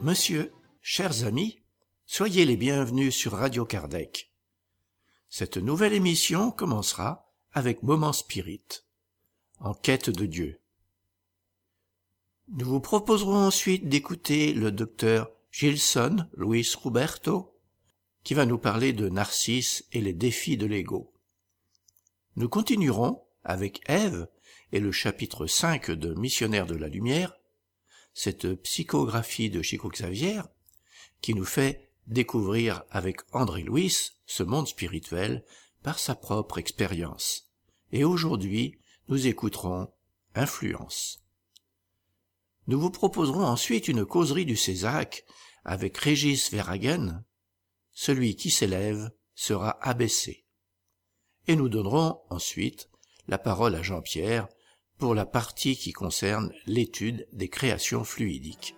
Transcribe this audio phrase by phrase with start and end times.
[0.00, 1.60] Monsieur, chers amis,
[2.06, 4.32] soyez les bienvenus sur Radio Kardec.
[5.28, 8.64] Cette nouvelle émission commencera avec Moment Spirit,
[9.58, 10.60] en quête de Dieu.
[12.48, 17.54] Nous vous proposerons ensuite d'écouter le docteur Gilson Luis Roberto,
[18.24, 21.12] qui va nous parler de Narcisse et les défis de l'ego.
[22.36, 24.26] Nous continuerons avec Ève
[24.72, 27.39] et le chapitre 5 de Missionnaire de la Lumière,
[28.12, 30.42] cette psychographie de Chico Xavier,
[31.20, 33.94] qui nous fait découvrir avec André Louis
[34.26, 35.44] ce monde spirituel
[35.82, 37.50] par sa propre expérience.
[37.92, 39.92] Et aujourd'hui, nous écouterons
[40.34, 41.24] Influence.
[42.68, 45.24] Nous vous proposerons ensuite une causerie du Césac
[45.64, 47.24] avec Régis Verhagen,
[47.92, 50.44] celui qui s'élève sera abaissé.
[51.48, 52.88] Et nous donnerons ensuite
[53.26, 54.48] la parole à Jean-Pierre
[55.00, 58.76] pour la partie qui concerne l'étude des créations fluidiques.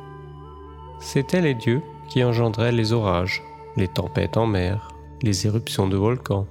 [0.99, 3.43] C'étaient les dieux qui engendraient les orages,
[3.77, 4.90] les tempêtes en mer,
[5.21, 6.47] les éruptions de volcans.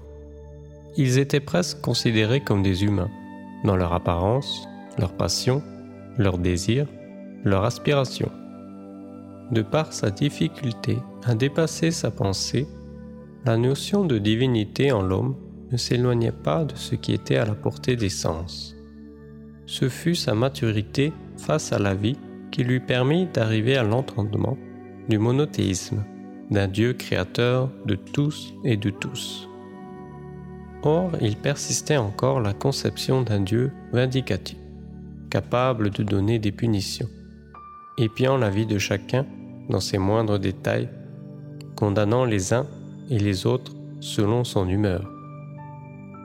[0.97, 3.10] Ils étaient presque considérés comme des humains,
[3.64, 5.62] dans leur apparence, leur passion,
[6.19, 6.86] leur désir,
[7.44, 8.30] leur aspiration.
[9.50, 12.66] De par sa difficulté à dépasser sa pensée,
[13.44, 15.34] la notion de divinité en l'homme
[15.72, 18.76] ne s'éloignait pas de ce qui était à la portée des sens.
[19.66, 22.19] Ce fut sa maturité face à la vie
[22.50, 24.59] qui lui permit d'arriver à l'entendement
[25.09, 26.04] du monothéisme,
[26.50, 29.48] d'un Dieu créateur de tous et de tous.
[30.82, 34.58] Or, il persistait encore la conception d'un Dieu vindicatif,
[35.30, 37.08] capable de donner des punitions,
[37.98, 39.26] épiant la vie de chacun
[39.68, 40.88] dans ses moindres détails,
[41.76, 42.66] condamnant les uns
[43.10, 45.08] et les autres selon son humeur.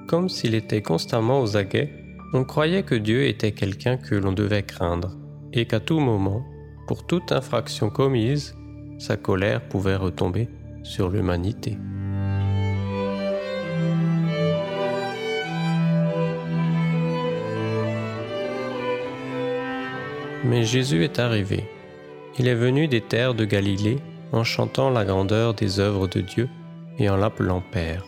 [0.07, 1.92] Comme s'il était constamment aux aguets,
[2.33, 5.16] on croyait que Dieu était quelqu'un que l'on devait craindre,
[5.54, 6.45] et qu'à tout moment,
[6.88, 8.56] pour toute infraction commise,
[8.97, 10.50] sa colère pouvait retomber
[10.83, 11.77] sur l'humanité.
[20.44, 21.68] Mais Jésus est arrivé.
[22.38, 23.97] Il est venu des terres de Galilée
[24.31, 26.50] en chantant la grandeur des œuvres de Dieu
[27.00, 28.06] et en l'appelant Père.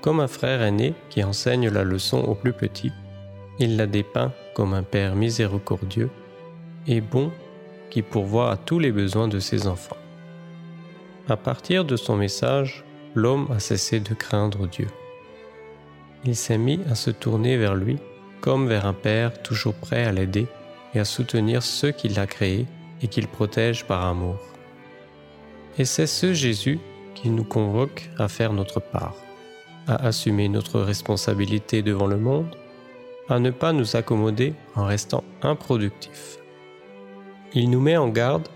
[0.00, 2.92] Comme un frère aîné qui enseigne la leçon aux plus petits,
[3.58, 6.10] il l'a dépeint comme un Père miséricordieux
[6.86, 7.32] et bon
[7.94, 9.96] qui pourvoit à tous les besoins de ses enfants.
[11.28, 14.88] À partir de son message, l'homme a cessé de craindre Dieu.
[16.24, 17.98] Il s'est mis à se tourner vers lui
[18.40, 20.48] comme vers un Père toujours prêt à l'aider
[20.92, 22.66] et à soutenir ceux qu'il a créés
[23.00, 24.40] et qu'il protège par amour.
[25.78, 26.80] Et c'est ce Jésus
[27.14, 29.14] qui nous convoque à faire notre part,
[29.86, 32.56] à assumer notre responsabilité devant le monde,
[33.28, 36.40] à ne pas nous accommoder en restant improductifs.
[37.54, 38.48] Il nous met en garde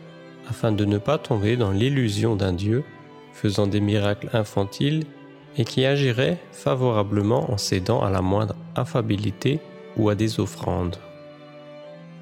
[0.48, 2.84] afin de ne pas tomber dans l'illusion d'un Dieu
[3.32, 5.04] faisant des miracles infantiles
[5.56, 9.60] et qui agirait favorablement en cédant à la moindre affabilité
[9.96, 10.96] ou à des offrandes.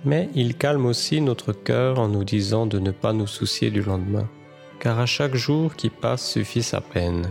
[0.05, 3.83] Mais il calme aussi notre cœur en nous disant de ne pas nous soucier du
[3.83, 4.29] lendemain,
[4.79, 7.31] car à chaque jour qui passe suffit sa peine.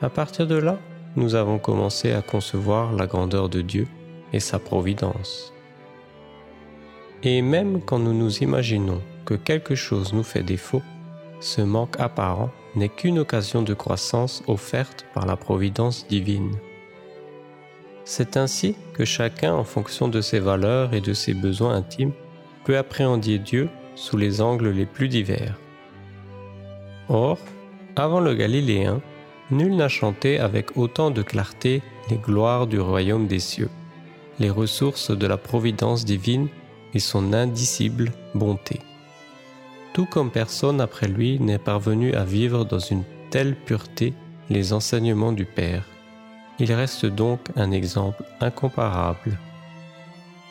[0.00, 0.78] À partir de là,
[1.14, 3.86] nous avons commencé à concevoir la grandeur de Dieu
[4.32, 5.51] et sa providence.
[7.24, 10.82] Et même quand nous nous imaginons que quelque chose nous fait défaut,
[11.40, 16.56] ce manque apparent n'est qu'une occasion de croissance offerte par la providence divine.
[18.04, 22.12] C'est ainsi que chacun, en fonction de ses valeurs et de ses besoins intimes,
[22.64, 25.58] peut appréhender Dieu sous les angles les plus divers.
[27.08, 27.38] Or,
[27.94, 29.00] avant le Galiléen,
[29.50, 33.70] nul n'a chanté avec autant de clarté les gloires du royaume des cieux,
[34.40, 36.48] les ressources de la providence divine
[36.94, 38.80] et son indicible bonté.
[39.92, 44.14] Tout comme personne après lui n'est parvenu à vivre dans une telle pureté
[44.50, 45.84] les enseignements du Père.
[46.58, 49.38] Il reste donc un exemple incomparable.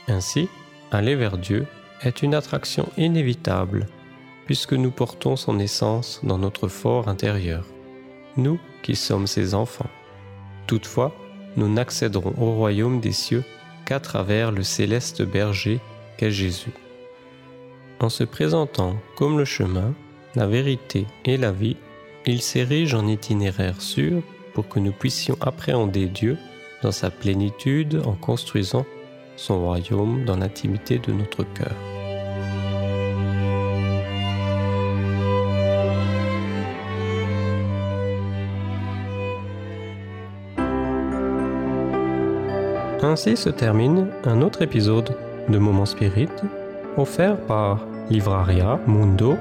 [0.07, 0.49] Ainsi,
[0.91, 1.65] aller vers Dieu
[2.01, 3.87] est une attraction inévitable,
[4.45, 7.65] puisque nous portons son essence dans notre fort intérieur
[8.37, 9.89] nous qui sommes ses enfants.
[10.67, 11.15] Toutefois,
[11.57, 13.43] nous n'accéderons au royaume des cieux
[13.85, 15.79] qu'à travers le céleste berger
[16.29, 16.73] Jésus.
[17.99, 19.93] En se présentant comme le chemin,
[20.35, 21.77] la vérité et la vie,
[22.25, 24.21] il s'érige en itinéraire sûr
[24.53, 26.37] pour que nous puissions appréhender Dieu
[26.83, 28.85] dans sa plénitude en construisant
[29.35, 31.75] son royaume dans l'intimité de notre cœur.
[43.03, 45.15] Ainsi se termine un autre épisode
[45.51, 46.29] de Moment Spirit
[46.97, 49.37] offert par livraria mundo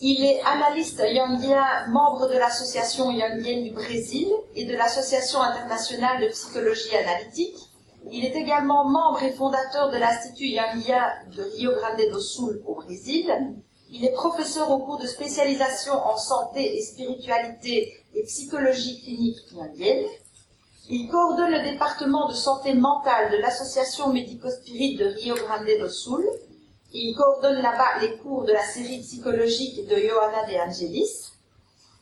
[0.00, 4.26] il est analyste youngien, membre de l'association youngienne du Brésil
[4.56, 7.56] et de l'association internationale de psychologie analytique.
[8.10, 11.04] Il est également membre et fondateur de l'Institut Youngien
[11.36, 13.32] de Rio Grande do Sul au Brésil.
[13.92, 20.06] Il est professeur au cours de spécialisation en santé et spiritualité et psychologie clinique youngienne.
[20.88, 26.24] Il coordonne le département de santé mentale de l'association médico-spirit de Rio Grande do Sul
[26.94, 31.32] il coordonne là-bas les cours de la série psychologique de Johanna de Angelis.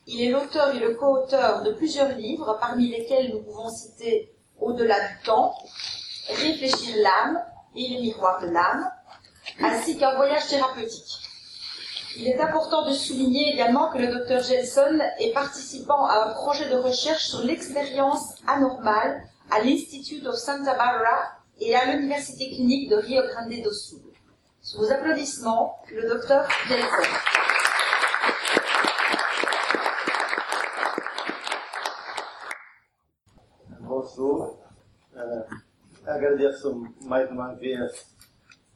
[0.09, 4.99] Il est l'auteur et le co-auteur de plusieurs livres, parmi lesquels nous pouvons citer Au-delà
[5.09, 5.55] du temps,
[6.29, 7.41] Réfléchir l'âme
[7.77, 8.91] et les miroirs de l'âme,
[9.61, 11.20] ainsi qu'un voyage thérapeutique.
[12.17, 16.69] Il est important de souligner également que le docteur Gelson est participant à un projet
[16.69, 22.97] de recherche sur l'expérience anormale à l'Institute of Santa Barbara et à l'Université clinique de
[22.97, 24.01] Rio Grande do Sul.
[24.61, 26.89] Sous vos applaudissements, le docteur Jensen.
[33.81, 34.59] Bonjour.
[35.15, 35.45] Uh,
[36.07, 37.77] agradeço mais uma vez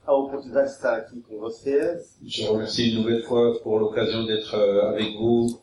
[0.06, 2.18] a oportunidade de estar aqui com vocês.
[2.22, 5.60] Je remercie une nouvelle fois pour l'occasion d'être euh, avec vous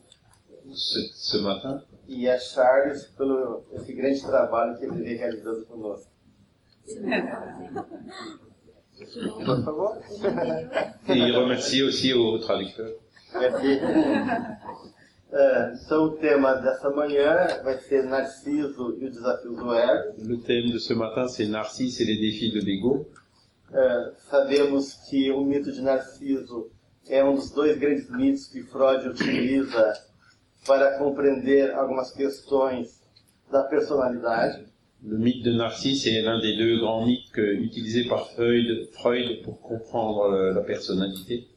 [0.72, 1.82] ce, ce matin.
[2.08, 6.10] e a Charles pelo esse grande trabalho que ele vem realizando conosco.
[9.44, 9.96] Por favor.
[11.08, 12.94] Et il remercie aussi aux traducteurs.
[13.34, 13.80] Merci.
[15.34, 20.14] É, então, o tema dessa manhã vai ser Narciso e o desafio do ego.
[20.18, 23.08] Le thème de ce matin, c'est Narcisse et les défis de l'ego.
[23.74, 26.70] É, sabemos que o mito de Narciso
[27.08, 29.94] é um dos dois grandes mitos que Freud utiliza
[30.66, 33.00] para compreender algumas questões
[33.50, 34.66] da personalidade.
[35.04, 39.42] Le mythe de Narcisse est l'un des deux grands mythes que- utilisés par Freud, Freud
[39.42, 41.48] pour comprendre euh, la personnalité.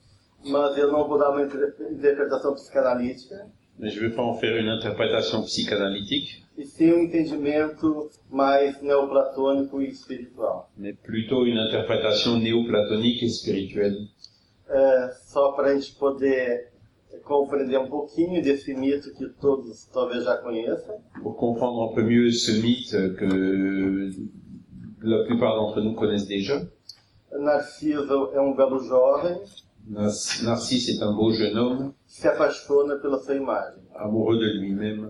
[0.43, 3.47] Mas eu não vou dar uma inter- interpretação psicanalítica,
[3.79, 8.81] Mais je ne vais pas en faire une interprétation psychanalytique, e sim um entendimento mais
[8.81, 10.69] neoplatônico e espiritual.
[10.77, 14.07] mais plutôt une interprétation néoplatonique et spirituelle.
[14.69, 16.71] É, só para a gente poder
[17.23, 20.95] compreender um pouquinho desse mito que todos talvez já conheçam.
[21.21, 24.11] Pour comprendre un peu mieux ce mythe que
[25.01, 26.65] la plupart d'entre nous connaissent déjà.
[27.31, 29.37] Narciso é um belo jovem
[29.87, 33.81] Narcisse est un beau jeune homme, se apaixona pela sua imagem.
[33.95, 35.09] amoureux de lui-même.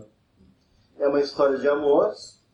[1.00, 2.13] É uma história de amor,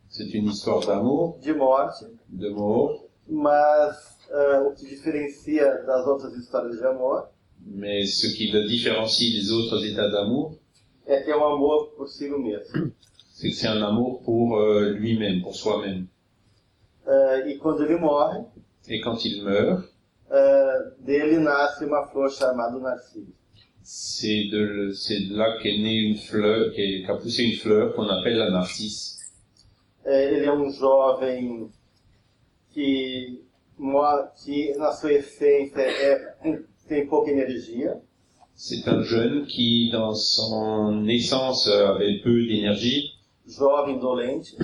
[0.09, 3.95] C'est une histoire d'amour, de morte, de mort, mas
[4.29, 7.29] é, o que diferencia das outras histórias de amor
[7.63, 10.57] mais ce qui le différencie des autres états d'amour,
[11.05, 12.91] é que é um amor por si mesmo.
[13.33, 16.07] c'est que c'est un amour pour euh, lui-même, pour soi-même.
[17.05, 18.45] É, e quando ele morre,
[18.87, 19.90] Et quand il meurt,
[20.31, 23.33] é, dele nasce uma flor chamada Narciso.
[23.83, 24.91] c'est de,
[25.35, 26.71] là qu'est née une fleur,
[27.05, 29.17] qu'a poussé une fleur qu'on appelle la narcisse.
[30.05, 31.69] Ele é um jovem
[32.73, 33.41] que,
[33.77, 36.35] mo- que na sua essência é,
[36.87, 37.99] tem pouca energia,
[38.55, 43.11] C'est un jeune qui, dans son naissance, avait peu d'énergie,
[43.47, 44.55] jovem dolente,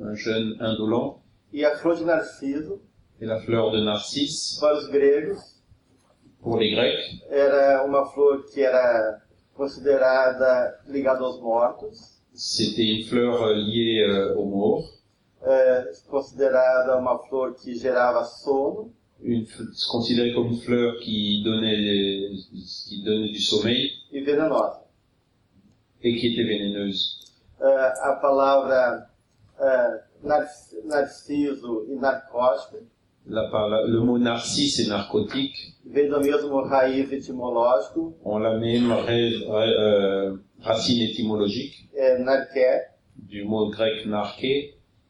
[0.00, 1.20] un jeune indolent.
[1.52, 2.80] e a flor de Narciso,
[3.24, 5.38] Et la fleur de narcisse, para os gregos,
[6.42, 9.22] pour les Grecs, era uma flor que era
[9.56, 14.90] considerada ligada aos mortos, c'était une fleur euh, liée euh, aux morts,
[15.42, 19.46] é, considerada uma flor que gerava sono, une,
[19.90, 22.28] considérée comme une fleur qui donnait,
[22.86, 23.90] qui donnait du sommeil.
[24.12, 24.82] E venenosa.
[26.02, 27.20] et qui était vénéneuse.
[27.58, 27.64] É,
[28.02, 29.10] a palavra
[29.58, 32.92] é, narc- narciso e narcótico
[33.26, 35.74] La, par- la- le mot narcisse et narcotique.
[35.86, 41.88] Vem do mesmo raiz etimológico, ont la même euh, racine étymologique.
[41.94, 42.82] É, narqué,
[43.16, 44.04] du mot grec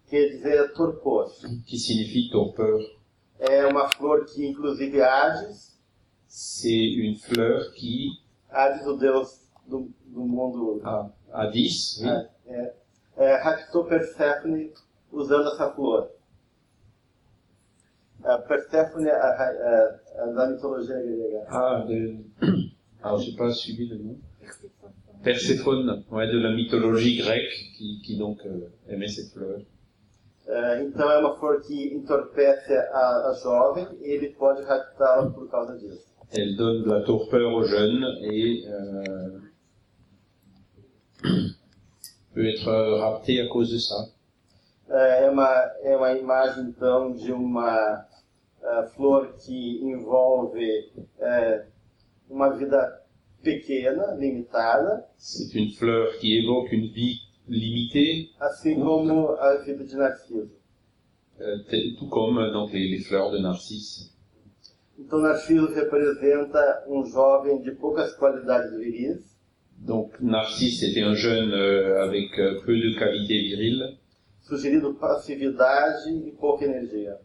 [0.09, 1.31] quer dizer torpor.
[1.67, 2.81] qui signifie torpeur.
[3.41, 5.73] É uma flor que, inclusive, Hades,
[6.29, 8.11] C'est une fleur qui,
[8.51, 12.75] Hades, o deus do, do mundo, a, a 10, oui, é, é,
[13.17, 14.71] é, raptou Perséfone
[15.13, 16.11] usando essa flor.
[18.25, 21.45] A Perséfone, a, a, a, a da mitologia grega.
[21.49, 22.25] Ah, de...
[23.03, 24.17] Alors, j'ai pas suivi le nom.
[25.23, 29.61] Perséphone, ouais, de la mythologie grecque, qui, qui donc euh, aimait cette fleur.
[30.47, 35.75] Então é uma flor que entorpece a, a jovem e ele pode raptá-la por causa
[35.79, 36.05] disso.
[36.33, 39.39] Elle donne de la torpeur aux jeunes et euh,
[42.35, 44.11] peut être euh, raptée à cause de ça.
[44.91, 45.49] É uma,
[45.83, 48.07] é uma imagem, então, de uma
[48.65, 50.65] é, flor que envolve
[51.21, 51.67] é,
[52.29, 53.03] uma vida
[53.43, 59.97] pequena, limitada, C'est une fleur qui évoque une vie limitée, assim como a vida de
[59.97, 60.49] Narciso.
[61.69, 64.13] t- tout comme euh, donc les, les fleurs de narcisse.
[64.99, 69.35] Então, Narciso representa um jovem de poucas qualidades viris,
[69.77, 73.99] Donc Narcisse était un jeune euh, avec euh, peu de qualité virile,
[74.41, 77.19] sugerindo passividade e pouca energia.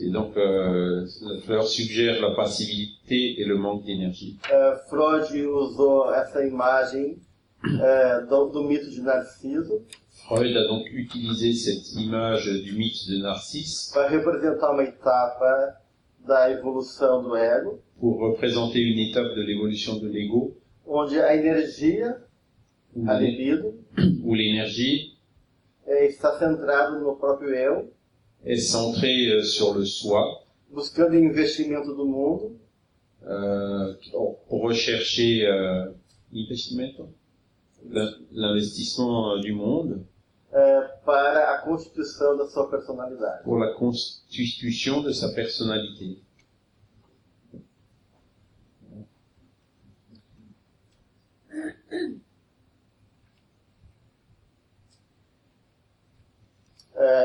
[0.00, 1.06] Et donc euh,
[1.44, 4.38] fleur suggère la passivité et le manque d'énergie.
[4.50, 7.18] É, Freud usou essa imagem
[7.64, 9.82] é, do, do mito de Narciso.
[10.26, 15.80] Freud a donc utilisé cette image du mythe de Narcisse para representar uma etapa
[16.20, 20.56] da evolução do ego, pour représenter une étape de l'évolution de l'ego.
[20.86, 22.20] Onde a energia,
[22.94, 23.74] où a libido,
[24.22, 25.12] où l'énergie.
[25.86, 27.90] é, está centrada no próprio eu,
[28.44, 32.56] est centrée euh, sur le soi buscando investimento do mundo
[33.26, 33.94] euh,
[34.48, 35.90] pour rechercher euh,
[38.32, 40.04] l'investissement euh, du monde
[40.52, 43.42] é, para a constituição da sua personalidade.
[43.44, 46.18] pour la constitution de sa personnalité.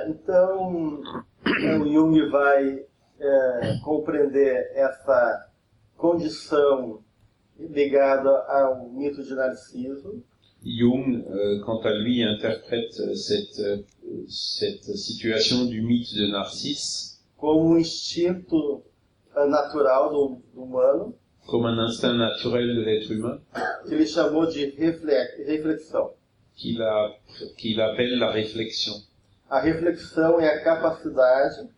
[0.09, 1.01] Então,
[1.81, 2.85] o Jung vai
[3.19, 5.49] é, compreender essa
[5.95, 7.01] condição
[7.59, 10.23] ligada ao mito de Narciso.
[10.63, 13.85] Jung, euh, quant à lui, interprète cette,
[14.27, 17.19] cette situation du mythe de Narcisse.
[17.37, 18.83] Como um instinto
[19.35, 21.15] eh, natural do, do humano,
[21.45, 23.39] comme un instinct naturel de l'être humain.
[23.87, 26.13] Que ele chamou de refle- reflexão.
[26.55, 27.13] qu'il a-
[27.57, 28.93] qu'il appelle la réflexion,
[29.49, 31.69] A reflexão é a capacidade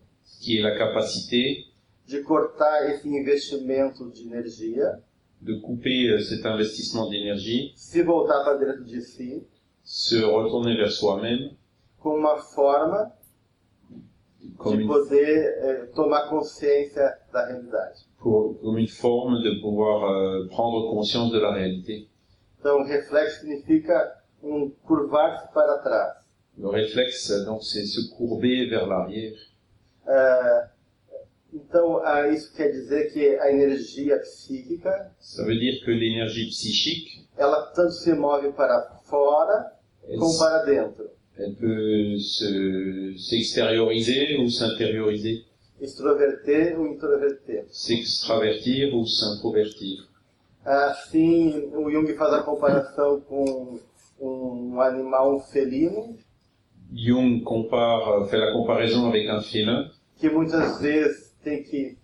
[0.42, 1.66] qui est la capacité
[2.08, 5.00] de cortar esse investimento de energia,
[5.42, 9.44] de couper euh, cet investissement d'énergie, se voltar para dentro de si,
[9.84, 11.52] se retourner vers soi-même
[12.00, 13.12] com uma forma
[14.58, 18.06] comme de une, poder eh, tomar consciência da realidade.
[18.18, 22.08] pour- comme une forme de pouvoir euh, prendre conscience de la réalité.
[22.60, 26.19] Então, reflexo significa um curvar-se para trás.
[26.60, 29.34] Le réflexe, euh, donc, c'est se courber vers l'arrière.
[30.08, 30.62] Eh,
[31.54, 37.28] então, ah, isso quer dizer que a energia psíquica, Ça veut dire que l'énergie psychique,
[37.38, 39.72] ela tanto se move para fora
[40.08, 41.10] elle, como para dentro.
[41.38, 45.46] elle peut se- s'extérioriser ou s'intérioriser,
[45.82, 47.64] Extroverter ou introverter.
[47.72, 50.08] s'extravertir ou s'introvertir.
[50.66, 53.80] Assim, o Jung faz a comparação com
[54.20, 56.18] um animal felino,
[56.94, 59.90] Jung compare, fait la comparaison avec un félin
[60.22, 61.96] que muitas vezes tem que,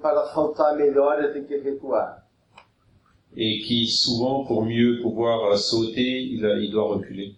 [0.00, 2.22] para saltar melhor, ele tem que recuar.
[3.36, 7.34] et qui souvent, pour mieux pouvoir euh, sauter, il, a- il doit reculer.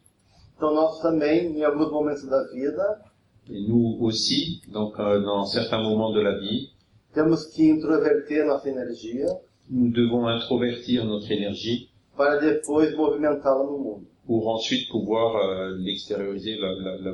[0.57, 3.01] Então, nós também, em alguns momentos da vida,
[3.49, 6.71] Et nous aussi, donc euh, dans certains moments de la vie,
[7.15, 9.27] temos que introverter nossa energia
[9.71, 14.07] nous devons introvertir notre énergie para depois movimentá-la no mundo.
[14.27, 17.13] Pour ensuite pouvoir euh, l'extérioriser, la, la, la,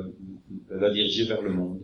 [0.69, 1.79] la diriger vers le monde.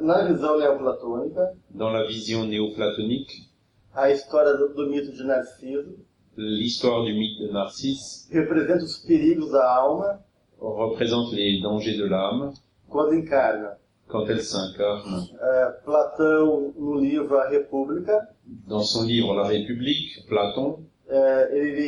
[0.00, 3.50] Neoplatônica, Dans la vision néoplatonique,
[3.94, 5.96] a história do, do mito de Narciso.
[6.36, 8.28] L'histoire du mythe de Narcisse.
[8.32, 10.20] Representa os perigos da alma.
[10.60, 12.52] Représente les dangers de l'âme.
[12.88, 13.76] Quando encarna.
[14.08, 15.28] quand elle s'incarne.
[15.32, 18.28] Eh, Platão, no livro A República,
[18.68, 21.82] Dans son livre La République, Platon ele,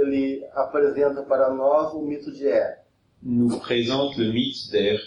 [0.00, 2.78] ele apresenta para nós o mito de Er,
[3.22, 5.00] nous présente le mythe d'Er,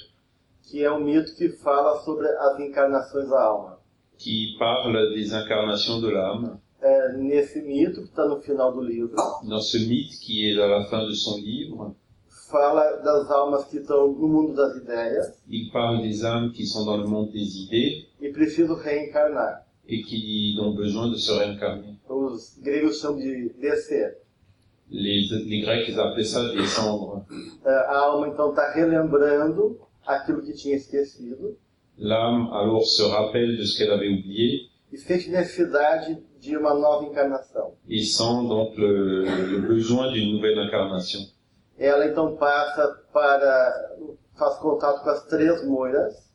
[0.64, 3.78] que é um mito que fala sobre as encarnações da alma.
[4.18, 6.60] qui parle des incarnations de l'âme.
[6.84, 10.68] Eh, nesse mito, que está no final do livro, Dans ce mythe qui est à
[10.68, 11.96] la fin de son livre,
[12.50, 16.84] fala das almas que estão no mundo das ideias il parle des âmes qui sont
[16.86, 19.62] dans le monde des idées e precisam reencarnar.
[19.88, 21.91] et qui ont besoin de se réincarner.
[22.12, 24.18] Os gregos chamam de descer.
[24.90, 26.42] Les, les Grecs appelaient ça.
[27.66, 31.58] Eh, a alma, então, está relembrando aquilo que tinha esquecido
[31.98, 37.06] L'âme alors se rappelle de ce qu'elle avait oublié e sente necessidade de uma nova
[37.06, 37.74] encarnação.
[37.88, 41.22] et sent donc le, le besoin d'une nouvelle incarnation.
[41.78, 43.96] Ela, então, passa para...
[44.36, 46.31] faz contato com as três moiras.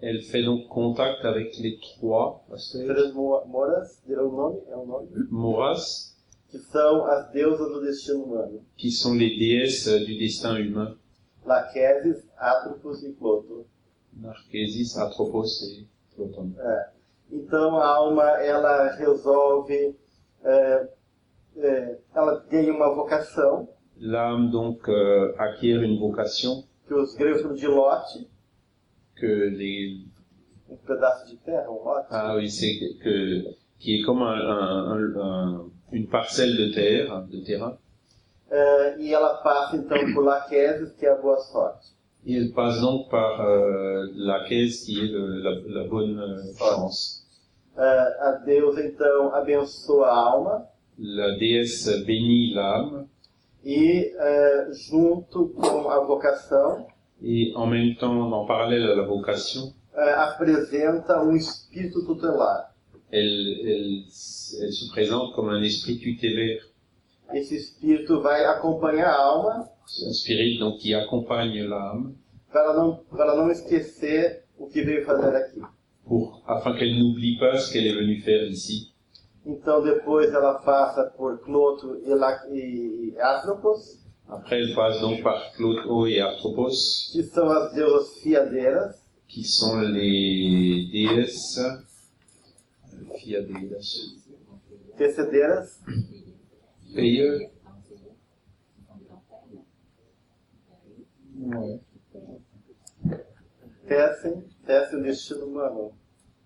[0.00, 4.58] Elle fait donc contact avec les trois Três mo- moras, o nome?
[4.68, 5.08] É nome?
[5.30, 6.14] Moras,
[6.50, 8.62] Que são as deusas do destino humano.
[8.76, 10.96] qui sont les déesses du destin humain.
[11.44, 13.66] Laquesis, Atropos e Cloto.
[14.16, 16.52] Narchésis, Atropos et Ploton.
[17.30, 19.94] Então a alma ela resolve,
[20.44, 20.88] é,
[21.56, 23.68] é, ela tem uma vocação
[24.00, 28.28] L'âme donc euh, acquiert une vocation que os gregos chamam de lote,
[29.20, 30.00] que les
[30.86, 32.06] pedaço de lote.
[32.10, 33.44] ah oui c'est que,
[33.78, 37.76] qui est comme un, un- un- un- une parcelle de terre de terrain
[38.50, 41.92] É, e ela passa então por Laquesis, que é a boa sorte.
[42.26, 45.50] et elle passe donc par euh, la caisse qui est le- la,
[45.82, 47.24] la bonne euh, chance.
[47.76, 50.66] A deusa então abençoa a alma
[50.98, 53.06] La déesse bénit l'âme
[53.64, 56.86] e é, junto com a vocação
[57.22, 62.72] et en même temps en parallèle à la vocation apresenta um espírito tutelar.
[63.10, 64.04] elle, elle,
[64.62, 66.62] elle se présente comme un esprit tutélaire,
[67.34, 69.68] Esse espírito vai acompanhar a alma
[70.06, 72.14] un spirit donc qui accompagne l'âme
[72.52, 75.60] para ela não, para ela não esquecer o que veio fazer aqui.
[76.06, 78.92] pour afin qu'elle n'oublie pas ce qu'elle est venue faire ici.
[79.44, 83.98] Então depois ela passa por Cloto e Atropos,
[84.30, 88.94] Après, elle passe donc par Clotho et Arthropos, que são as deusas fiadeiras,
[89.26, 94.16] qui sont les déesses euh, fiadeiras.
[94.98, 95.80] tecedeiras,
[96.94, 97.48] Payeux.
[101.40, 101.80] Ouais.
[103.86, 105.92] tecem, tecem o destino humano.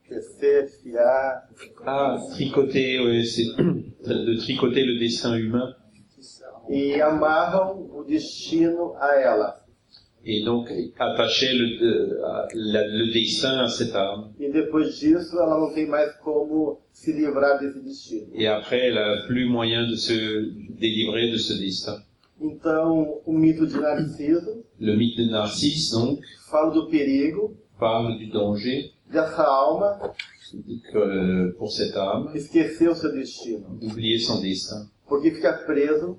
[0.09, 1.49] Tecer, fiar,
[1.87, 5.75] Ah, tricoter, ouais, c'est de tricoter le destin humain
[6.73, 9.63] e amarram o destino a ela.
[10.25, 14.31] et donc attacher le, euh, le destin à cette âme.
[14.39, 18.29] E depois disso, ela não tem mais como se livrar desse destino.
[18.33, 20.15] Et après, elle a plus moyen de se
[20.79, 22.01] délivrer de ce destin.
[22.41, 28.27] Então, o mito de Narciso Le mythe de Narcisse, donc, fala do perigo parle du
[28.27, 30.13] danger dessa alma
[30.91, 36.19] que, pour cette âme esquecer o seu destino, d'oublier son destin porque fica preso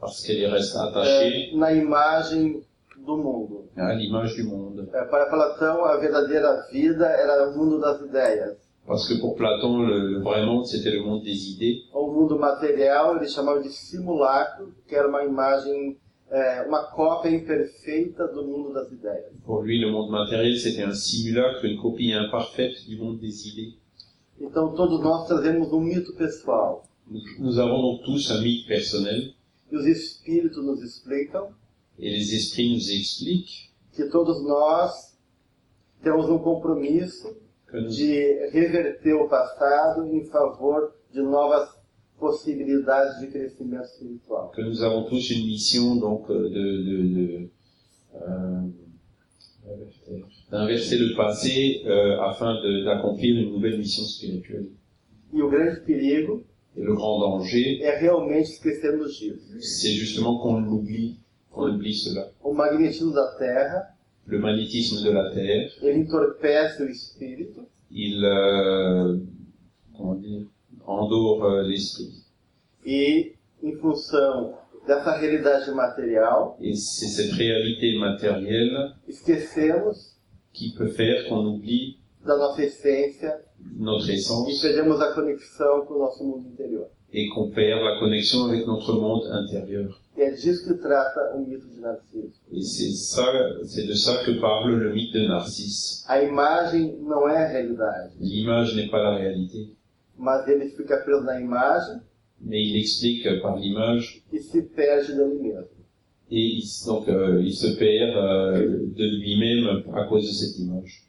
[0.00, 2.62] parce qu'elle y reste attachée é, na imagem
[2.98, 3.64] do mundo.
[3.76, 4.88] à l'image du monde.
[4.92, 8.56] É, para Platão, a verdadeira vida era o mundo das ideias.
[8.86, 11.82] Parce que pour Platon, le, le vrai monde, c'était le monde des idées.
[11.92, 15.96] O mundo material ele chamava de simulacro, que era uma imagem,
[16.30, 19.32] é, uma cópia imperfeita do mundo das ideias.
[19.44, 23.74] Pour lui, le monde matériel, c'était un simulacre, une copie imparfaite du monde des idées.
[24.40, 26.82] Então, todos nós trazemos um mito pessoal.
[27.38, 29.32] Nous avons donc tous un mythe personnel,
[29.70, 31.48] E os espíritos nos explicam
[31.98, 35.16] et les esprits nous expliquent que todos nós
[36.02, 37.34] temos um compromisso
[37.88, 41.68] de reverter o passado em favor de novas
[42.18, 44.50] possibilidades de crescimento espiritual.
[44.52, 47.50] que nous avons tous une mission donc euh, de, de, de,
[48.14, 48.68] euh,
[50.50, 54.70] d'inverser le passé euh, afin d'accomplir une nouvelle mission spirituelle.
[55.32, 56.44] E o grande perigo
[56.76, 59.58] Et le grand danger, é realmente esquecermos disso.
[59.60, 61.18] c'est justement qu'on l'oublie,
[61.50, 62.30] qu'on oublie cela.
[62.42, 63.82] O magnetismo da Terra,
[64.26, 69.16] Le magnétisme de la Terre, ele entorpece o espírito il, euh,
[69.96, 70.46] comment dire,
[70.86, 72.24] endort euh, l'esprit.
[72.84, 74.54] e, em função
[74.86, 80.16] dessa realidade material, Et c'est cette réalité matérielle esquecemos
[80.52, 83.40] qui peut faire qu'on oublie da nossa essência
[83.78, 86.88] notre e essence perdemos a conexão com o nosso mundo interior.
[87.12, 89.96] et qu'on perd la connexion avec notre monde intérieur.
[90.16, 92.32] E é disso que trata o mito de Narciso.
[92.52, 93.24] Et c'est ça,
[93.64, 96.04] c'est de ça que parle le mythe de Narcisse.
[96.08, 99.68] A imagem não é a realidade, L'image n'est pas la réalité,
[100.18, 102.00] mas ele fica preso na imagem
[102.40, 105.68] mais il explique par l'image e se perde dele mesmo.
[106.30, 111.05] et il, donc euh, il se perd euh, de lui-même à cause de cette image.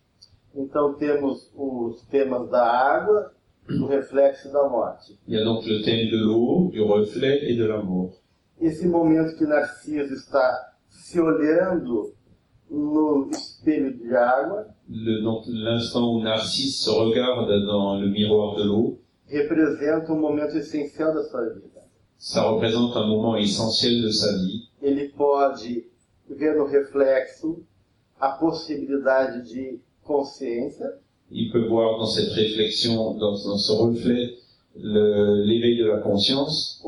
[0.56, 3.32] Então temos os temas da água,
[3.68, 5.18] do reflexo e da morte.
[5.28, 8.14] Il y a donc le thème de l'eau, du reflet et de la mort.
[8.60, 12.14] Esse momento que Narciso está se olhando
[12.72, 18.64] no espelho de água Le- donc l'instant où Narcisse se regarde dans le miroir de
[18.64, 18.98] l'eau,
[19.30, 21.78] representa um momento essencial da sua vida.
[22.18, 24.64] ça représente un moment essentiel de sa vie.
[24.82, 25.86] Ele pode
[26.30, 27.62] ver no reflexo
[28.20, 29.80] a possibilidade de
[31.32, 34.30] Il peut voir dans cette réflexion, dans, dans ce reflet,
[34.80, 36.80] le- l'éveil de la conscience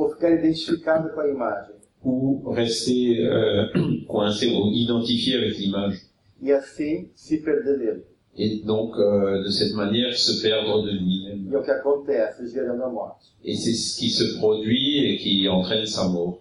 [2.06, 3.66] ou rester euh,
[4.08, 5.96] coincé ou identifié avec l'image.
[7.84, 8.04] E.
[8.38, 11.48] Et donc, euh, de cette manière, se perdre de lui-même.
[11.48, 11.52] E.
[13.44, 16.39] Et c'est ce qui se produit et qui entraîne sa mort.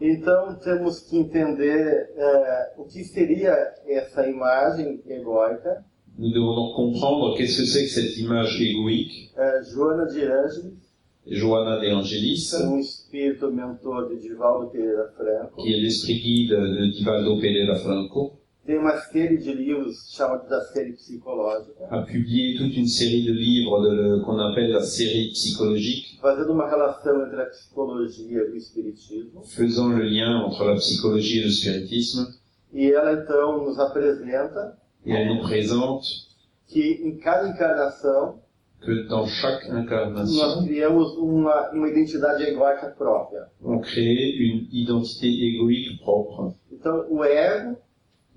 [0.00, 3.52] Então temos que entender eh, o que seria
[3.86, 5.84] essa imagem egóica.
[6.18, 9.30] Nous devons comprendre qu'est-ce que c'est que cette image égoïque.
[9.36, 10.86] Eh, Joana de Ângeles,
[11.26, 16.92] Johanna de Angelis, um espírito mentor de Divaldo Pereira Franco, qui est l'esprit guide de
[16.92, 18.35] Divaldo Pereira Franco,
[18.66, 23.32] tem uma série de livros chamados da série psicológica, a publié toute une série de
[23.32, 29.42] livres qu'on appelle la série psychologique, fazendo uma relação entre a psicologia e o espiritismo.
[29.44, 32.26] faisant le lien entre la psychologie et le spiritisme.
[32.72, 34.76] E ela então nos apresenta
[35.06, 36.26] Et elle nous présente
[36.66, 38.40] que em cada encarnação
[38.80, 43.46] que dans chaque nós incarnation, criamos uma, uma identidade egóica própria.
[43.62, 46.52] on crée une identité égoïque propre.
[46.72, 47.78] Então o ego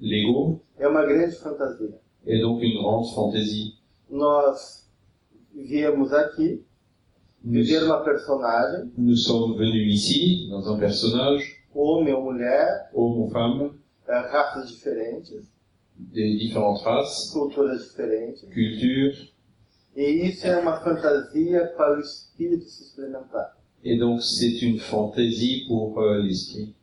[0.02, 1.90] L'ego é uma grande fantasia.
[2.26, 3.74] est donc une grande fantaisie.
[4.10, 4.88] Nós
[5.54, 6.64] viemos aqui
[7.44, 13.22] Nous, viver uma personagem, nous sommes venus ici, dans un personnage, homem ou mulher, homme
[13.22, 13.72] ou femme,
[14.08, 15.48] raças diferentes,
[15.98, 18.42] des différentes races, culturas diferentes.
[18.44, 19.34] cultures,
[19.96, 23.58] E isso é uma fantasia para o espírito se experimentar.
[23.84, 26.74] et donc c'est une fantaisie pour euh, l'esprit,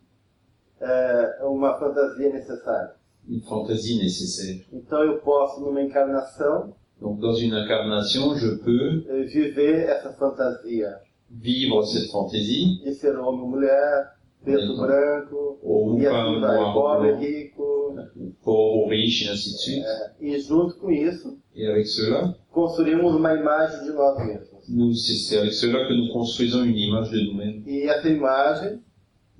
[0.81, 2.96] É uma fantasia necessária.
[3.29, 4.65] Une fantaisie nécessaire.
[4.73, 10.99] Então eu posso, numa encarnação, Donc dans une incarnation, je peux eh, viver essa fantasia
[11.31, 14.12] vivre cette fantaisie de ser homem ou mulher,
[14.43, 17.97] preto, branco, Ou e pão assim vai, noir, pobre, blanc, rico.
[18.43, 19.83] pauvre, riche, et ainsi de suite.
[19.85, 24.65] é, e junto com isso, Et avec cela, construímos uma imagem de nós mesmos.
[24.69, 27.62] nous, c'est c'est avec cela que nous construisons une image de nous-mêmes.
[27.67, 28.81] E essa imagem,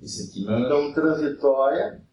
[0.01, 2.06] Et cette image tão transitória, transitoire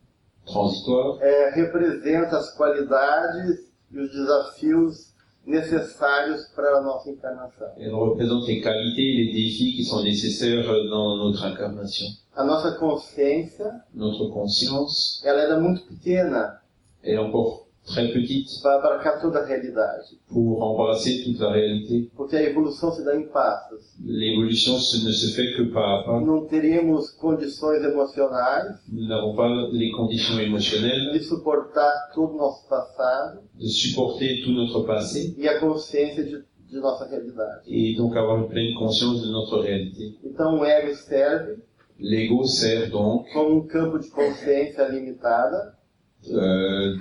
[1.20, 5.14] é, representa as qualidades e os desafios
[5.46, 7.68] necessários para a nossa encarnação.
[7.76, 12.06] Elle représente les qualités et les défis qui sont nécessaires dans notre incarnation.
[12.36, 16.60] A nossa consciência, Notre conscience ela era muito pequena
[17.02, 22.10] est encore très petite para abarcar toda a realidade, pour embrasser toute la réalité.
[22.16, 23.94] porque a evolução se dá em passos.
[24.04, 26.20] L'évolution ne se fait que pas à pas.
[26.20, 32.66] Não teríamos condições emocionais Nous n'avons pas les conditions émotionnelles de suportar todo o nosso
[32.68, 37.62] passado de supporter tout notre passé e a consciência de, de nossa realidade.
[37.66, 40.14] et donc avoir une pleine conscience de notre réalité.
[40.24, 41.58] Então o ego serve
[42.00, 45.74] L'ego sert donc, como um campo de consciência limitada
[46.32, 46.96] euh,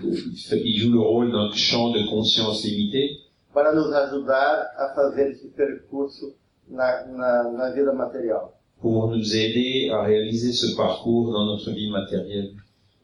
[0.63, 3.19] il joue le rôle d'un champ de conscience limité
[3.53, 6.35] para nos ajudar a fazer esse percurso
[6.69, 8.49] na, na, na vida material.
[8.81, 12.51] pour nous aider à réaliser ce parcours dans notre vie matérielle.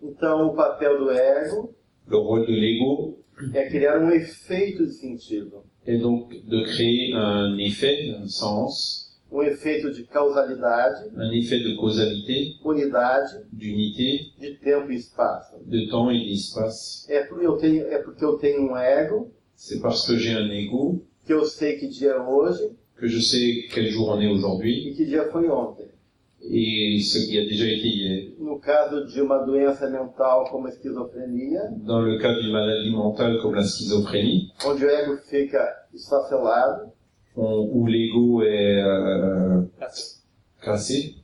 [0.04, 1.74] Então o papel do ego
[2.08, 3.20] Le rôle de l'ego
[3.54, 8.99] é criar um efeito de sentido, est donc de créer un effet, un sens,
[9.32, 15.56] um efeito de causalidade, un effet de causalité, unidade d'unité, de tempo e espaço.
[15.66, 17.06] de temps et d'espace.
[17.12, 20.50] É porque eu tenho, é porque eu tenho um ego C'est parce que j'ai un
[20.52, 24.28] ego que eu sei que dia é hoje que je sais quel jour on est
[24.28, 25.88] aujourd'hui e que dia foi ontem.
[26.42, 28.32] et ce qui a déjà été hier.
[28.40, 33.40] No caso de uma doença mental como a esquizofrenia, Dans le cas d'une maladie mentale
[33.42, 36.92] comme la schizophrénie, onde o ego fica esfacelado,
[37.40, 39.62] on- où l'ego est euh,
[40.62, 41.16] cassé,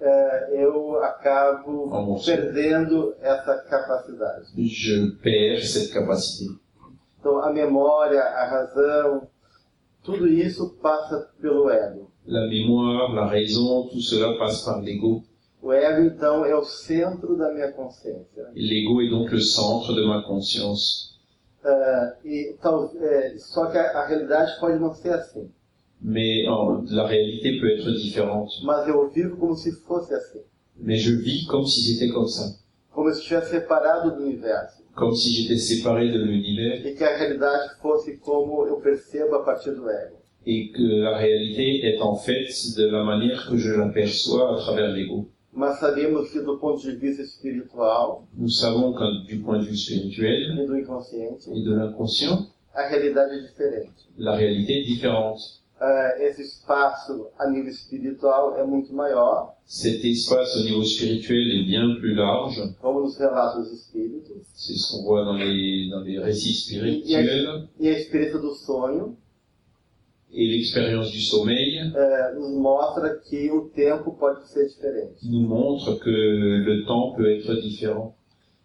[0.00, 2.26] é, eu acabo En morceaux.
[2.32, 4.44] perdendo essa capacidade.
[4.56, 6.50] je perds cette capacité.
[7.18, 9.26] Então, a memória, a razão,
[10.04, 12.10] tudo isso passa pelo ego.
[12.26, 15.22] La mémoire, la raison, tout cela passe par l'ego.
[15.62, 18.50] O ego, então, é o centro da minha consciência.
[18.54, 21.15] Et L'ego est donc le centre de ma conscience.
[22.24, 25.50] E tal, é, só que a, a realidade pode não ser assim.
[26.00, 28.62] Mais en- la réalité peut être différente.
[28.64, 30.40] Mas eu vivo como se fosse assim.
[30.78, 32.44] Mais je vis comme si c'était comme ça.
[32.92, 34.82] Como se estivesse separado do universo.
[34.94, 39.42] Comme si j'étais séparé de l'univers E que a realidade fosse como eu percebo a
[39.44, 40.16] partir do ego.
[40.46, 44.88] et que la réalité est en fait de la manière que je l'aperçois à travers
[44.92, 45.28] l'ego.
[45.56, 49.76] Mas sabemos que do ponto de vista espiritual Nous savons que du point de vue
[49.76, 54.06] spirituel e do inconsciente, et de l'inconscient, a realidade é diferente.
[54.18, 55.40] la réalité est différente.
[55.80, 61.64] Ah, esse espaço a nível espiritual é muito maior, Cet espace au niveau spirituel est
[61.66, 62.60] bien plus large.
[62.80, 67.68] como nos relata os espíritos, C'est ce qu'on voit dans les, dans les récits spirituels.
[67.80, 69.16] e a experiência do sonho
[70.32, 71.92] Et l'expérience du sommeil
[72.36, 75.16] nos mostra que o tempo pode ser diferente.
[75.22, 78.14] nous montre que le temps peut être différent.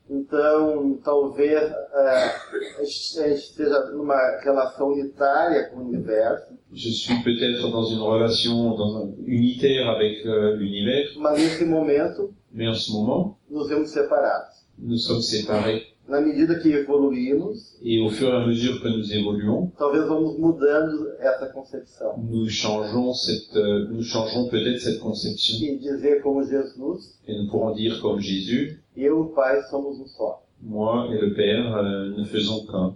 [0.10, 7.70] Então, talvez eh, a gente esteja numa relação unitária com o universo, Je suis peut-être
[7.72, 12.92] dans une relation dans un- unitaire avec euh, l'univers, mas nesse momento mais en ce
[12.92, 14.66] moment, nos vemos separados.
[14.78, 15.91] nous sommes séparés.
[16.12, 20.38] Na medida que evoluímos, Et au fur et à mesure que nous évoluons, talvez vamos
[20.38, 22.18] mudando essa concepção.
[22.18, 25.56] nous changeons cette, euh, nous changeons peut-être cette conception.
[25.66, 30.00] E dizer como Jesus, Et nous pourrons dire comme Jésus, eu e o Pai somos
[30.02, 30.44] um só.
[30.62, 32.94] moi et le Père euh, ne faisons qu'un.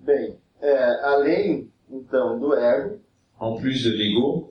[0.00, 0.34] Bem,
[1.02, 3.00] além então do ego,
[3.38, 4.50] En plus de l'ego,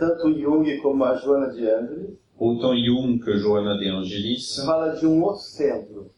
[0.00, 5.06] tanto Jung como a Joana de Angelis autant Jung que Johanna de Angelis fala de
[5.06, 6.10] um outro centro,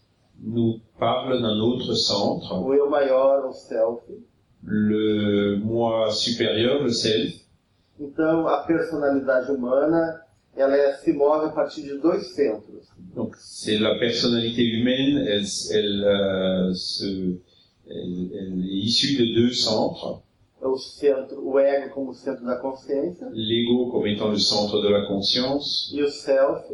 [0.43, 4.01] nous parlent d'un autre centre, o eu maior, o self.
[4.63, 7.35] le moi supérieur, le self.
[8.01, 10.21] Então, a personalidade humana,
[10.57, 12.89] ela se move a partir de dois centros.
[13.15, 17.39] Donc c'est la personnalité humaine, elle, elle, euh, se,
[17.89, 20.23] elle, elle est issue de deux centres.
[20.61, 25.07] O centro, o ego como centro da consciência L'ego comme étant le centre de la
[25.07, 26.65] conscience e o self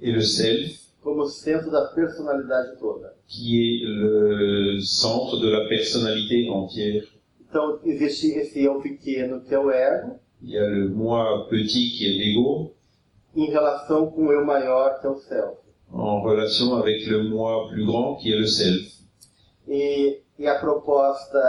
[0.00, 3.14] et le self como centro da personalidade toda.
[3.26, 7.04] qui est le centre de la personnalité entière.
[7.40, 11.90] Então, existe esse eu pequeno, que é o ego, Il y a le moi petit
[11.90, 12.72] qui est l'ego
[13.34, 15.58] em relação com o eu maior, que é o self.
[15.92, 18.98] en relation avec le moi plus grand qui est le self.
[19.66, 21.40] E, e a proposta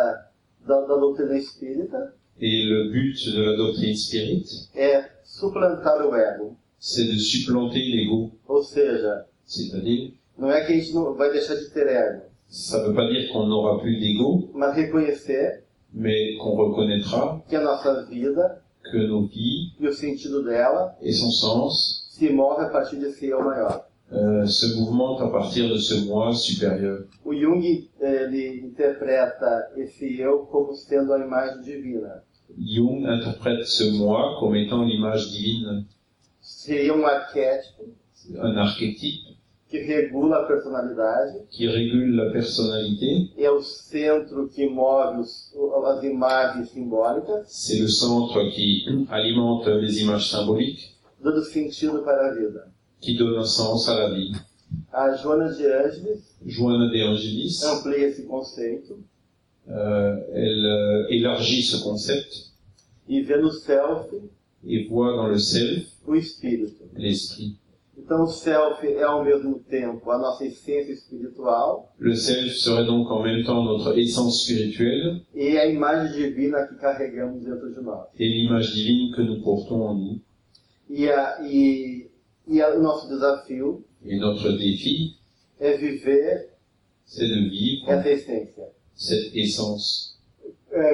[0.66, 6.56] da, da doutrina espírita Et le but de la doctrine spirit, é suplantar o ego,
[6.80, 8.32] c'est de supplanter l'ego.
[8.48, 12.80] Ou seja, C'est-à-dire, não é que a gente não vai deixar de ter ego, ça
[12.82, 17.62] ne veut pas dire qu'on n'aura plus d'ego, mas reconhecer mais qu'on reconnaîtra que a
[17.62, 22.70] nossa vida que nos vies e o sentido dela et son sens se move a
[22.70, 23.88] partir desse eu maior.
[24.12, 27.06] euh, se mouvementent à partir de ce moi supérieur.
[27.26, 27.64] O Jung
[28.00, 32.24] ele interpreta esse eu como sendo a imagem divina.
[32.56, 35.86] Jung interprète ce moi comme étant l'image divine,
[36.40, 37.84] Seria um arquétipo
[38.38, 39.29] un archétype
[39.70, 43.30] que regula a personalidade, qui régule la personnalité.
[43.38, 45.54] é o centro que move os,
[45.86, 52.34] as imagens simbólicas, C'est le centre qui alimente les images symboliques, dando sentido para a
[52.34, 52.68] vida.
[53.00, 54.32] qui donne un sens à la vie.
[54.92, 58.98] A Joana de Ângeles Joanna de Angelis, amplia esse conceito
[59.68, 62.50] euh, elle euh, élargit ce concept
[63.08, 64.08] e vê no self
[64.66, 66.84] et voit dans le self o espírito.
[66.96, 67.56] l'esprit.
[68.10, 73.08] Então, o self é ao mesmo tempo a nossa essência espiritual Le self serait donc
[73.12, 78.08] en même temps notre essence spirituelle e a imagem divina que carregamos dentro de nós.
[78.18, 80.20] et l'image divine que nous portons en nous.
[80.90, 82.10] E, a, e,
[82.48, 85.16] e a, o nosso desafio Et notre défi,
[85.60, 86.50] é viver
[87.06, 88.64] c'est de vivre essa essência.
[88.96, 90.18] cette essence.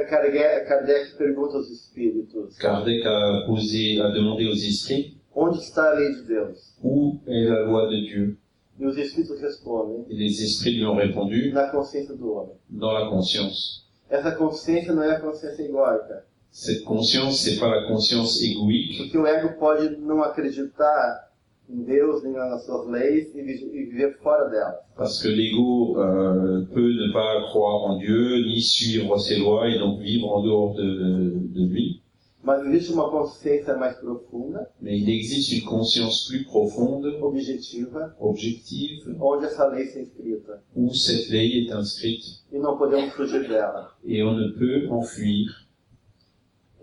[0.10, 5.94] Kardec, Kardec pergunta aos espíritos: Kardec a posé, a demandé aux esprits onde está a
[5.96, 6.76] lei de Deus?
[6.84, 8.38] où est la loi de Dieu?
[8.80, 12.56] E os espíritos respondem: Et les esprits lui ont répondu na consciência do homem.
[12.70, 13.84] dans la conscience.
[14.10, 19.18] Essa consciência não é a consciência egóica, Cette conscience, c'est pas la conscience égoïque, porque
[19.18, 21.30] o ego pode não acreditar
[21.70, 23.42] em Deus nem nas suas leis vi-
[23.74, 24.76] e viver fora delas.
[24.96, 29.80] parce que l'ego euh, peut ne pas croire en Dieu, ni suivre ses lois, et
[29.80, 32.02] donc vivre en dehors de, de lui.
[32.46, 39.16] Mas existe uma consciência mais profunda, Mais il existe une conscience plus profonde, objetiva, objective,
[39.20, 43.96] onde essa lei está escrita où cette lei est inscrite, e não podemos fugir dela.
[44.06, 45.66] et on ne peut en fuir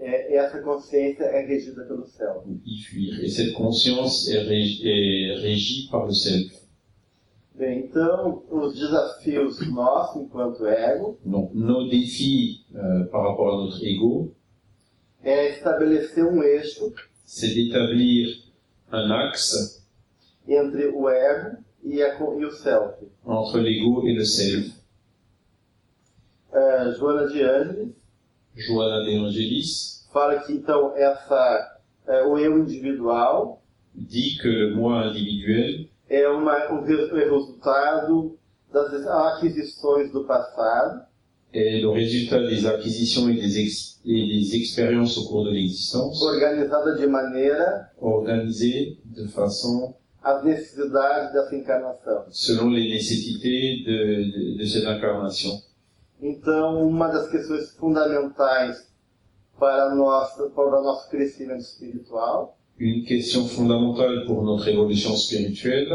[0.05, 2.45] É, essa consciência é regida pelo céu.
[2.67, 3.23] y fuir.
[3.23, 6.53] Et cette conscience est, ré- est régie par le self.
[7.55, 13.85] Bem, então, os desafios nossos enquanto ego Donc nos défis euh, par rapport à notre
[13.85, 14.33] ego,
[15.25, 16.93] é estabelecer um eixo
[17.25, 18.43] c'est d'établir
[18.91, 19.81] un axe
[20.49, 22.95] entre o ego e, a, e o self.
[23.27, 24.73] entre l'ego et le self.
[26.53, 27.89] É, Joana de Ângeles
[28.55, 33.63] Joanna de Angelis fala que então essa é, o eu individual
[33.95, 38.37] dit que le moi individuel é uma, um re- resultado
[38.71, 41.07] das aquisições do passado
[41.53, 46.23] est le résultat des acquisitions et des, ex- et des expériences au cours de l'existence,
[46.23, 52.25] organizada de maneira organisées de façon às necessidades dessa encarnação.
[52.31, 55.61] selon les nécessités de, de, de cette incarnation.
[56.21, 58.87] Então, uma das questões fundamentais
[59.59, 65.87] para, a nossa, para o nosso crescimento espiritual Une question fondamentale pour notre évolution spirituelle,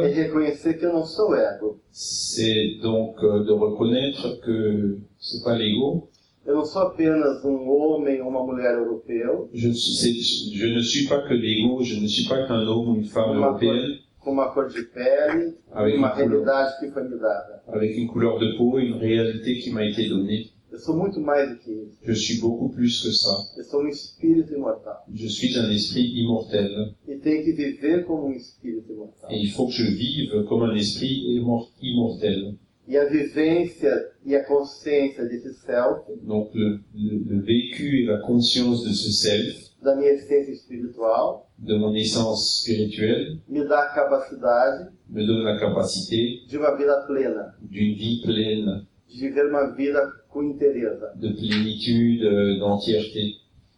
[1.92, 6.08] c'est donc euh, de reconnaître que c'est pas l'ego.
[6.48, 10.66] Eu não sou apenas um homem ou uma mulher europeu Je, ne suis- c'est- je
[10.68, 13.48] ne suis pas que l'ego, je ne suis pas qu'un homme ou une femme uma
[13.48, 17.20] européenne cor, com uma cor de pele, avec uma une, couleur, realidade que foi me
[17.20, 17.64] dada.
[17.68, 20.52] avec une couleur de peau, une réalité qui m'a été donnée.
[20.78, 21.98] Eu sou muito mais do que isso.
[22.04, 23.36] Je suis beaucoup plus que ça.
[23.58, 25.04] Eu sou um espírito imortal.
[25.12, 26.94] Je suis un esprit immortel.
[27.08, 29.32] E tenho que viver como um espírito imortal.
[29.32, 32.56] Et il faut que je vive comme un esprit immor- immortel.
[32.88, 33.92] E a vivência
[34.24, 39.12] e a consciência desse self, Donc le, le- le vécu et la conscience de ce
[39.12, 45.44] self, da minha essência espiritual, de mon essence spirituelle, me dá a capacidade me donne
[45.44, 50.00] la capacité de uma vida plena, d'une vie pleine de viver uma vida
[50.38, 53.38] com inteireza de plénitude, euh, d'entièreté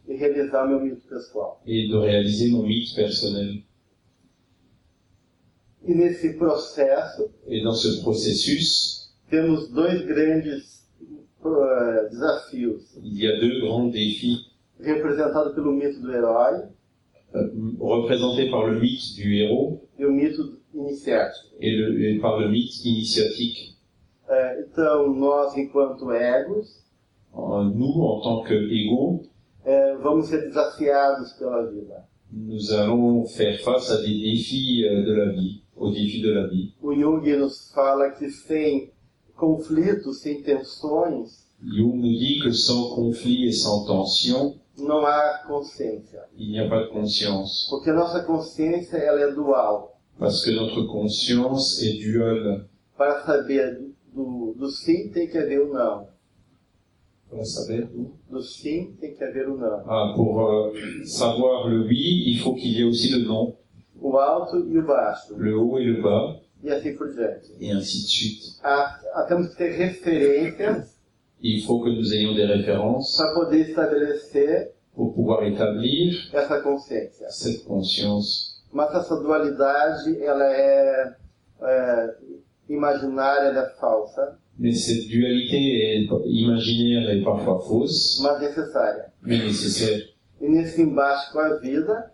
[0.09, 1.61] e realizar o meu mito pessoal.
[1.65, 3.61] et de réaliser mon mythe personnel.
[5.87, 10.63] E nesse processo, Et dans ce processus, temos dois grandes
[12.11, 14.51] desafios, il y a deux grands défis
[14.81, 16.67] representados pelo mito do herói
[17.35, 17.49] euh,
[17.79, 21.55] représentés par le mythe du héros e o mito iniciático.
[21.61, 23.78] et, le, et par le mythe initiatique.
[24.29, 26.87] Eh, então, nós, enquanto egos,
[27.33, 29.21] En nous, en tant qu'égaux,
[29.65, 32.05] eh, vamos ser desafiados pela vida.
[32.31, 36.47] nous allons faire face à des défis euh, de la vie, aux défis de la
[36.47, 36.73] vie.
[36.81, 38.91] O Jung nos fala que sem
[39.35, 46.21] conflitos, sem tensões, Jung nous dit que sans conflit et sans tension, não há consciência.
[46.37, 47.67] il n'y a pas de conscience.
[47.69, 49.95] Porque a nossa consciência ela é dual.
[50.19, 52.65] Parce que notre conscience est duale.
[52.97, 56.07] Para saber do, do sim tem que haver o não.
[57.29, 59.83] Pour savoir où Do sim tem que haver o não.
[59.87, 60.73] Ah, pour euh,
[61.05, 63.55] savoir le oui, il faut qu'il y ait aussi le non,
[64.01, 65.35] O alto e o baixo.
[65.37, 67.51] le haut et le bas, E assim por diante.
[67.59, 68.59] et ainsi de suite.
[68.63, 70.97] Há, há- temos que ter referências
[71.41, 77.29] Il faut que nous ayons des références para poder estabelecer pour pouvoir établir essa consciência.
[77.29, 78.61] cette conscience.
[78.73, 81.15] Mas essa dualidade, ela é,
[81.61, 82.15] é
[82.69, 89.05] imaginária, é falsa, Mais cette dualité est imaginaire et parfois fausse, mas necessária.
[89.21, 90.13] mais nécessaire.
[90.41, 92.11] E nesse embate com a vida,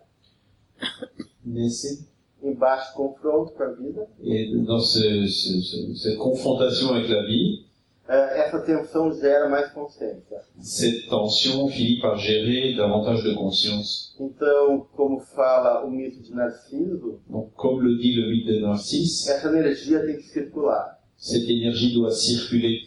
[1.44, 2.06] Nécessaire.
[2.42, 7.64] embate confronto com a vida, Et dans ce- ce- ce- cette confrontation avec la vie,
[7.64, 7.65] é,
[8.08, 10.40] essa tensão gera mais consciência.
[10.60, 14.14] cette tension finit par gérer davantage de conscience.
[14.20, 19.28] Então, como fala o mito de Narciso, Donc, comme le dit le mythe de Narcisse,
[19.30, 22.82] essa energia tem que circular cette énergie doit circuler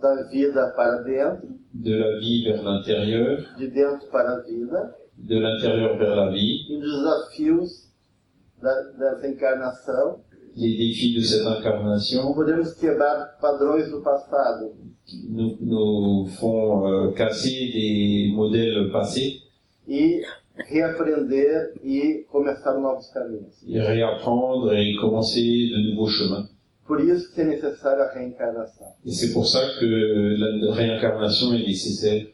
[0.00, 5.38] da vida para dentro, de la vie vers l'intérieur, de dentro para a vida, de
[5.38, 7.88] l'intérieur vers la vie, e dos desafios
[8.60, 10.20] da, dessa encarnação.
[10.56, 14.72] Les défis de cette incarnation Não podemos quebrar padrões do passado,
[15.28, 19.42] nous, nous font euh, casser des modèles passés
[19.88, 20.22] e
[20.56, 23.62] reaprender e começar novos caminhos.
[23.66, 26.48] et réapprendre et commencer de nouveaux chemins.
[26.86, 28.86] Por isso que é necessária a reencarnação.
[29.06, 32.28] Et c'est pour ça que la réincarnation est nécessaire.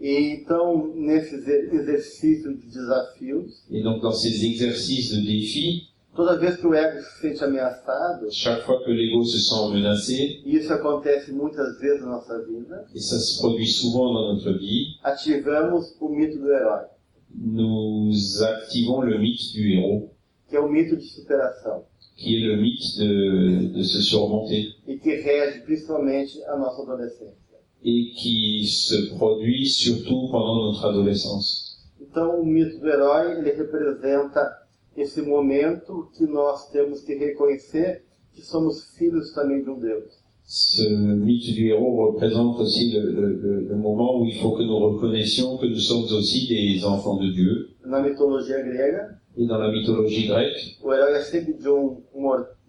[0.00, 5.88] E então, nesses exercícios de desafios, Et donc dans ces exercices de défis,
[6.18, 10.42] toda vez que o ego se sente ameaçado, chaque fois que l'ego se sent menacé,
[10.44, 14.98] isso acontece muitas vezes na nossa vida, et ça se produit souvent dans notre vie,
[15.04, 16.86] ativamos o mito do herói,
[17.32, 20.10] nous activons le mythe du héros,
[20.48, 21.84] que é o mito de superação,
[22.16, 27.46] qui est le mythe de, de se surmonter e que rege principalmente a nossa adolescência.
[27.84, 31.78] et qui se produit surtout pendant notre adolescence.
[32.00, 34.67] Então, o mito do herói, ele representa
[35.00, 38.02] esse momento que nós temos que reconhecer
[38.34, 40.26] que somos filhos também de um Deus.
[40.44, 44.78] Ce mythe du héros représente aussi le, le- le- moment où il faut que nous
[44.78, 47.68] reconnaissions que nous sommes aussi des enfants de Dieu.
[47.84, 51.98] Na mitologia grega, Et dans la mythologie grecque, o herói é sempre de, um,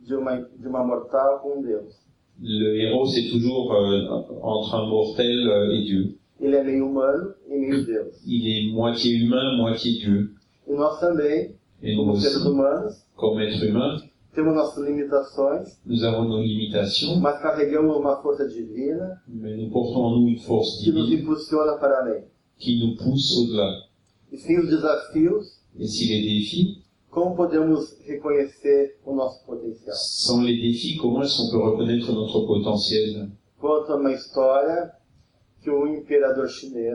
[0.06, 1.96] de, uma, de uma mortal com um Deus.
[2.42, 4.08] le héros c'est toujours euh,
[4.44, 6.16] entre un mortel euh, et Dieu.
[6.40, 8.22] Ele é meio humano e meio Deus.
[8.26, 10.30] Il est moitié humain, moitié Dieu.
[10.68, 14.02] E nós também, Et como seres humanos, comme êtres humains,
[14.34, 19.22] temos nossas limitações, nous avons nos limitations, mas carregamos uma força divina.
[19.28, 22.24] Mais nous portons en nous une force que nos divine impulsiona para além.
[22.58, 23.72] qui nous pousse au-delà.
[24.32, 29.96] E sem os desafios, Et si les défis, como podemos reconhecer o nosso potencial?
[29.96, 33.30] sans les défis, comment est-ce qu'on peut reconnaître notre potentiel?
[33.60, 34.92] Conta uma história
[35.70, 36.94] que um imperador chinês.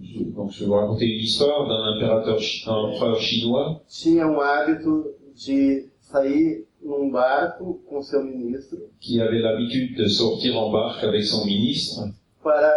[0.00, 3.80] Je- Donc je vais vous raconter une histoire d'un impérateur, chi- un empereur chinois.
[3.88, 8.78] Tinha um hábito de sair num barco com seu ministro.
[9.00, 12.08] Qui avait l'habitude de sortir en barque avec son ministre.
[12.42, 12.72] Para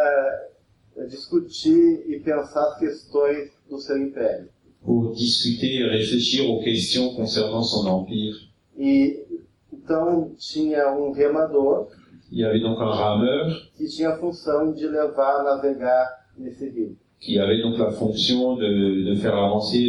[1.10, 4.50] discutir e pensar as questões do seu império.
[4.84, 8.36] pour discuter et réfléchir aux questions concernant son empire.
[8.78, 9.26] E
[9.74, 11.88] então tinha um remador
[12.32, 13.48] Il y avait donc un rameur
[13.78, 16.06] que tinha a função de levar, navegar
[16.38, 16.96] nesse rio.
[17.20, 19.80] qui avait donc la fonction de, de faire avancer,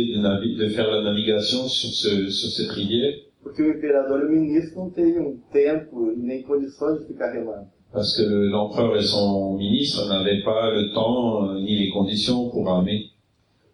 [0.58, 4.80] de, faire la navigation sur, ce, sur cette rivière, Porque o imperador e o ministro
[4.84, 7.66] não teriam tempo nem condições de ficar remando.
[7.92, 12.48] parce que le- l'empereur et son ministre n'avaient pas le temps euh, ni les conditions
[12.50, 13.10] pour ramer.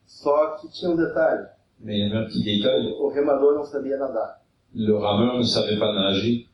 [0.07, 1.47] Só que tinha um detalhe:
[1.81, 4.41] Mais il y avait un petit détail, o remador não sabia nadar.
[4.75, 6.47] le rameur ne savait pas nager.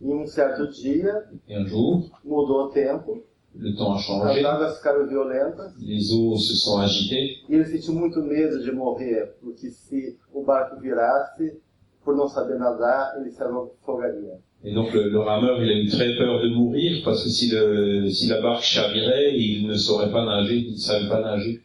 [0.00, 3.24] E um certo dia Et un jour, mudou o tempo,
[3.54, 5.72] le temps a as changé, águas ficaram violentas.
[5.80, 10.42] Les eaux se sont agitées, e ele sentiu muito medo de morrer, porque se o
[10.42, 11.58] barco virasse,
[12.04, 14.38] por não saber nadar, ele se afogaria.
[14.64, 17.50] Et donc le, le rameur, il a eu très peur de mourir parce que si,
[17.50, 21.60] le, si la barque chavirait, il ne saurait pas nager, il ne savait pas nager.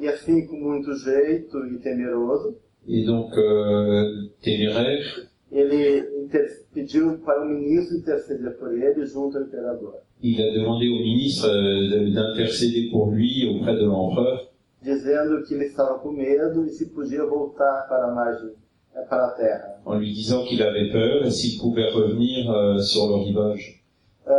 [0.00, 2.56] E assim, com muito jeito e temeroso,
[2.88, 9.44] Et donc euh, téméraire, ele inter- pediu para o ministro interceder por ele junto ao
[9.44, 14.48] imperador, il a demandé au ministre euh, de- d'intercéder pour lui auprès de l'empereur,
[14.82, 18.52] dizendo que ele estava com medo e se podia voltar para a margem,
[18.96, 19.80] eh, para a terra.
[19.86, 23.80] en lui disant qu'il avait peur et s'il pouvait revenir euh, sur le rivage.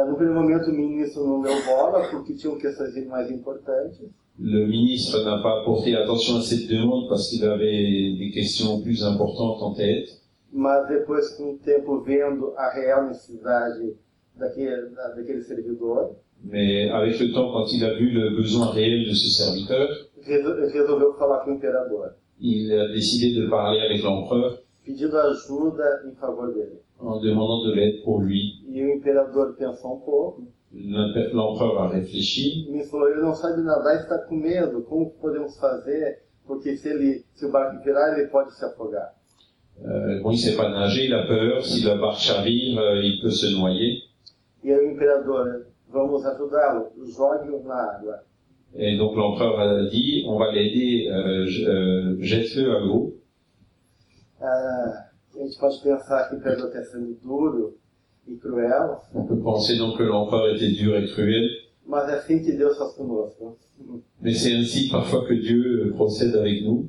[0.08, 4.00] No primeiro momento, o ministro não deu bola, porque tinham questões mais importantes.
[4.40, 9.04] Le ministre n'a pas porté attention à cette demande parce qu'il avait des questions plus
[9.04, 10.21] importantes en tête.
[10.52, 13.96] Mas depois, com o tempo, vendo a real necessidade
[14.36, 19.06] daquele, da- daquele servidor, Mais avec le temps, quand il a vu le besoin réel
[19.08, 19.88] de ce serviteur,
[20.26, 26.02] resol- resolveu falar com o imperador, il a décidé de parler avec l'empereur pedindo ajuda
[26.08, 26.80] em favor dele.
[27.00, 28.42] en demandant de l'aide pour lui.
[28.68, 33.96] E o imperador pensou um pouco L'empereur a réfléchi me falou: ele não sabe nadar
[34.02, 34.82] está com medo.
[34.84, 36.24] Como podemos fazer?
[36.48, 39.14] Porque se ele, se o barco virar, ele pode se afogar.
[39.86, 41.66] Euh, bon, il sait pas nager, il a peur.
[41.66, 44.04] Si la barque chavire, euh, il peut se noyer.
[48.78, 53.16] Et donc l'empereur a dit, on va l'aider, euh, j- euh, jette-le à l'eau.
[59.16, 61.50] On peut penser donc que l'empereur était dur et cruel,
[64.22, 66.88] mais c'est ainsi parfois que Dieu procède avec nous.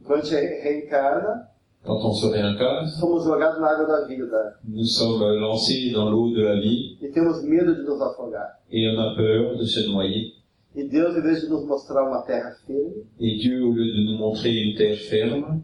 [0.65, 1.49] Reencarna,
[1.85, 6.31] Quand on se réincarne, somos jogados na água da vida nous sommes lancés dans l'eau
[6.31, 8.61] de la vie e temos medo de nos afogar.
[8.71, 10.33] et on a peur de se noyer.
[10.75, 14.07] E Deus, em vez de nos mostrar uma terra firme, Et Dieu, au lieu de
[14.11, 15.63] nous montrer une terre ferme,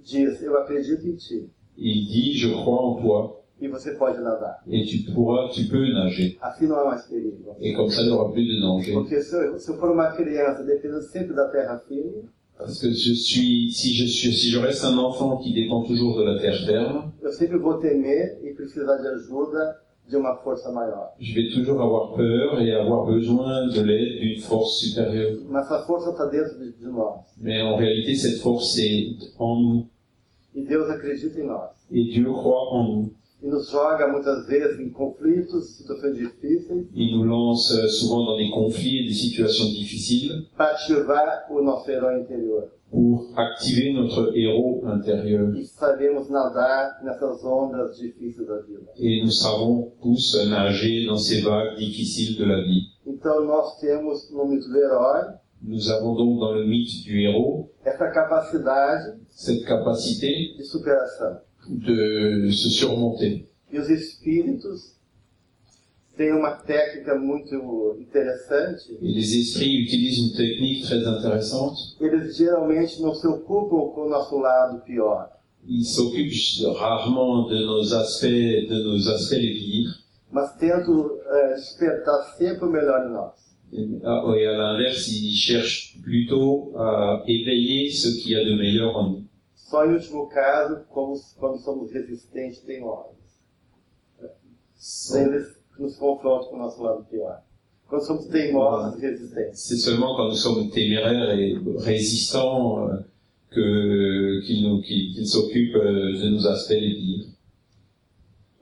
[0.00, 4.62] diz: Eu acredito em ti il dit, je crois en toi e você pode nadar.
[4.68, 6.36] et tu pourras, tu peux nager.
[6.40, 7.54] Assim não há mais perigo.
[7.60, 8.92] Et comme ça, il n'y aura plus de danger.
[8.94, 12.24] Porque se eu, se eu for uma criança dependendo sempre da terra firme,
[12.60, 16.18] Parce que je suis, si je suis, si je reste un enfant qui dépend toujours
[16.18, 17.30] de la terre ferme, e
[21.20, 25.38] je vais toujours avoir peur et avoir besoin de l'aide d'une force supérieure.
[27.40, 29.86] Mais en réalité, cette force est en nous.
[30.56, 30.60] E.
[31.92, 33.12] Et Dieu croit en nous.
[33.42, 38.50] E nos joga muitas vezes em conflitos, situações difíceis, Il nous lance souvent dans des
[38.50, 42.68] conflits et des situations difficiles para ativar o nosso herói interior.
[42.90, 45.54] pour activer notre héros intérieur.
[45.56, 48.90] E sabemos nadar nessas ondas difíceis da vida.
[48.98, 52.88] Et nous savons tous nager dans ces vagues difficiles de la vie.
[53.06, 57.68] Então nós temos no mito do herói Nous avons donc dans le mythe du héros
[57.84, 61.38] essa capacidade cette capacité de superação.
[61.68, 63.46] De se surmonter.
[63.72, 64.94] E os espíritos
[66.16, 68.92] têm uma técnica muito interessante.
[69.00, 71.96] Et les esprits utilisent une technique très intéressante.
[72.00, 75.28] Eles geralmente não se ocupam com o nosso lado pior.
[75.66, 80.00] Ils s'occupent rarement de nos aspects, de nos aspects les pires.
[80.32, 83.32] mas tento eh, despertar sempre o melhor em nós.
[84.02, 88.96] À, et à l'inverse, ils cherchent plutôt à éveiller ce qu'il y a de meilleur
[88.96, 89.24] en nous.
[89.70, 92.60] Só em último caso, quando somos resistentes.
[92.66, 92.82] Daí
[95.22, 95.46] Eles
[95.78, 97.40] nos confrontam com o nosso lado pior.
[97.88, 99.60] Quando somos teimosos e resistentes.
[99.60, 102.98] C'est seulement quand nous sommes téméraires et résistants euh,
[103.50, 107.26] que, qu'ils, nous, qu'ils, qu'ils s'occupent euh, de nos aspects les pires.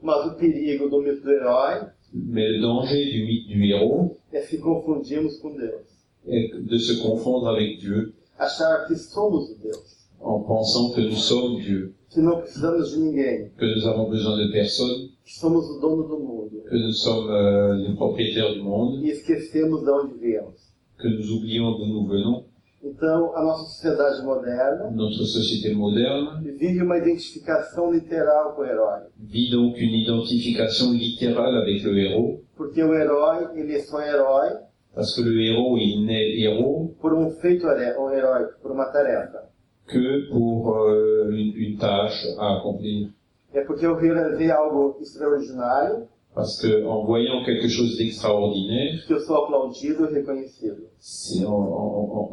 [0.01, 4.41] Mas o perigo do mito do herói Mais le danger du mythe du héros é
[4.41, 5.85] se confundirmos com Deus.
[6.27, 9.98] est de se confondre avec Dieu Achar que somos Deus.
[10.21, 13.49] En pensant que nous sommes Dieu, Que não precisamos de ninguém.
[13.57, 16.63] que nous avons besoin de personne, Que somos o dono do mundo.
[16.69, 20.55] que nous sommes euh, les propriétaires du monde, E esquecemos de onde viemos.
[20.97, 22.45] que nous oublions d'où nous venons.
[22.81, 29.01] Então, a nossa sociedade moderna Notre société moderne vive uma identificação literal com o herói.
[29.19, 34.49] vit donc une identification littérale avec le héros, Porque o herói, ele é só herói
[34.95, 39.38] parce que le héros, il n'est héros por um feito ou heróico, por uma tarefa.
[39.89, 43.09] Que pour euh, une, une tâche à accomplir.
[46.35, 49.19] Parce que en voyant quelque chose d'extraordinaire, e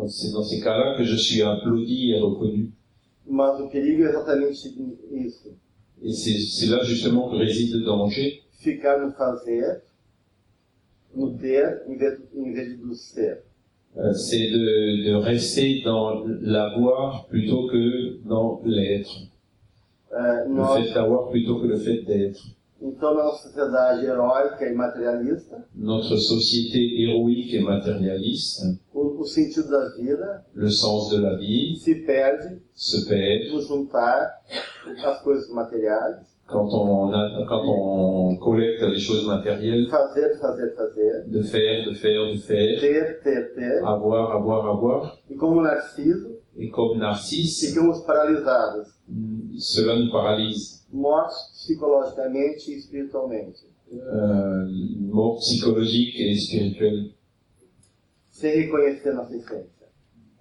[0.08, 2.70] c'est dans ces cas-là que je suis applaudi et reconnu.
[6.02, 9.82] Et c'est c'est là justement que réside le danger, Ficar no fazer,
[11.14, 13.45] no ter, em vez, em vez do ser.
[13.98, 19.10] Euh, c'est de, de rester dans l'avoir plutôt que dans l'être.
[20.12, 22.42] É, Le fait d'avoir plutôt que le fait d'être.
[22.80, 29.68] então, na nossa sociedade heróica e materialista, Notre société héroïque et matérialiste, o, o sentido
[29.70, 34.30] da vida le sens de la vie se perde se perd no juntar
[35.04, 41.92] as coisas materiais, quand on, a, quand on collecte les choses matérielles, de faire, de
[41.94, 45.18] faire, de faire, avoir, avoir, avoir.
[45.28, 48.88] E como Narciso, Et comme Narcisse, ficamos paralisados,
[49.58, 50.86] cela nous paralyse.
[50.92, 53.66] mortos psicologicamente e espiritualmente.
[53.92, 54.66] euh,
[55.00, 57.10] mort psychologique et spirituelle
[58.30, 59.86] sem reconhecer nossa essência.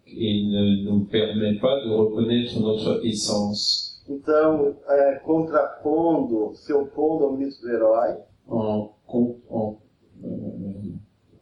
[0.08, 7.34] et ne nous permet pas de reconnaître notre essence Então, é, contrapondo, se opondo ao
[7.38, 9.78] mito do herói, en, en,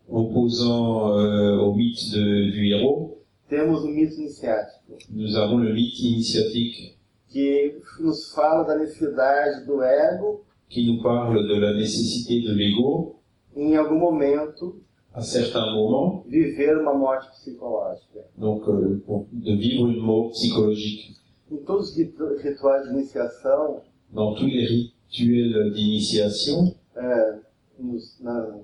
[0.10, 3.12] opposant euh, au mythe de- du héros.
[3.50, 6.98] temos o mito iniciático, Nous avons le mythe initiatique
[7.30, 13.16] que nos fala da necessidade do ego, qui nous parle de la nécessité de l'ego
[13.56, 14.76] em algum momento,
[15.14, 18.20] à certains moments, viver uma morte psicológica.
[18.38, 19.02] donc euh,
[19.32, 21.16] de vivre une mort psychologique.
[21.54, 23.82] Em todos os ritu- rituais de iniciação,
[24.12, 27.40] Dans tous les rituels d'initiation, é,
[27.80, 28.60] nos, na-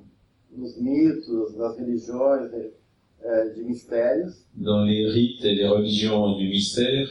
[0.51, 2.71] nos mitos, nas religiões é,
[3.21, 7.07] é, de mistérios, dans les rites et les religions du mystère,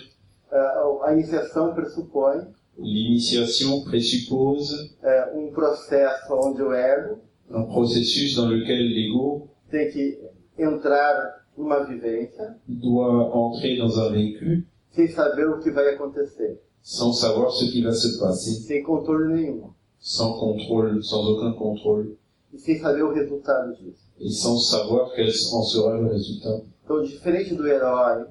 [0.53, 0.57] é,
[1.05, 2.47] a iniciação pressupõe
[2.79, 7.19] l'initiation présuppose é, um processo onde o ego
[7.51, 10.19] un processus dans lequel l'ego tem que
[10.59, 17.13] entrar numa vivência doit entrer dans un vécu sem saber o que vai acontecer, sans
[17.13, 19.71] savoir ce qui va se passer, sem controle nenhum,
[20.01, 22.17] sans contrôle, sans aucun contrôle,
[22.53, 24.09] e sem saber o resultado disso.
[24.21, 26.63] et sans savoir quel en sera le résultat.
[26.85, 28.27] Então, diferente do herói,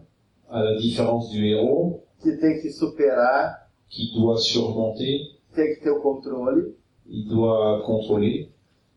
[0.50, 5.20] À la différence du héros, que tem que superar, qui doit surmonter,
[5.54, 6.74] tem que ter o controle,
[7.06, 8.50] il doit contrôler.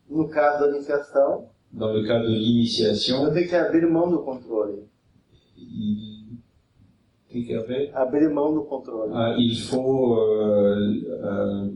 [0.09, 4.23] no caso da iniciação, Dans le cas de eu l'initiation, tenho que abrir mão do
[4.23, 4.83] controle.
[5.57, 6.20] il,
[7.31, 9.11] qu'est-ce qu'il y avait Abrir mão do controle.
[9.13, 11.69] Ah, il faut euh, euh,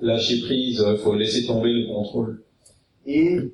[0.00, 2.42] lâcher prise, il faut laisser tomber le contrôle.
[3.06, 3.52] E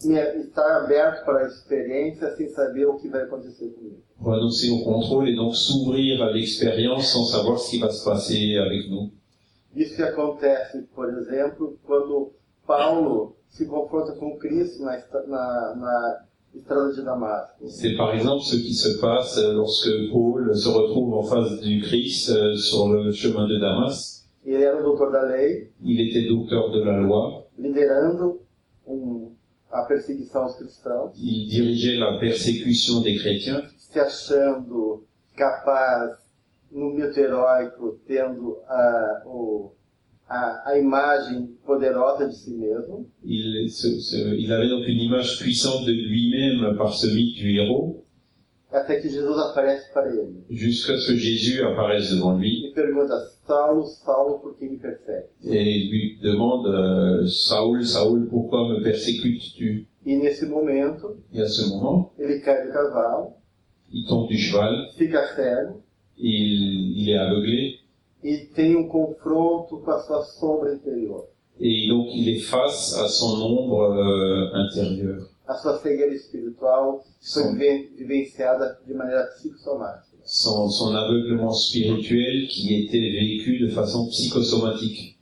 [0.00, 4.02] estar aberto para a experiência sem saber o que vai acontecer comigo.
[4.20, 8.56] renoncer au contrôle et donc s'ouvrir à l'expérience sans savoir ce qui va se passer
[8.56, 9.10] avec nous.
[9.74, 12.32] Isso que acontece, por exemplo, quando
[12.66, 14.96] Paulo se confronta com Cristo na,
[15.26, 16.24] na, na.
[17.68, 22.30] C'est par exemple ce qui se passe lorsque Paul se retrouve en face du Christ
[22.30, 24.26] euh, sur le chemin de Damas.
[24.44, 27.46] Il était docteur de la loi,
[31.16, 35.04] il dirigeait la persécution des chrétiens, se achando
[35.36, 36.16] capaz,
[36.70, 39.72] no mito heróico, tendo a, o,
[40.28, 43.66] a, a imagem poderosa de si mesmo, il,
[44.38, 48.04] il avait donc une image puissante de lui-même par ce mythe du héros,
[48.70, 50.44] até que Jesus aparece para ele.
[50.50, 52.66] jusqu'à ce que Jésus apparaisse devant lui.
[52.66, 53.14] E pergunta:
[53.46, 55.24] Saulo, Saulo, por que me persegue?
[55.44, 59.86] et lui demande euh, Saoul, Saoul, pourquoi me persécutes-tu?
[60.06, 63.32] E nesse momento, Et à ce moment, ele cai do cavalo,
[63.90, 65.82] il tombe du cheval, fica cego.
[66.18, 67.77] il, il est aveuglé,
[68.28, 71.24] e tem um confronto com a sua sombra interior,
[71.60, 75.22] et donc il est face à son ombre euh, intérieure.
[75.46, 77.02] a sua cegueira espiritual
[77.32, 80.06] foi viven- vivenciada de maneira psicossomática.
[80.24, 85.17] Son, son aveuglement spirituel qui était vécu de façon psychosomatique.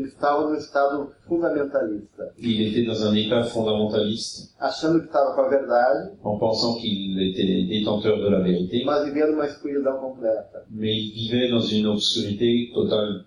[0.00, 5.42] Ele estava num estado fundamentalista, Il était dans un état fondamentaliste, achando que estava com
[5.42, 10.64] a verdade, en pensant qu'il était détenteur de la vérité, mas vivendo uma escuridão completa.
[10.70, 13.24] mais il vivait dans une obscurité totale.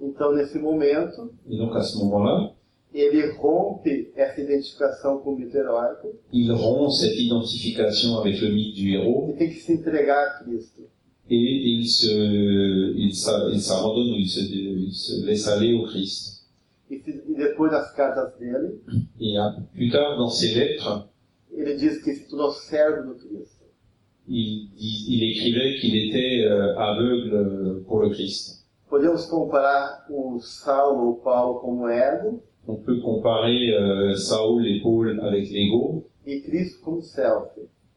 [0.00, 2.50] Então, nesse momento, Et donc à ce moment-là,
[2.92, 6.08] ele rompe essa identificação com o mito heróico.
[6.32, 10.44] Il rompt cette identification avec le mythe du héros e tem que se entregar a
[10.44, 10.82] Cristo.
[11.30, 15.84] Et il se, il s'a- il s'abandonne ou il se, il se laisse aller au
[15.84, 16.42] Christ.
[16.90, 18.78] E, e depois nas cartas dele,
[19.20, 21.08] Et ah, plus tard, dans ses lettres,
[21.56, 23.64] ele diz que se tornou servo do Cristo.
[24.28, 28.66] il, dis- il écrivait qu'il était euh, aveugle pour le Christ.
[28.90, 35.20] Podemos comparar o Saulo ou Paulo como ego On peut comparer euh, Saoul et Paul
[35.20, 37.48] avec l'ego e Cristo como self.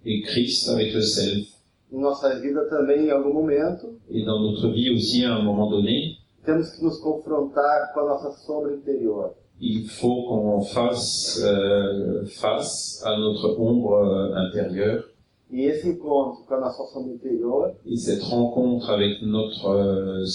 [0.06, 1.48] et Christ avec le self.
[1.92, 5.70] Em nossa vida também, em algum momento, Et dans notre vie aussi, à un moment
[5.70, 9.34] donné, temos que nos confrontar com a nossa sombra interior.
[9.60, 15.04] il faut qu'on fasse euh, face à notre ombre euh, intérieure.
[15.50, 20.26] E esse encontro com a nossa sombra interior Et cette rencontre avec notre euh,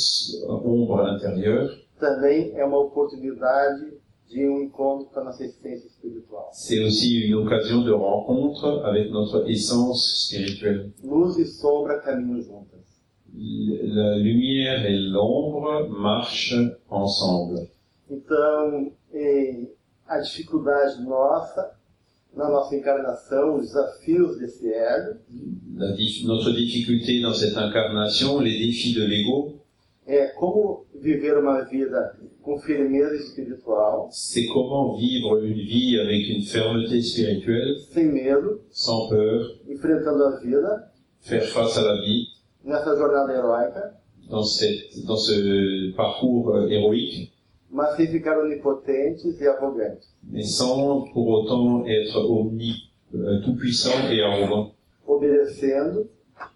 [0.48, 3.92] ombre intérieure, também é uma oportunidade
[4.32, 4.70] de um
[6.52, 10.90] c'est aussi une occasion de rencontre avec notre essence spirituelle.
[11.04, 11.44] Luz e.
[13.34, 16.54] La lumière et l'ombre marchent
[16.90, 17.68] ensemble.
[18.10, 18.92] Então,
[20.06, 21.74] a dificuldade nossa,
[22.34, 25.18] na nossa encarnação, os desafios desse ego,
[25.76, 25.88] La
[26.26, 29.62] notre difficulté dans cette incarnation, les défis de l'ego,
[30.06, 32.16] é como viver uma vida
[34.11, 40.40] c'est comment vivre une vie avec une fermeté spirituelle, sem medo, sans peur, enfrentando a
[40.40, 42.28] vida faire face à la vie
[42.64, 43.95] nessa jornada heróica,
[44.28, 47.32] dans, cette, dans ce parcours euh, héroïque,
[47.70, 54.20] mas sem ficar onipotentes e arrogantes, mais sans pour autant être omni, euh, tout-puissant et
[54.22, 54.72] arrogant,
[55.07, 56.09] obedecendo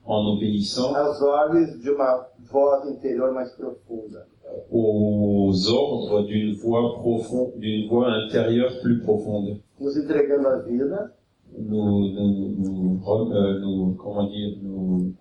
[0.04, 4.26] en obéissant às ordens de uma voz interior mais profunda.
[4.70, 9.58] Aux ordres d'une voix profonde, d'une voix intérieure plus profonde.
[9.80, 11.12] nos entregando a vida,
[11.58, 13.00] Nous, nous, nous,
[13.32, 15.12] euh, nous- comment dire, nous,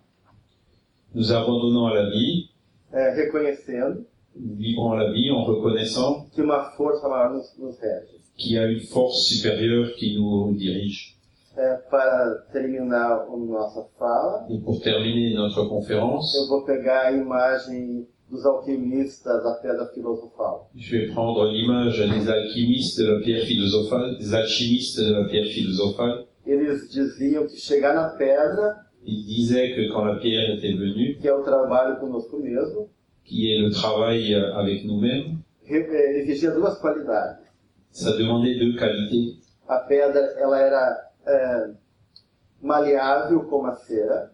[1.13, 2.49] nous abandonnons à la vie,
[2.91, 4.03] é, reconhecendo
[4.38, 8.19] nous vivons à la vie en reconnaissant que uma força maior nos, nos rege.
[8.38, 11.15] qu'il y a une force supérieure qui nous dirige.
[11.57, 17.11] É, para terminar a nossa fala, Et pour terminer notre conférence, eu vou pegar a
[17.13, 18.05] imagem
[18.36, 20.69] dos alquimistas da pedra filosofal.
[20.75, 25.47] je vais prendre l'image des alchimistes de la pierre philosophale, des alchimistes de la pierre
[25.47, 26.25] philosophale.
[26.45, 31.27] Eles diziam que chegar na pedra, Ils disaient que quand la pierre était venue, que
[31.27, 32.89] é o trabalho conosco mesmo,
[33.23, 37.38] qui est le travail euh, avec nous-mêmes, exigia duas qualidades.
[37.91, 39.38] ça demandait deux qualités.
[39.67, 41.69] A pedra, ela era é,
[42.61, 44.31] maleável como a cera,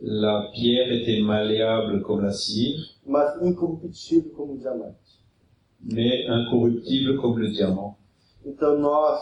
[0.00, 4.96] La pierre était malléable comme la cire, mas incorruptível como o diamante.
[5.84, 7.96] mais incorruptible comme le diamant.
[8.44, 9.20] Então nós,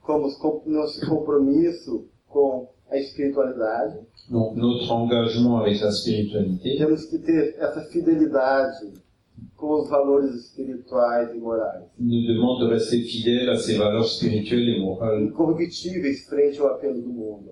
[0.00, 3.98] como os com- nosso compromisso com a espiritualidade,
[4.30, 8.92] Donc notre engagement avec la spiritualité, temos que ter essa fidelidade
[9.56, 14.76] com os valores espirituais e morais, nous demande de rester fidèle à ses valeurs spirituelles
[14.76, 17.50] et morales, incorruptíveis frente ao apelo do mundo.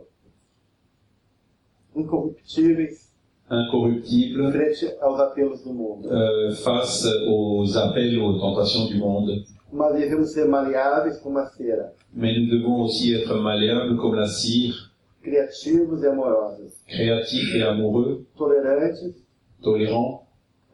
[1.96, 3.10] Incorruptíveis
[3.50, 6.08] incorruptibles frente aos apelos do mundo.
[6.10, 9.44] euh, face aux appels, aux tentations du monde.
[9.72, 14.26] Mas devemos ser maleáveis como a cera, Mais nous devons aussi être malléables comme la
[14.26, 19.14] cire, criativos e amorosos, créatifs et amoureux, tolerantes,
[19.62, 20.26] tolérants,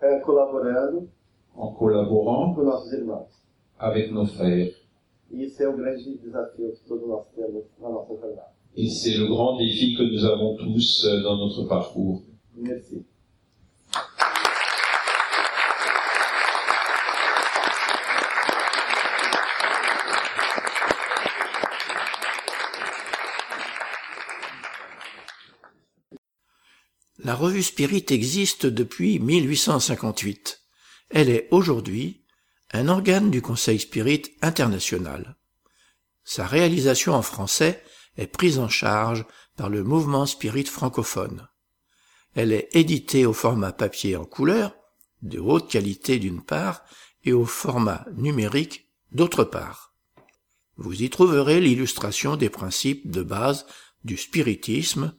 [0.02, 1.08] eh, colaborando
[1.56, 3.28] en collaborant com nossos irmãos.
[3.78, 4.74] avec nos frères.
[5.30, 8.57] Isso é o grande desafio que todos nós temos na nossa jornada.
[8.76, 12.22] Et c'est le grand défi que nous avons tous euh, dans notre parcours.
[12.56, 13.04] Merci.
[27.28, 30.62] La revue Spirit existe depuis 1858.
[31.10, 32.22] Elle est aujourd'hui
[32.72, 35.36] un organe du Conseil Spirit international.
[36.24, 37.82] Sa réalisation en français
[38.18, 39.24] est prise en charge
[39.56, 41.48] par le mouvement Spirit francophone.
[42.34, 44.76] Elle est éditée au format papier en couleur,
[45.22, 46.84] de haute qualité d'une part,
[47.24, 49.94] et au format numérique d'autre part.
[50.76, 53.66] Vous y trouverez l'illustration des principes de base
[54.04, 55.14] du spiritisme,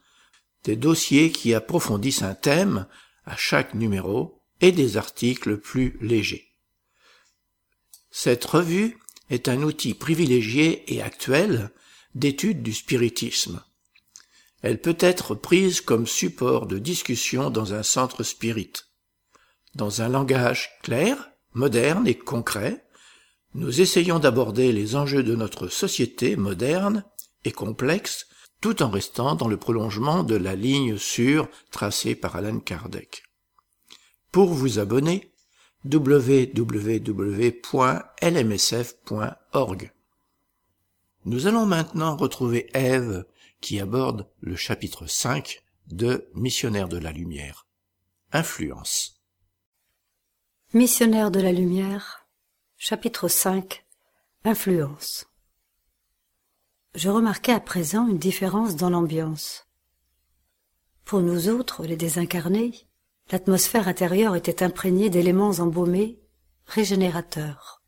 [0.63, 2.87] des dossiers qui approfondissent un thème
[3.25, 6.53] à chaque numéro et des articles plus légers.
[8.11, 8.97] Cette revue
[9.29, 11.71] est un outil privilégié et actuel
[12.15, 13.63] d'étude du spiritisme.
[14.61, 18.73] Elle peut être prise comme support de discussion dans un centre spirit.
[19.75, 22.85] Dans un langage clair, moderne et concret,
[23.53, 27.03] nous essayons d'aborder les enjeux de notre société moderne
[27.45, 28.27] et complexe
[28.61, 33.23] tout en restant dans le prolongement de la ligne sûre tracée par Alan Kardec.
[34.31, 35.31] Pour vous abonner,
[35.85, 37.01] www.lmsf.org.
[41.25, 43.25] Nous allons maintenant retrouver Ève
[43.59, 47.67] qui aborde le chapitre 5 de Missionnaire de la Lumière.
[48.31, 49.21] Influence.
[50.73, 52.27] Missionnaire de la lumière,
[52.77, 53.85] chapitre 5
[54.45, 55.25] Influence.
[56.95, 59.67] Je remarquais à présent une différence dans l'ambiance.
[61.03, 62.87] Pour nous autres, les désincarnés,
[63.31, 66.21] l'atmosphère intérieure était imprégnée d'éléments embaumés,
[66.65, 67.83] régénérateurs.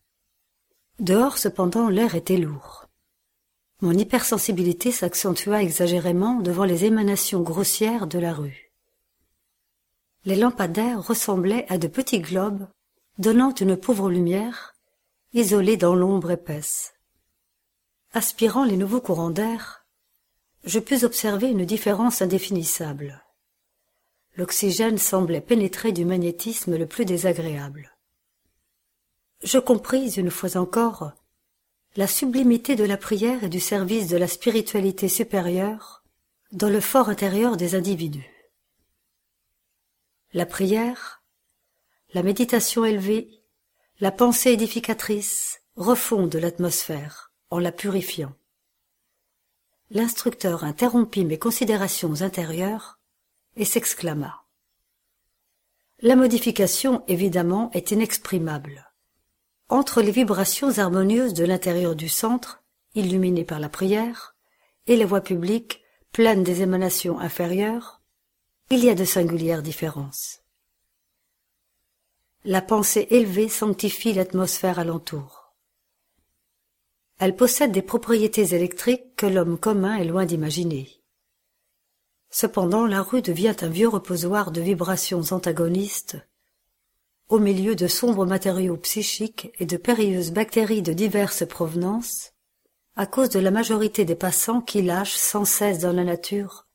[1.00, 2.81] Dehors, cependant, l'air était lourd.
[3.82, 8.72] Mon hypersensibilité s'accentua exagérément devant les émanations grossières de la rue.
[10.24, 12.68] Les lampadaires ressemblaient à de petits globes
[13.18, 14.76] donnant une pauvre lumière,
[15.34, 16.94] isolés dans l'ombre épaisse.
[18.14, 19.86] Aspirant les nouveaux courants d'air,
[20.64, 23.24] je pus observer une différence indéfinissable.
[24.36, 27.96] L'oxygène semblait pénétrer du magnétisme le plus désagréable.
[29.44, 31.14] Je compris une fois encore
[31.96, 36.04] la sublimité de la prière et du service de la spiritualité supérieure
[36.52, 38.30] dans le fort intérieur des individus.
[40.34, 41.22] La prière,
[42.14, 43.42] la méditation élevée,
[44.02, 48.34] La pensée édificatrice refonde l'atmosphère en la purifiant.
[49.92, 52.98] L'instructeur interrompit mes considérations intérieures
[53.58, 54.44] et s'exclama.
[56.00, 58.91] La modification, évidemment, est inexprimable.
[59.72, 62.62] Entre les vibrations harmonieuses de l'intérieur du centre,
[62.94, 64.36] illuminé par la prière,
[64.86, 68.02] et les voies publiques, pleines des émanations inférieures,
[68.70, 70.42] il y a de singulières différences.
[72.44, 75.56] La pensée élevée sanctifie l'atmosphère alentour.
[77.18, 81.02] Elle possède des propriétés électriques que l'homme commun est loin d'imaginer.
[82.30, 86.18] Cependant, la rue devient un vieux reposoir de vibrations antagonistes,
[87.32, 92.34] au milieu de sombres matériaux psychiques et de périlleuses bactéries de diverses provenances,
[92.96, 96.68] à cause de la majorité des passants qui lâchent sans cesse dans la nature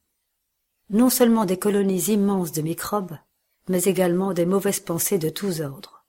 [0.91, 3.19] non seulement des colonies immenses de microbes,
[3.69, 6.05] mais également des mauvaises pensées de tous ordres.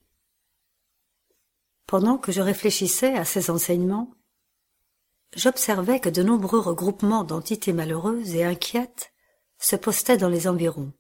[1.88, 4.14] Pendant que je réfléchissais à ces enseignements,
[5.36, 9.14] j'observais que de nombreux regroupements d'entités malheureuses et inquiètes
[9.58, 10.93] se postaient dans les environs.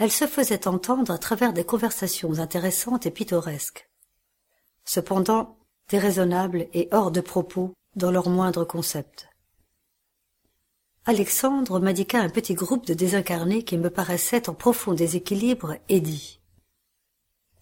[0.00, 3.90] Elles se faisaient entendre à travers des conversations intéressantes et pittoresques,
[4.86, 5.58] cependant
[5.90, 9.28] déraisonnables et hors de propos dans leurs moindres concepts.
[11.04, 16.40] Alexandre m'indiqua un petit groupe de désincarnés qui me paraissait en profond déséquilibre et dit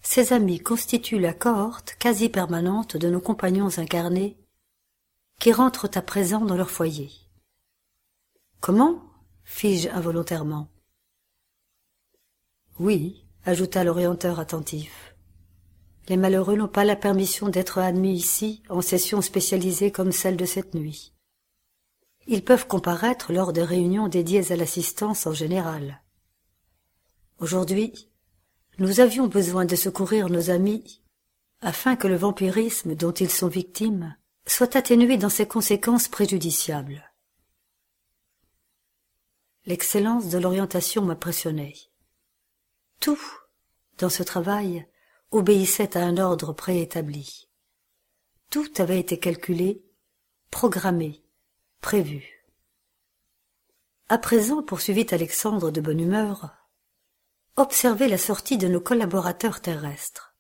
[0.00, 4.36] Ces amis constituent la cohorte quasi permanente de nos compagnons incarnés
[5.40, 7.10] qui rentrent à présent dans leur foyer.
[8.60, 9.02] Comment
[9.42, 10.68] fis-je involontairement.
[12.78, 15.16] Oui, ajouta l'orienteur attentif.
[16.08, 20.44] Les malheureux n'ont pas la permission d'être admis ici en session spécialisée comme celle de
[20.44, 21.12] cette nuit.
[22.26, 26.02] Ils peuvent comparaître lors des réunions dédiées à l'assistance en général.
[27.38, 28.08] Aujourd'hui,
[28.78, 31.02] nous avions besoin de secourir nos amis
[31.60, 34.14] afin que le vampirisme dont ils sont victimes
[34.46, 37.10] soit atténué dans ses conséquences préjudiciables.
[39.66, 41.74] L'excellence de l'orientation m'impressionnait.
[43.00, 43.20] Tout,
[43.98, 44.86] dans ce travail,
[45.30, 47.48] obéissait à un ordre préétabli.
[48.50, 49.84] Tout avait été calculé,
[50.50, 51.22] programmé,
[51.80, 52.46] prévu.
[54.08, 56.56] À présent, poursuivit Alexandre de bonne humeur,
[57.56, 60.34] observez la sortie de nos collaborateurs terrestres.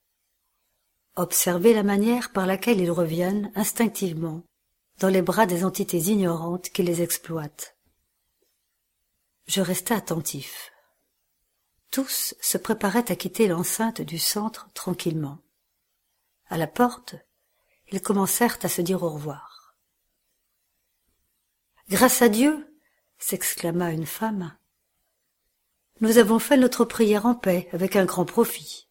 [1.16, 4.44] Observez la manière par laquelle ils reviennent instinctivement
[5.00, 7.76] dans les bras des entités ignorantes qui les exploitent.
[9.46, 10.72] Je restai attentif.
[11.90, 15.38] Tous se préparaient à quitter l'enceinte du centre tranquillement.
[16.48, 17.16] À la porte,
[17.90, 19.76] ils commencèrent à se dire au revoir.
[21.88, 22.78] Grâce à Dieu,
[23.18, 24.56] s'exclama une femme,
[26.00, 28.88] nous avons fait notre prière en paix avec un grand profit.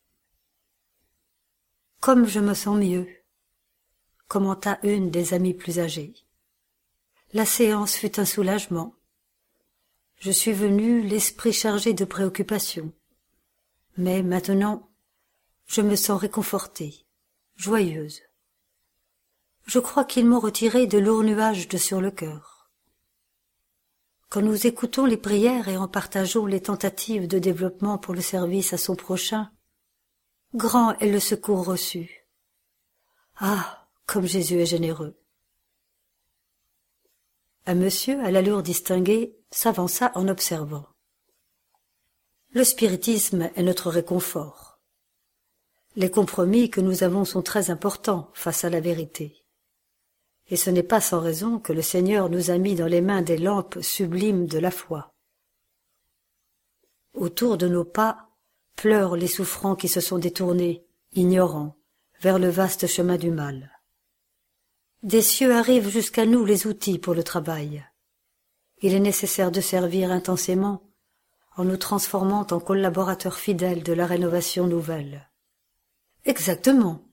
[2.01, 3.07] Comme je me sens mieux,
[4.27, 6.15] commenta une des amies plus âgées.
[7.33, 8.93] La séance fut un soulagement.
[10.19, 12.91] Je suis venue l'esprit chargé de préoccupations.
[13.97, 14.89] Mais maintenant,
[15.67, 17.05] je me sens réconfortée,
[17.55, 18.21] joyeuse.
[19.65, 22.71] Je crois qu'ils m'ont retiré de lourds nuages de sur le cœur.
[24.29, 28.73] Quand nous écoutons les prières et en partageons les tentatives de développement pour le service
[28.73, 29.51] à son prochain,
[30.55, 32.27] grand est le secours reçu.
[33.37, 35.15] Ah, comme Jésus est généreux.
[37.69, 40.85] Un monsieur à l'allure distinguée s'avança en observant.
[42.51, 44.79] Le spiritisme est notre réconfort.
[45.97, 49.43] Les compromis que nous avons sont très importants face à la vérité.
[50.47, 53.21] Et ce n'est pas sans raison que le Seigneur nous a mis dans les mains
[53.21, 55.13] des lampes sublimes de la foi.
[57.13, 58.29] Autour de nos pas
[58.77, 61.75] pleurent les souffrants qui se sont détournés, ignorants,
[62.21, 63.76] vers le vaste chemin du mal.
[65.07, 67.81] Des cieux arrivent jusqu'à nous les outils pour le travail.
[68.81, 70.83] Il est nécessaire de servir intensément
[71.55, 75.29] en nous transformant en collaborateurs fidèles de la rénovation nouvelle.
[76.25, 77.05] Exactement,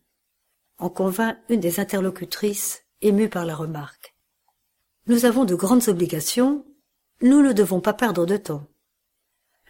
[0.79, 4.17] en convint une des interlocutrices émue par la remarque.
[5.07, 6.67] Nous avons de grandes obligations,
[7.23, 8.67] nous ne devons pas perdre de temps.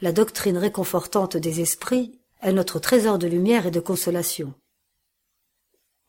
[0.01, 4.55] La doctrine réconfortante des esprits est notre trésor de lumière et de consolation.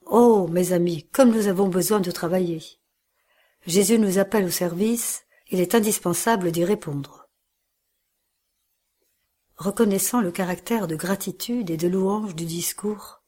[0.06, 2.64] Oh, mes amis, comme nous avons besoin de travailler.
[3.66, 7.28] Jésus nous appelle au service, il est indispensable d'y répondre.
[9.58, 13.24] Reconnaissant le caractère de gratitude et de louange du discours,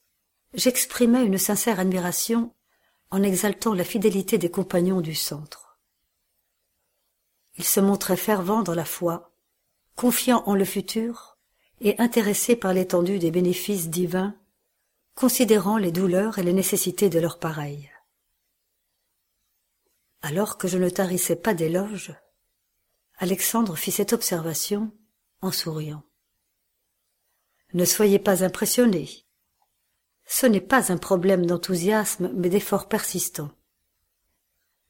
[0.53, 2.53] j'exprimais une sincère admiration
[3.09, 5.79] en exaltant la fidélité des compagnons du centre.
[7.55, 9.31] Ils se montraient fervents dans la foi,
[9.95, 11.37] confiants en le futur
[11.81, 14.35] et intéressés par l'étendue des bénéfices divins
[15.17, 17.89] considérant les douleurs et les nécessités de leurs pareils.
[20.21, 22.13] Alors que je ne tarissais pas d'éloges,
[23.17, 24.91] Alexandre fit cette observation
[25.41, 26.03] en souriant.
[27.73, 29.09] Ne soyez pas impressionnés.
[30.27, 33.49] Ce n'est pas un problème d'enthousiasme, mais d'effort persistant.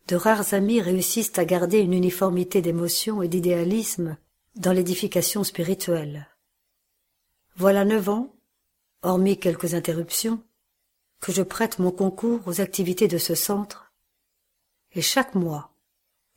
[0.07, 4.17] De rares amis réussissent à garder une uniformité d'émotion et d'idéalisme
[4.55, 6.27] dans l'édification spirituelle.
[7.55, 8.36] Voilà neuf ans,
[9.01, 10.43] hormis quelques interruptions,
[11.19, 13.93] que je prête mon concours aux activités de ce centre,
[14.91, 15.73] et chaque mois,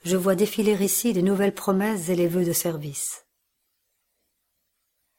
[0.04, 3.26] je vois défiler ici les nouvelles promesses et les vœux de service.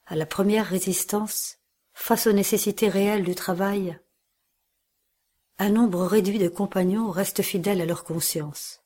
[0.05, 1.59] À la première résistance,
[1.93, 3.99] face aux nécessités réelles du travail,
[5.57, 8.81] un nombre réduit de compagnons restent fidèles à leur conscience.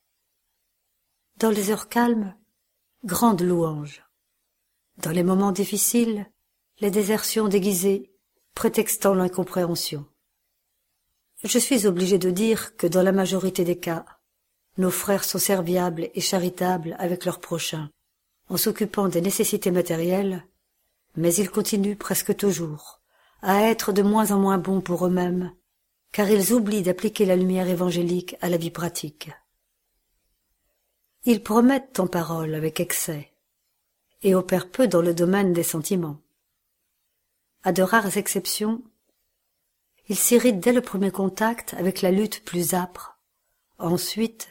[1.37, 2.35] Dans les heures calmes,
[3.05, 4.03] grande louange.
[4.97, 6.29] Dans les moments difficiles,
[6.79, 8.14] les désertions déguisées,
[8.55, 10.05] prétextant l'incompréhension.
[11.43, 14.05] Je suis obligé de dire que dans la majorité des cas,
[14.77, 17.89] nos frères sont serviables et charitables avec leurs prochains,
[18.49, 20.47] en s'occupant des nécessités matérielles,
[21.15, 23.01] mais ils continuent presque toujours
[23.41, 25.51] à être de moins en moins bons pour eux-mêmes,
[26.11, 29.29] car ils oublient d'appliquer la lumière évangélique à la vie pratique.
[31.25, 33.31] Ils promettent en parole avec excès,
[34.23, 36.24] et opèrent peu dans le domaine des sentiments.
[37.65, 38.83] À de rares exceptions,
[40.07, 43.17] ils s'irritent dès le premier contact avec la lutte plus âpre.
[43.79, 44.49] Ensuite,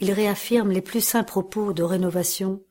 [0.00, 2.64] il réaffirme les plus saints propos de rénovation,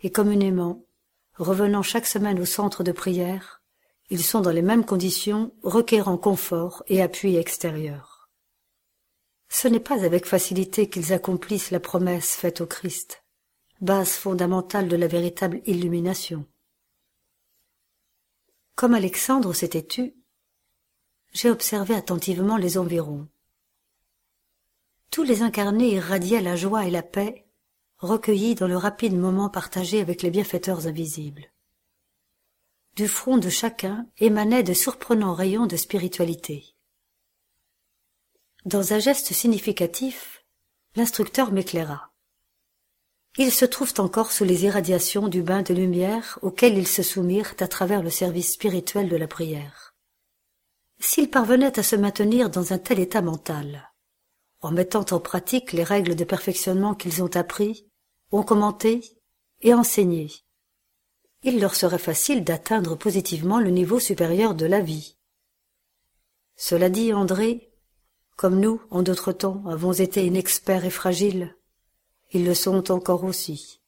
[0.00, 0.86] et communément,
[1.34, 3.62] revenant chaque semaine au centre de prière,
[4.08, 8.30] ils sont dans les mêmes conditions, requérant confort et appui extérieur.
[9.50, 13.22] Ce n'est pas avec facilité qu'ils accomplissent la promesse faite au Christ,
[13.82, 16.46] base fondamentale de la véritable illumination.
[18.74, 20.14] Comme Alexandre s'était tu,
[21.32, 23.28] j'ai observé attentivement les environs.
[25.10, 27.46] Tous les incarnés irradiaient la joie et la paix,
[27.98, 31.52] recueillis dans le rapide moment partagé avec les bienfaiteurs invisibles.
[32.96, 36.74] Du front de chacun émanaient de surprenants rayons de spiritualité.
[38.64, 40.44] Dans un geste significatif,
[40.94, 42.11] l'instructeur m'éclaira.
[43.38, 47.54] Ils se trouvent encore sous les irradiations du bain de lumière auquel ils se soumirent
[47.60, 49.94] à travers le service spirituel de la prière.
[51.00, 53.90] S'ils parvenaient à se maintenir dans un tel état mental,
[54.60, 57.88] en mettant en pratique les règles de perfectionnement qu'ils ont appris,
[58.32, 59.00] ont commenté
[59.62, 60.30] et enseigné.
[61.42, 65.16] Il leur serait facile d'atteindre positivement le niveau supérieur de la vie.
[66.54, 67.72] Cela dit, André,
[68.36, 71.56] comme nous, en d'autres temps, avons été inexperts et fragiles,
[72.32, 73.80] ils le sont encore aussi.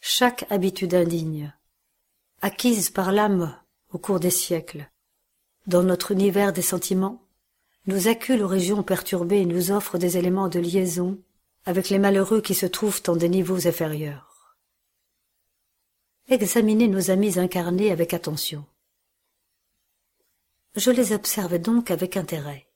[0.00, 1.54] Chaque habitude indigne,
[2.42, 3.58] acquise par l'âme
[3.90, 4.90] au cours des siècles,
[5.66, 7.22] dans notre univers des sentiments,
[7.86, 11.18] nous accule aux régions perturbées et nous offre des éléments de liaison
[11.64, 14.56] avec les malheureux qui se trouvent en des niveaux inférieurs.
[16.28, 18.64] Examinez nos amis incarnés avec attention.
[20.74, 22.66] Je les observais donc avec intérêt.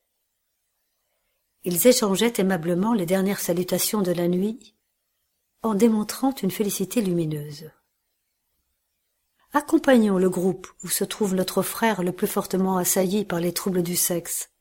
[1.63, 4.75] Ils échangeaient aimablement les dernières salutations de la nuit,
[5.61, 7.69] en démontrant une félicité lumineuse.
[9.51, 13.83] Accompagnons le groupe où se trouve notre frère le plus fortement assailli par les troubles
[13.83, 14.51] du sexe,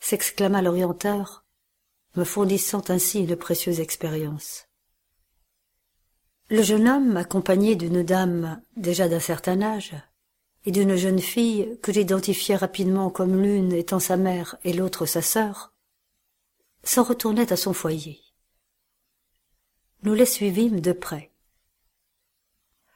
[0.00, 1.44] s'exclama l'orienteur,
[2.16, 4.66] me fournissant ainsi une précieuse expérience.
[6.50, 9.94] Le jeune homme, accompagné d'une dame déjà d'un certain âge,
[10.64, 15.22] et d'une jeune fille que j'identifiai rapidement comme l'une étant sa mère et l'autre sa
[15.22, 15.71] sœur,
[16.84, 18.20] s'en retournait à son foyer.
[20.02, 21.30] Nous les suivîmes de près.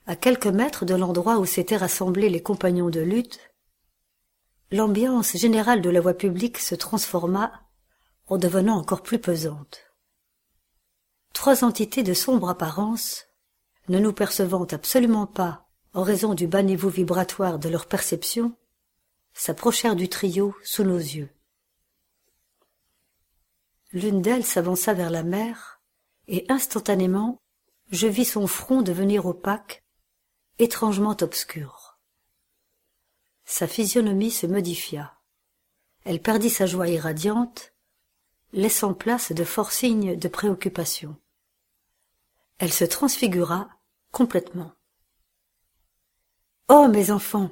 [0.06, 3.40] À quelques mètres de l'endroit où s'étaient rassemblés les compagnons de lutte,
[4.70, 7.52] l'ambiance générale de la voie publique se transforma
[8.28, 9.80] en devenant encore plus pesante.
[11.32, 13.26] Trois entités de sombre apparence,
[13.88, 18.56] ne nous percevant absolument pas en raison du bas niveau vibratoire de leur perception,
[19.32, 21.30] s'approchèrent du trio sous nos yeux.
[23.92, 25.80] L'une d'elles s'avança vers la mer,
[26.28, 27.40] et instantanément
[27.90, 29.84] je vis son front devenir opaque,
[30.58, 31.98] étrangement obscur.
[33.44, 35.16] Sa physionomie se modifia.
[36.04, 37.74] Elle perdit sa joie irradiante,
[38.52, 41.16] laissant place de forts signes de préoccupation.
[42.58, 43.68] Elle se transfigura
[44.10, 44.72] complètement.
[46.68, 47.50] Oh, mes enfants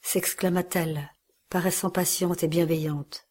[0.00, 1.10] s'exclama-t-elle,
[1.50, 3.29] paraissant patiente et bienveillante.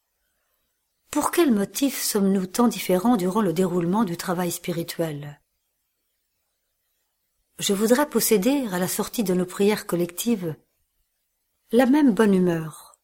[1.11, 5.41] Pour quel motif sommes-nous tant différents durant le déroulement du travail spirituel?
[7.57, 10.55] Je voudrais posséder, à la sortie de nos prières collectives,
[11.71, 12.99] la même bonne humeur,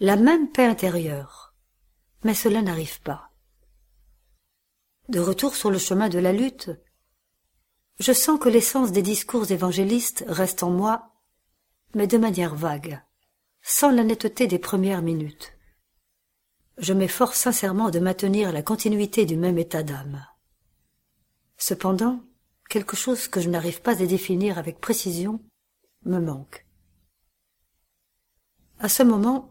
[0.00, 1.54] la même paix intérieure,
[2.22, 3.30] mais cela n'arrive pas.
[5.10, 6.70] De retour sur le chemin de la lutte,
[8.00, 11.12] je sens que l'essence des discours évangélistes reste en moi,
[11.94, 13.02] mais de manière vague,
[13.60, 15.53] sans la netteté des premières minutes.
[16.78, 20.26] Je m'efforce sincèrement de maintenir la continuité du même état d'âme.
[21.56, 22.20] Cependant,
[22.68, 25.40] quelque chose que je n'arrive pas à définir avec précision
[26.04, 26.66] me manque.
[28.80, 29.48] À ce moment,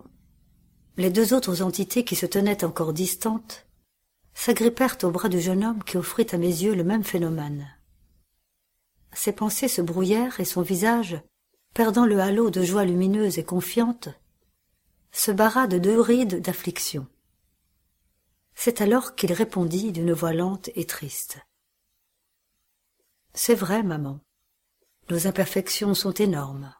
[0.98, 3.66] les deux autres entités qui se tenaient encore distantes
[4.34, 7.68] s'agrippèrent au bras du jeune homme qui offrit à mes yeux le même phénomène.
[9.14, 11.22] Ses pensées se brouillèrent et son visage,
[11.74, 14.10] perdant le halo de joie lumineuse et confiante,
[15.12, 17.08] se barra de deux rides d'affliction.
[18.56, 21.40] C'est alors qu'il répondit d'une voix lente et triste.
[23.34, 24.20] C'est vrai, maman.
[25.10, 26.74] Nos imperfections sont énormes.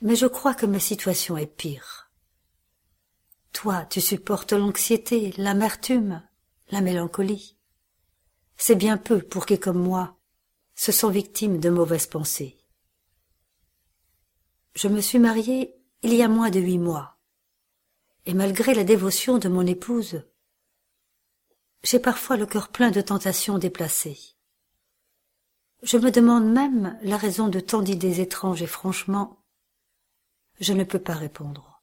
[0.00, 2.10] Mais je crois que ma situation est pire.
[3.52, 6.22] Toi, tu supportes l'anxiété, l'amertume,
[6.70, 7.56] la mélancolie.
[8.56, 10.18] C'est bien peu pour qui, comme moi,
[10.74, 12.58] se sont victimes de mauvaises pensées.
[14.74, 17.18] Je me suis mariée il y a moins de huit mois,
[18.26, 20.22] et malgré la dévotion de mon épouse,
[21.86, 24.18] j'ai parfois le cœur plein de tentations déplacées.
[25.84, 29.44] Je me demande même la raison de tant d'idées étranges et franchement,
[30.58, 31.80] je ne peux pas répondre.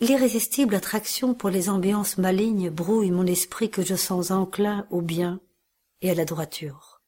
[0.00, 5.40] L'irrésistible attraction pour les ambiances malignes brouille mon esprit que je sens enclin au bien
[6.00, 7.00] et à la droiture.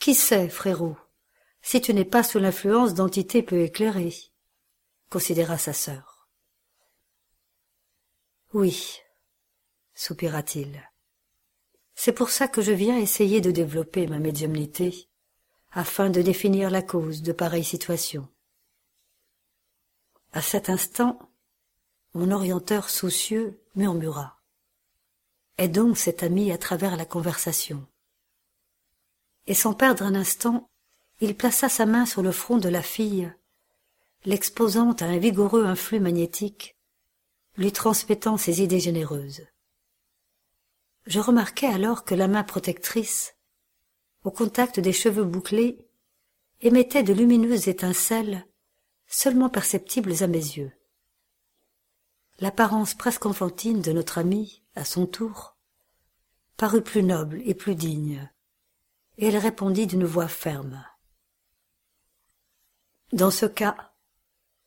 [0.00, 0.96] Qui sait, frérot,
[1.62, 4.16] si tu n'es pas sous l'influence d'entités peu éclairées?
[5.10, 6.28] Considéra sa sœur.
[8.52, 9.03] Oui,
[9.94, 10.90] soupira-t-il.
[11.94, 15.08] C'est pour ça que je viens essayer de développer ma médiumnité,
[15.72, 18.28] afin de définir la cause de pareilles situations.
[20.32, 21.18] À cet instant,
[22.14, 24.40] mon orienteur soucieux murmura.
[25.58, 27.86] Est donc cet ami à travers la conversation.
[29.46, 30.68] Et sans perdre un instant,
[31.20, 33.32] il plaça sa main sur le front de la fille,
[34.24, 36.76] l'exposant à un vigoureux influx magnétique,
[37.56, 39.46] lui transmettant ses idées généreuses.
[41.06, 43.34] Je remarquai alors que la main protectrice,
[44.22, 45.86] au contact des cheveux bouclés,
[46.62, 48.46] émettait de lumineuses étincelles
[49.06, 50.72] seulement perceptibles à mes yeux.
[52.40, 55.56] L'apparence presque enfantine de notre amie, à son tour,
[56.56, 58.30] parut plus noble et plus digne,
[59.18, 60.84] et elle répondit d'une voix ferme.
[63.12, 63.92] Dans ce cas,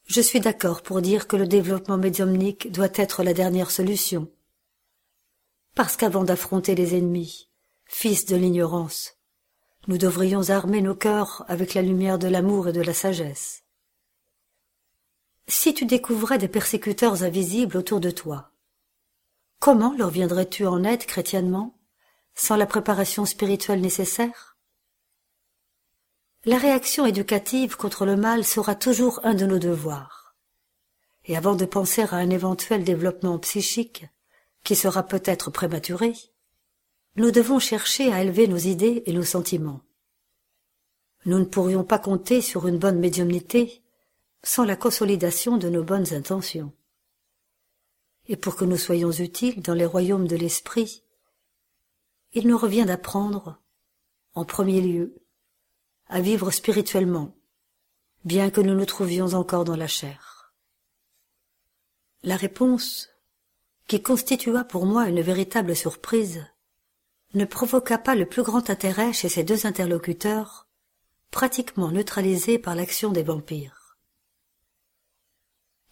[0.06, 4.32] je suis d'accord pour dire que le développement médiumnique doit être la dernière solution,
[5.78, 7.50] parce qu'avant d'affronter les ennemis,
[7.86, 9.14] fils de l'ignorance,
[9.88, 13.62] nous devrions armer nos cœurs avec la lumière de l'amour et de la sagesse.
[15.48, 18.54] Si tu découvrais des persécuteurs invisibles autour de toi,
[19.60, 21.78] comment leur viendrais-tu en aide chrétiennement,
[22.34, 24.58] sans la préparation spirituelle nécessaire?
[26.46, 30.36] La réaction éducative contre le mal sera toujours un de nos devoirs.
[31.26, 34.08] Et avant de penser à un éventuel développement psychique,
[34.68, 36.12] qui sera peut-être prématuré,
[37.16, 39.80] nous devons chercher à élever nos idées et nos sentiments.
[41.24, 43.82] Nous ne pourrions pas compter sur une bonne médiumnité
[44.44, 46.74] sans la consolidation de nos bonnes intentions.
[48.26, 51.02] Et pour que nous soyons utiles dans les royaumes de l'esprit,
[52.34, 53.62] il nous revient d'apprendre,
[54.34, 55.16] en premier lieu,
[56.08, 57.34] à vivre spirituellement,
[58.26, 60.52] bien que nous nous trouvions encore dans la chair.
[62.22, 63.08] La réponse
[63.88, 66.46] qui constitua pour moi une véritable surprise,
[67.34, 70.68] ne provoqua pas le plus grand intérêt chez ces deux interlocuteurs,
[71.32, 73.98] pratiquement neutralisés par l'action des vampires.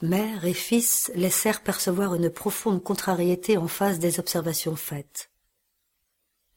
[0.01, 5.31] Mère et fils laissèrent percevoir une profonde contrariété en face des observations faites.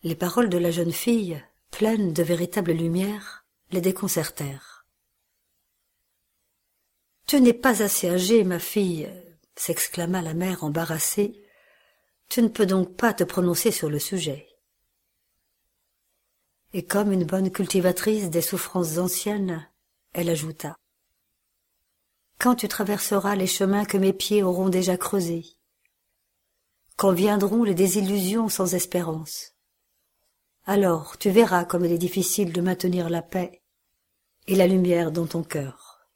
[0.02, 4.86] Les paroles de la jeune fille, pleines de véritable lumière, les déconcertèrent.
[7.26, 9.08] Tu n'es pas assez âgée, ma fille,
[9.58, 11.42] s'exclama la mère embarrassée,
[12.28, 14.46] tu ne peux donc pas te prononcer sur le sujet.
[16.72, 19.68] Et comme une bonne cultivatrice des souffrances anciennes,
[20.12, 20.76] elle ajouta.
[22.38, 25.46] Quand tu traverseras les chemins que mes pieds auront déjà creusés,
[26.96, 29.54] quand viendront les désillusions sans espérance,
[30.66, 33.62] alors tu verras comme il est difficile de maintenir la paix
[34.46, 36.06] et la lumière dans ton cœur.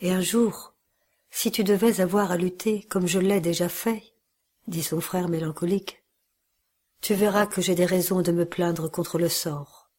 [0.00, 0.71] Et un jour,
[1.34, 4.14] si tu devais avoir à lutter comme je l'ai déjà fait,
[4.68, 6.04] dit son frère mélancolique,
[7.00, 9.90] tu verras que j'ai des raisons de me plaindre contre le sort.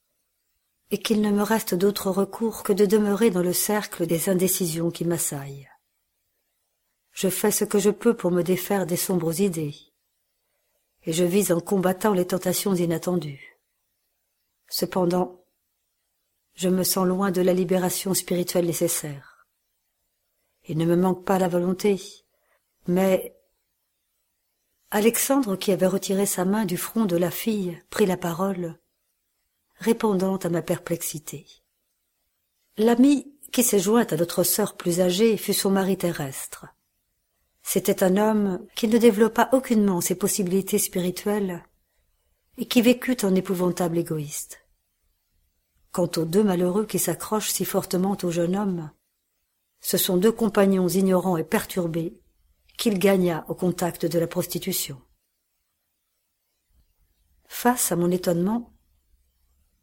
[0.91, 4.91] et qu'il ne me reste d'autre recours que de demeurer dans le cercle des indécisions
[4.91, 5.68] qui m'assaillent.
[7.14, 9.76] Je fais ce que je peux pour me défaire des sombres idées,
[11.05, 13.60] et je vis en combattant les tentations inattendues.
[14.69, 15.43] Cependant,
[16.53, 19.32] je me sens loin de la libération spirituelle nécessaire.
[20.65, 22.02] Il ne me manque pas la volonté,
[22.88, 23.35] mais
[24.91, 28.80] Alexandre, qui avait retiré sa main du front de la fille, prit la parole,
[29.77, 31.45] répondant à ma perplexité.
[32.77, 36.68] L'ami qui s'est joint à notre sœur plus âgée fut son mari terrestre.
[37.61, 41.64] C'était un homme qui ne développa aucunement ses possibilités spirituelles
[42.57, 44.60] et qui vécut en épouvantable égoïste.
[45.91, 48.91] Quant aux deux malheureux qui s'accrochent si fortement au jeune homme,
[49.84, 52.18] ce sont deux compagnons ignorants et perturbés
[52.77, 54.99] qu'il gagna au contact de la prostitution.
[57.47, 58.73] Face à mon étonnement,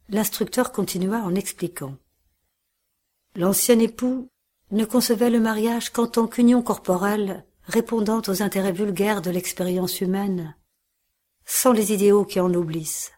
[0.09, 1.97] l'instructeur continua en expliquant.
[3.37, 4.31] L'ancien époux
[4.71, 10.57] ne concevait le mariage qu'en tant qu'union corporelle répondant aux intérêts vulgaires de l'expérience humaine,
[11.45, 13.13] sans les idéaux qui en oublissent,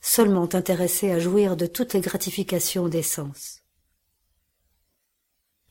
[0.00, 3.59] seulement intéressé à jouir de toutes les gratifications des sens.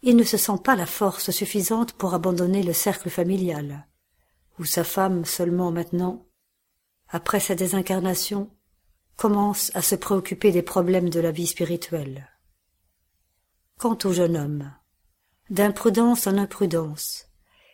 [0.01, 3.87] Il ne se sent pas la force suffisante pour abandonner le cercle familial,
[4.57, 6.25] où sa femme seulement maintenant,
[7.09, 8.49] après sa désincarnation,
[9.17, 12.29] commence à se préoccuper des problèmes de la vie spirituelle.
[13.77, 14.71] Quant au jeune homme,
[15.49, 17.27] d'imprudence en imprudence,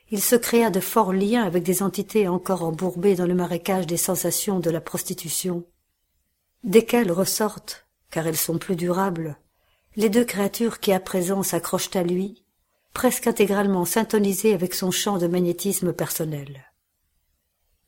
[0.10, 3.98] il se créa de forts liens avec des entités encore embourbées dans le marécage des
[3.98, 5.66] sensations de la prostitution,
[6.64, 9.38] desquelles ressortent, car elles sont plus durables,
[9.96, 12.44] les deux créatures qui à présent s'accrochent à lui,
[12.94, 16.72] presque intégralement syntonisées avec son champ de magnétisme personnel.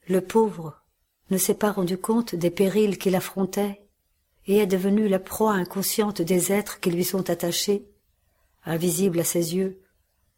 [0.08, 0.82] Le pauvre
[1.30, 3.82] ne s'est pas rendu compte des périls qu'il affrontait
[4.46, 7.90] et est devenu la proie inconsciente des êtres qui lui sont attachés,
[8.66, 9.82] invisibles à ses yeux,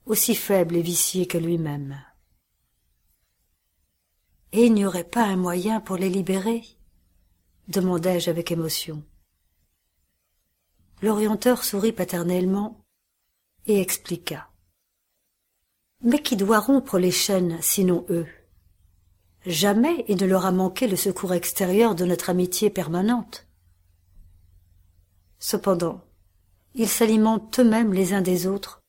[0.06, 2.02] aussi faible et vicié que lui-même.
[4.52, 6.64] Et il n'y aurait pas un moyen pour les libérer?
[7.68, 9.04] demandai-je avec émotion.
[11.02, 12.84] L'orienteur sourit paternellement
[13.68, 14.50] et expliqua.
[16.04, 18.28] Mais qui doit rompre les chaînes sinon eux?
[19.46, 23.48] Jamais il ne leur a manqué le secours extérieur de notre amitié permanente.
[25.40, 26.02] Cependant,
[26.76, 28.82] ils s'alimentent eux-mêmes les uns des autres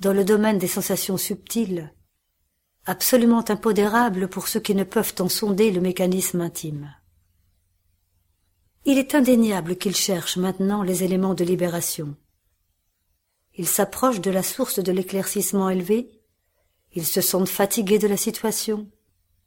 [0.00, 1.92] dans le domaine des sensations subtiles,
[2.86, 6.94] absolument impodérables pour ceux qui ne peuvent en sonder le mécanisme intime.
[8.84, 12.16] Il est indéniable qu'ils cherchent maintenant les éléments de libération.
[13.56, 16.10] Ils s'approchent de la source de l'éclaircissement élevé,
[16.92, 18.88] ils se sentent fatigués de la situation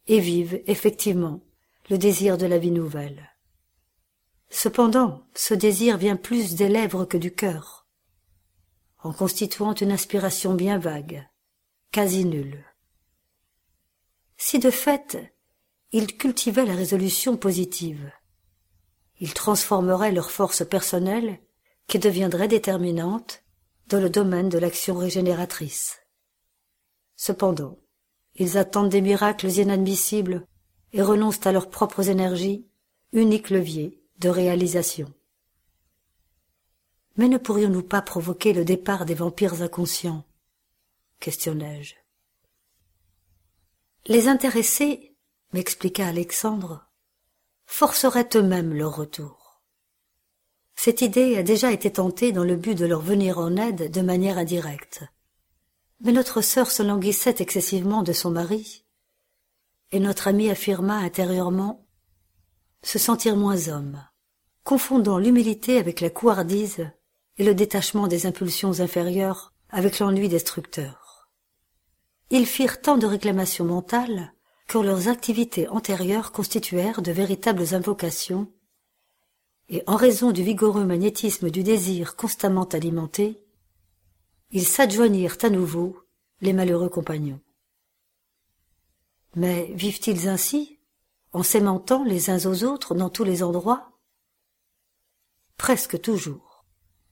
[0.06, 1.40] et vivent effectivement
[1.90, 3.30] le désir de la vie nouvelle.
[4.50, 7.82] Cependant, ce désir vient plus des lèvres que du cœur
[9.02, 11.28] en constituant une inspiration bien vague,
[11.90, 12.64] quasi nulle.
[14.36, 15.18] Si de fait
[15.94, 18.10] ils cultivaient la résolution positive,
[19.22, 21.38] ils transformeraient leur force personnelle,
[21.86, 23.44] qui deviendrait déterminante,
[23.86, 26.00] dans le domaine de l'action régénératrice.
[27.14, 27.78] Cependant,
[28.34, 30.44] ils attendent des miracles inadmissibles
[30.92, 32.66] et renoncent à leurs propres énergies,
[33.12, 35.14] unique levier de réalisation.
[37.16, 40.24] Mais ne pourrions-nous pas provoquer le départ des vampires inconscients?
[41.20, 41.94] questionnai-je.
[44.06, 45.14] Les intéressés,
[45.52, 46.91] m'expliqua Alexandre,
[47.66, 49.62] forceraient eux-mêmes leur retour.
[50.74, 54.00] Cette idée a déjà été tentée dans le but de leur venir en aide de
[54.00, 55.04] manière indirecte.
[56.00, 58.84] Mais notre sœur se languissait excessivement de son mari,
[59.92, 61.86] et notre ami affirma intérieurement
[62.82, 64.04] se sentir moins homme,
[64.64, 66.90] confondant l'humilité avec la couardise
[67.38, 71.30] et le détachement des impulsions inférieures avec l'ennui destructeur.
[72.30, 74.32] Ils firent tant de réclamations mentales
[74.72, 78.50] que leurs activités antérieures constituèrent de véritables invocations,
[79.68, 83.44] et en raison du vigoureux magnétisme du désir constamment alimenté,
[84.50, 85.98] ils s'adjoignirent à nouveau
[86.40, 87.40] les malheureux compagnons.
[89.36, 90.78] Mais vivent-ils ainsi,
[91.32, 93.92] en s'aimantant les uns aux autres dans tous les endroits?
[95.58, 96.64] Presque toujours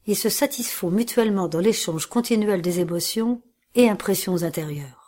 [0.06, 3.42] ils se satisfont mutuellement dans l'échange continuel des émotions
[3.74, 4.99] et impressions intérieures.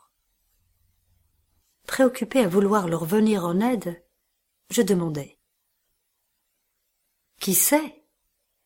[1.93, 4.03] Préoccupé à vouloir leur venir en aide,
[4.71, 5.39] je demandai.
[7.39, 8.07] Qui sait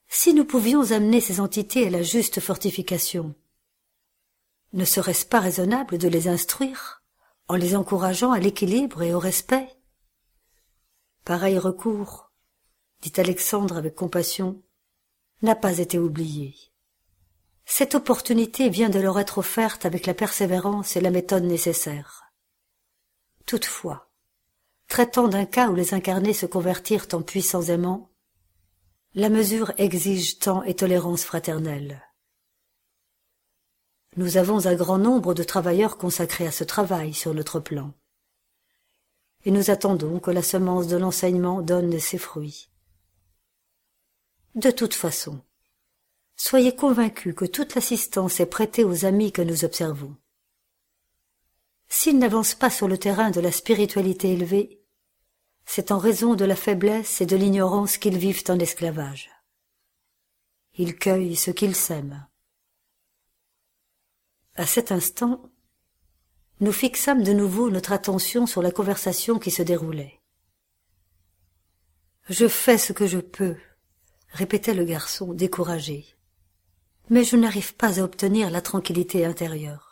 [0.07, 3.35] si nous pouvions amener ces entités à la juste fortification?
[4.75, 7.03] Ne serait-ce pas raisonnable de les instruire
[7.49, 9.75] en les encourageant à l'équilibre et au respect?
[11.25, 12.31] Pareil recours,
[13.01, 14.63] dit Alexandre avec compassion,
[15.43, 16.55] n'a pas été oubliée.
[17.65, 22.26] Cette opportunité vient de leur être offerte avec la persévérance et la méthode nécessaires.
[23.47, 24.11] Toutefois,
[24.89, 28.11] traitant d'un cas où les incarnés se convertirent en puissants aimants,
[29.15, 32.03] la mesure exige temps et tolérance fraternelle.
[34.17, 37.93] Nous avons un grand nombre de travailleurs consacrés à ce travail sur notre plan.
[39.45, 42.69] Et nous attendons que la semence de l'enseignement donne ses fruits.
[44.55, 45.41] De toute façon,
[46.35, 50.17] soyez convaincus que toute l'assistance est prêtée aux amis que nous observons.
[51.89, 54.83] S'ils n'avancent pas sur le terrain de la spiritualité élevée,
[55.65, 59.31] c'est en raison de la faiblesse et de l'ignorance qu'ils vivent en esclavage.
[60.75, 62.29] Ils cueillent ce qu'ils sèment.
[64.55, 65.51] À cet instant,
[66.61, 70.21] nous fixâmes de nouveau notre attention sur la conversation qui se déroulait.
[72.29, 73.57] Je fais ce que je peux,
[74.31, 76.07] répétait le garçon, découragé.
[77.11, 79.86] Mais je n'arrive pas à obtenir la tranquillité intérieure.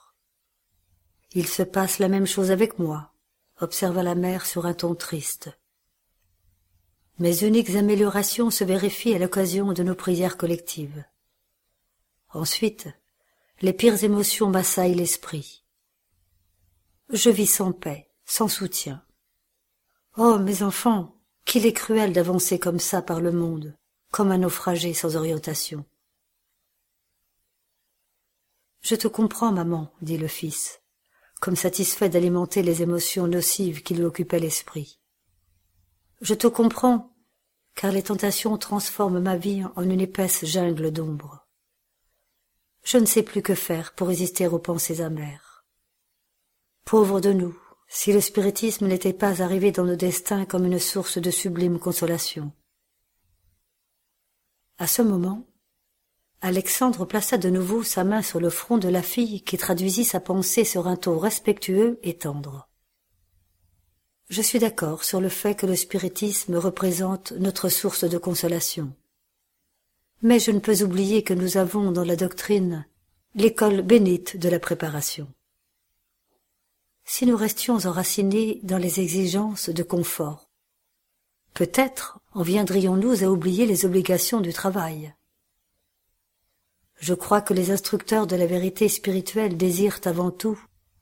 [1.35, 3.12] Il se passe la même chose avec moi,
[3.61, 5.51] observa la mère sur un ton triste.
[7.19, 11.05] Mes uniques améliorations se vérifient à l'occasion de nos prières collectives.
[12.32, 12.89] Ensuite,
[13.61, 15.65] les pires émotions m'assaillent l'esprit.
[17.11, 19.05] Je vis sans paix, sans soutien.
[20.16, 23.77] Oh, mes enfants, qu'il est cruel d'avancer comme ça par le monde,
[24.12, 25.85] comme un naufragé sans orientation.
[28.82, 30.84] Je te comprends, maman, dit le fils,
[31.45, 34.99] comme satisfait d'alimenter les émotions nocives qui lui occupaient l'esprit.
[36.23, 37.15] Je te comprends,
[37.75, 41.47] car les tentations transforment ma vie en une épaisse jungle d'ombre.
[42.83, 45.66] Je ne sais plus que faire pour résister aux pensées amères.
[46.87, 47.55] Pauvres de nous,
[47.89, 52.53] si le spiritisme n'était pas arrivé dans nos destins comme une source de sublime consolation.
[54.79, 55.47] À ce moment,
[56.47, 60.21] Alexandre plaça de nouveau sa main sur le front de la fille qui traduisit sa
[60.21, 62.69] pensée sur un ton respectueux et tendre.
[64.29, 68.93] Je suis d'accord sur le fait que le spiritisme représente notre source de consolation.
[70.21, 72.85] Mais je ne peux oublier que nous avons dans la doctrine
[73.35, 75.33] l'école bénite de la préparation.
[77.07, 80.51] Si nous restions enracinés dans les exigences de confort,
[81.55, 85.15] peut-être en viendrions-nous à oublier les obligations du travail.
[87.06, 90.59] Je crois que les instructeurs de la vérité spirituelle désirent avant tout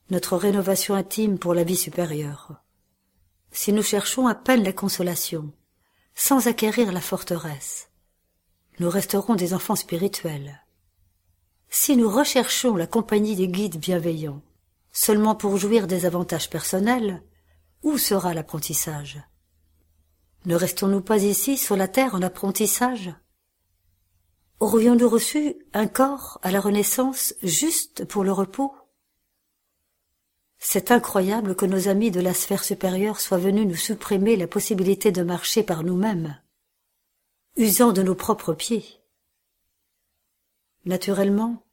[0.09, 2.61] notre rénovation intime pour la vie supérieure.
[3.53, 5.53] Si nous cherchons à peine la consolation,
[6.13, 7.87] sans acquérir la forteresse,
[8.79, 10.65] nous resterons des enfants spirituels.
[11.69, 14.41] Si nous recherchons la compagnie des guides bienveillants,
[14.91, 17.23] seulement pour jouir des avantages personnels,
[17.81, 19.21] où sera l'apprentissage?
[20.43, 23.15] Ne restons-nous pas ici sur la terre en apprentissage?
[24.63, 28.73] Aurions-nous reçu un corps à la Renaissance juste pour le repos?
[30.57, 35.11] C'est incroyable que nos amis de la sphère supérieure soient venus nous supprimer la possibilité
[35.11, 36.41] de marcher par nous-mêmes
[37.57, 38.85] usant de nos propres pieds.
[40.85, 41.65] Naturellement,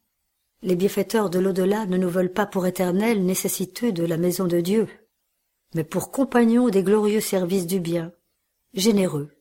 [0.61, 4.59] les bienfaiteurs de l'au-delà ne nous veulent pas pour éternels nécessiteux de la maison de
[4.59, 4.89] Dieu,
[5.75, 8.11] mais pour compagnons des glorieux services du bien,
[8.73, 9.31] généreux,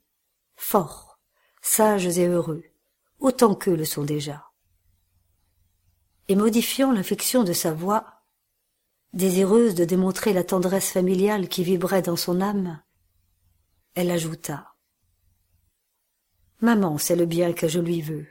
[0.55, 1.19] forts,
[1.63, 2.63] sages et heureux,
[3.21, 4.51] autant qu'eux le sont déjà.
[6.29, 8.23] Et modifiant l'infection de sa voix,
[9.13, 12.81] désireuse de démontrer la tendresse familiale qui vibrait dans son âme,
[13.95, 14.75] elle ajouta
[16.61, 18.27] Maman c'est le bien que je lui veux.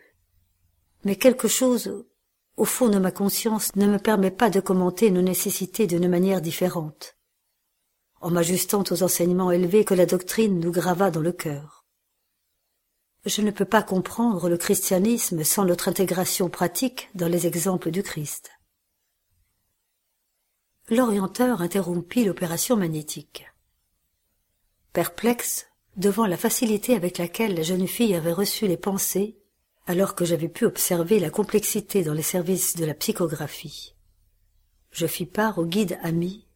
[1.04, 2.06] Mais quelque chose
[2.60, 6.42] au fond de ma conscience ne me permet pas de commenter nos nécessités d'une manière
[6.42, 7.16] différente,
[8.20, 11.79] en m'ajustant aux enseignements élevés que la doctrine nous grava dans le cœur.
[13.26, 18.02] Je ne peux pas comprendre le christianisme sans notre intégration pratique dans les exemples du
[18.02, 18.52] Christ.
[20.90, 23.46] L'orienteur interrompit l'opération magnétique.
[24.94, 25.68] Perplexe,
[25.98, 29.38] devant la facilité avec laquelle la jeune fille avait reçu les pensées,
[29.86, 33.96] alors que j'avais pu observer la complexité dans les services de la psychographie.
[34.92, 36.48] Je fis part au guide ami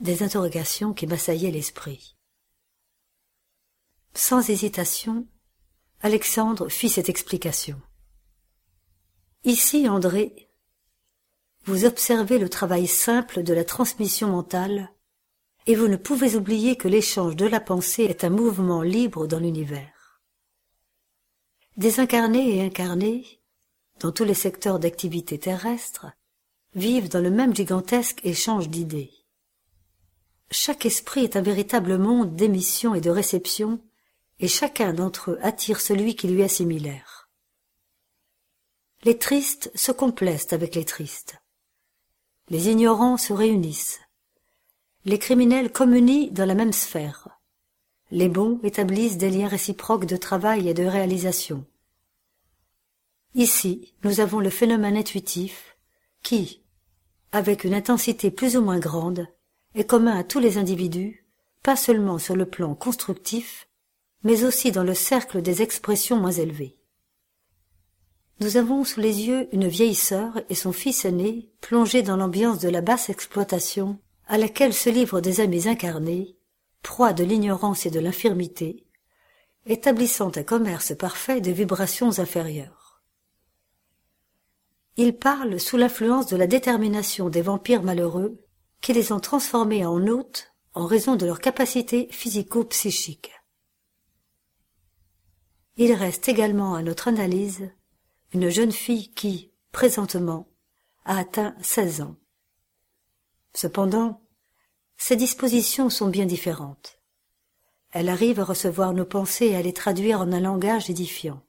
[0.00, 2.16] des interrogations qui m'assaillaient l'esprit.
[4.14, 5.26] Sans hésitation,
[6.04, 7.80] Alexandre fit cette explication.
[9.44, 10.48] Ici, André,
[11.64, 14.90] vous observez le travail simple de la transmission mentale
[15.66, 19.38] et vous ne pouvez oublier que l'échange de la pensée est un mouvement libre dans
[19.38, 20.20] l'univers.
[21.76, 23.40] Désincarnés et incarnés,
[24.00, 26.06] dans tous les secteurs d'activité terrestre,
[26.74, 29.12] vivent dans le même gigantesque échange d'idées.
[30.50, 33.80] Chaque esprit est un véritable monde d'émission et de réception,
[34.42, 37.30] et chacun d'entre eux attire celui qui lui est similaire.
[39.04, 41.36] les tristes se complaisent avec les tristes.
[42.48, 44.00] Les ignorants se réunissent.
[45.04, 47.40] Les criminels communient dans la même sphère.
[48.10, 51.64] Les bons établissent des liens réciproques de travail et de réalisation.
[53.34, 55.76] Ici, nous avons le phénomène intuitif
[56.22, 56.62] qui,
[57.32, 59.26] avec une intensité plus ou moins grande,
[59.74, 61.26] est commun à tous les individus,
[61.62, 63.68] pas seulement sur le plan constructif,
[64.24, 66.78] mais aussi dans le cercle des expressions moins élevées.
[68.40, 72.58] Nous avons sous les yeux une vieille sœur et son fils aîné plongés dans l'ambiance
[72.58, 76.36] de la basse exploitation à laquelle se livrent des amis incarnés,
[76.82, 78.86] proie de l'ignorance et de l'infirmité,
[79.66, 83.02] établissant un commerce parfait de vibrations inférieures.
[84.96, 88.44] Ils parlent sous l'influence de la détermination des vampires malheureux
[88.80, 93.30] qui les ont transformés en hôtes en raison de leur capacité physico-psychique.
[95.76, 97.70] Il reste également à notre analyse
[98.32, 100.48] une jeune fille qui, présentement,
[101.04, 102.16] a atteint seize ans.
[103.54, 104.22] Cependant,
[104.96, 107.00] ses dispositions sont bien différentes.
[107.90, 111.42] Elle arrive à recevoir nos pensées et à les traduire en un langage édifiant.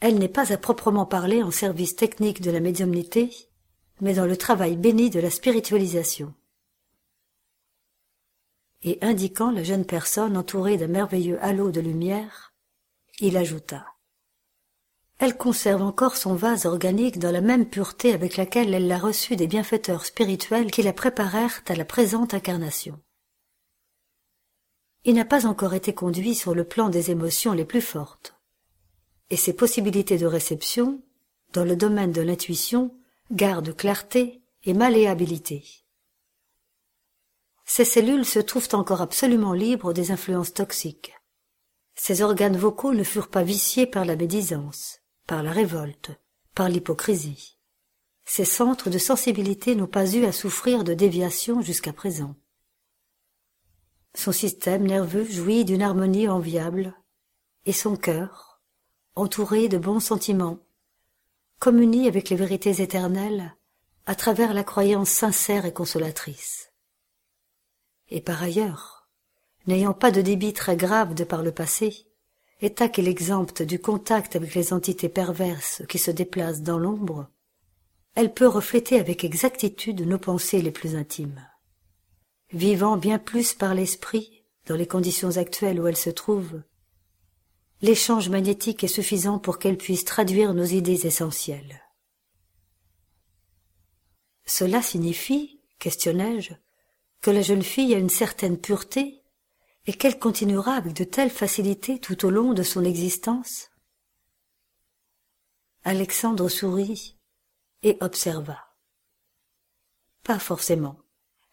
[0.00, 3.30] Elle n'est pas à proprement parler en service technique de la médiumnité,
[4.00, 6.34] mais dans le travail béni de la spiritualisation.
[8.82, 12.47] Et indiquant la jeune personne entourée d'un merveilleux halo de lumière,
[13.20, 13.84] il ajouta
[15.18, 19.36] Elle conserve encore son vase organique dans la même pureté avec laquelle elle l'a reçu
[19.36, 23.00] des bienfaiteurs spirituels qui la préparèrent à la présente incarnation.
[25.04, 28.34] Il n'a pas encore été conduit sur le plan des émotions les plus fortes
[29.30, 31.02] et ses possibilités de réception,
[31.52, 32.96] dans le domaine de l'intuition,
[33.30, 35.64] gardent clarté et malléabilité.
[37.66, 41.17] Ces cellules se trouvent encore absolument libres des influences toxiques.
[42.00, 46.12] Ces organes vocaux ne furent pas viciés par la médisance, par la révolte,
[46.54, 47.58] par l'hypocrisie.
[48.24, 52.36] Ces centres de sensibilité n'ont pas eu à souffrir de déviation jusqu'à présent.
[54.14, 56.94] Son système nerveux jouit d'une harmonie enviable,
[57.66, 58.62] et son cœur,
[59.16, 60.60] entouré de bons sentiments,
[61.58, 63.56] communie avec les vérités éternelles
[64.06, 66.72] à travers la croyance sincère et consolatrice.
[68.08, 68.97] Et par ailleurs,
[69.68, 72.06] n'ayant pas de débit très grave de par le passé,
[72.60, 77.28] état qu'il exempte du contact avec les entités perverses qui se déplacent dans l'ombre,
[78.14, 81.46] elle peut refléter avec exactitude nos pensées les plus intimes.
[82.50, 86.62] Vivant bien plus par l'esprit, dans les conditions actuelles où elle se trouve,
[87.82, 91.82] l'échange magnétique est suffisant pour qu'elle puisse traduire nos idées essentielles.
[94.46, 96.54] Cela signifie, questionnai-je,
[97.20, 99.17] que la jeune fille a une certaine pureté
[99.88, 103.70] et qu'elle continuera avec de telles facilités tout au long de son existence?
[105.82, 107.16] Alexandre sourit
[107.82, 108.58] et observa.
[110.24, 111.00] Pas forcément.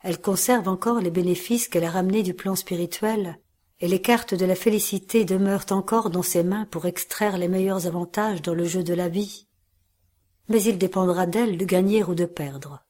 [0.01, 3.39] Elle conserve encore les bénéfices qu'elle a ramenés du plan spirituel
[3.79, 7.87] et les cartes de la félicité demeurent encore dans ses mains pour extraire les meilleurs
[7.87, 9.47] avantages dans le jeu de la vie.
[10.49, 12.85] Mais il dépendra d'elle de gagner ou de perdre.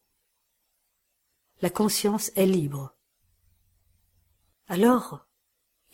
[1.62, 2.96] La conscience est libre.
[4.68, 5.25] Alors,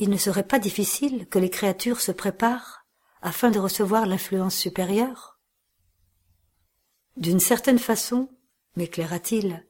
[0.02, 2.88] il ne serait pas difficile que les créatures se préparent
[3.22, 5.40] afin de recevoir l'influence supérieure?
[7.18, 8.28] D'une certaine façon,
[8.76, 9.64] m'éclaira-t-il,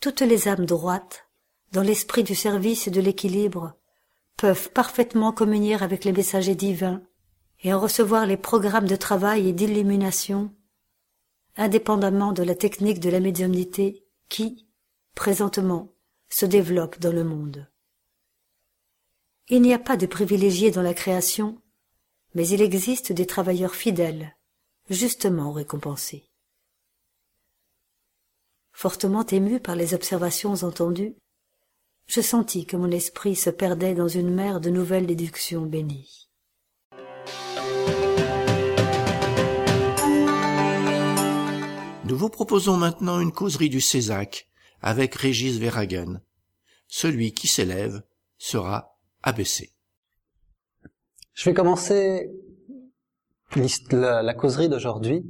[0.00, 1.28] toutes les âmes droites,
[1.72, 3.76] dans l'esprit du service et de l'équilibre,
[4.38, 7.02] peuvent parfaitement communier avec les messagers divins
[7.60, 10.54] et en recevoir les programmes de travail et d'illumination,
[11.54, 14.66] indépendamment de la technique de la médiumnité qui,
[15.14, 15.92] présentement,
[16.30, 17.68] se développe dans le monde.
[19.48, 21.62] Il n'y a pas de privilégiés dans la création,
[22.34, 24.36] mais il existe des travailleurs fidèles,
[24.90, 26.28] justement récompensés.
[28.72, 31.14] Fortement ému par les observations entendues,
[32.08, 36.28] je sentis que mon esprit se perdait dans une mer de nouvelles déductions bénies.
[42.04, 44.48] Nous vous proposons maintenant une causerie du Césac
[44.80, 46.20] avec Régis Verhagen.
[46.88, 48.02] Celui qui s'élève
[48.38, 49.72] sera abaissé.
[51.34, 52.30] Je vais commencer
[53.90, 55.24] la, causerie d'aujourd'hui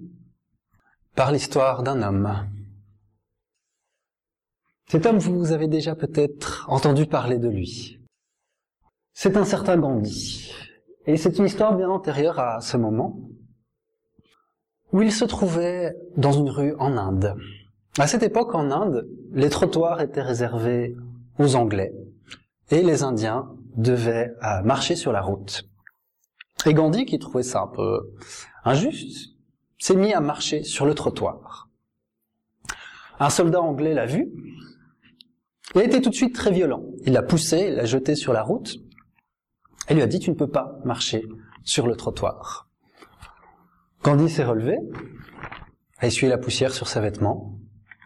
[1.14, 2.48] par l'histoire d'un homme.
[4.88, 8.00] Cet homme, vous avez déjà peut-être entendu parler de lui.
[9.12, 10.52] C'est un certain Gandhi.
[11.06, 13.18] Et c'est une histoire bien antérieure à ce moment,
[14.92, 17.34] où il se trouvait dans une rue en Inde.
[17.98, 20.94] À cette époque, en Inde, les trottoirs étaient réservés
[21.38, 21.92] aux Anglais,
[22.70, 24.32] et les Indiens devaient
[24.65, 25.69] marcher sur la route.
[26.65, 28.15] Et Gandhi, qui trouvait ça un peu
[28.65, 29.36] injuste,
[29.78, 31.69] s'est mis à marcher sur le trottoir.
[33.19, 34.28] Un soldat anglais l'a vu,
[35.74, 36.82] il a été tout de suite très violent.
[37.05, 38.77] Il l'a poussé, il l'a jeté sur la route,
[39.89, 41.24] et lui a dit, tu ne peux pas marcher
[41.62, 42.69] sur le trottoir.
[44.03, 44.78] Gandhi s'est relevé,
[45.98, 47.59] a essuyé la poussière sur ses vêtements,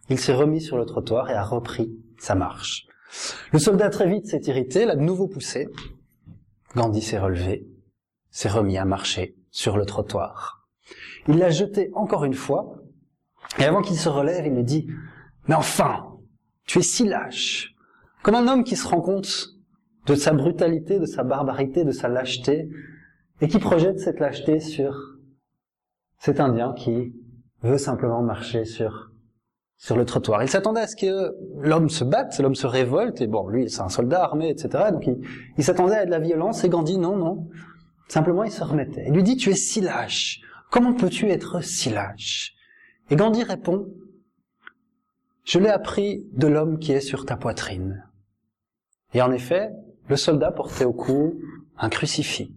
[0.08, 2.86] il s'est remis sur le trottoir et a repris sa marche.
[3.52, 5.68] Le soldat très vite s'est irrité, l'a de nouveau poussé.
[6.76, 7.66] Gandhi s'est relevé,
[8.30, 10.68] s'est remis à marcher sur le trottoir.
[11.28, 12.76] Il l'a jeté encore une fois,
[13.58, 14.86] et avant qu'il se relève, il lui dit,
[15.48, 16.06] mais enfin,
[16.64, 17.74] tu es si lâche,
[18.22, 19.48] comme un homme qui se rend compte
[20.06, 22.68] de sa brutalité, de sa barbarité, de sa lâcheté,
[23.40, 24.94] et qui projette cette lâcheté sur
[26.18, 27.14] cet Indien qui
[27.62, 29.09] veut simplement marcher sur
[29.80, 30.42] sur le trottoir.
[30.42, 33.80] Il s'attendait à ce que l'homme se batte, l'homme se révolte, et bon, lui, c'est
[33.80, 34.90] un soldat armé, etc.
[34.92, 35.08] Donc
[35.56, 37.48] il, s'attendait à de la violence, et Gandhi, non, non.
[38.06, 39.06] Simplement, il se remettait.
[39.08, 40.42] Il lui dit, tu es si lâche.
[40.70, 42.52] Comment peux-tu être si lâche?
[43.08, 43.88] Et Gandhi répond,
[45.44, 48.06] je l'ai appris de l'homme qui est sur ta poitrine.
[49.14, 49.70] Et en effet,
[50.08, 51.40] le soldat portait au cou
[51.78, 52.52] un crucifix.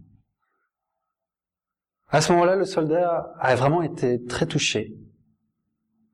[2.10, 4.94] À ce moment-là, le soldat a vraiment été très touché.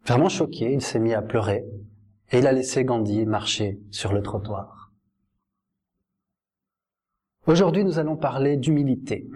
[0.07, 1.65] Vraiment choqué, il s'est mis à pleurer
[2.33, 4.93] et il a laissé Gandhi marcher sur le trottoir.
[7.47, 9.29] Aujourd'hui, nous allons parler d'humilité.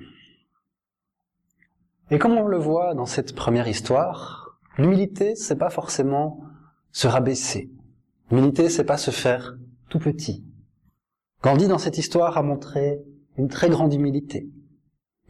[2.10, 6.44] Et comme on le voit dans cette première histoire, l'humilité, c'est pas forcément
[6.92, 7.70] se rabaisser.
[8.30, 9.56] L'humilité, c'est pas se faire
[9.88, 10.44] tout petit.
[11.42, 13.00] Gandhi, dans cette histoire, a montré
[13.36, 14.48] une très grande humilité.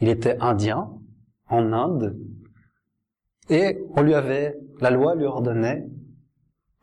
[0.00, 0.90] Il était indien,
[1.48, 2.18] en Inde,
[3.50, 5.86] et on lui avait, la loi lui ordonnait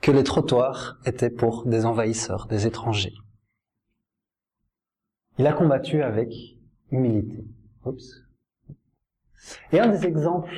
[0.01, 3.13] que les trottoirs étaient pour des envahisseurs, des étrangers.
[5.37, 6.33] Il a combattu avec
[6.91, 7.45] humilité.
[7.85, 8.23] Oups.
[9.71, 10.53] Et un des exemples,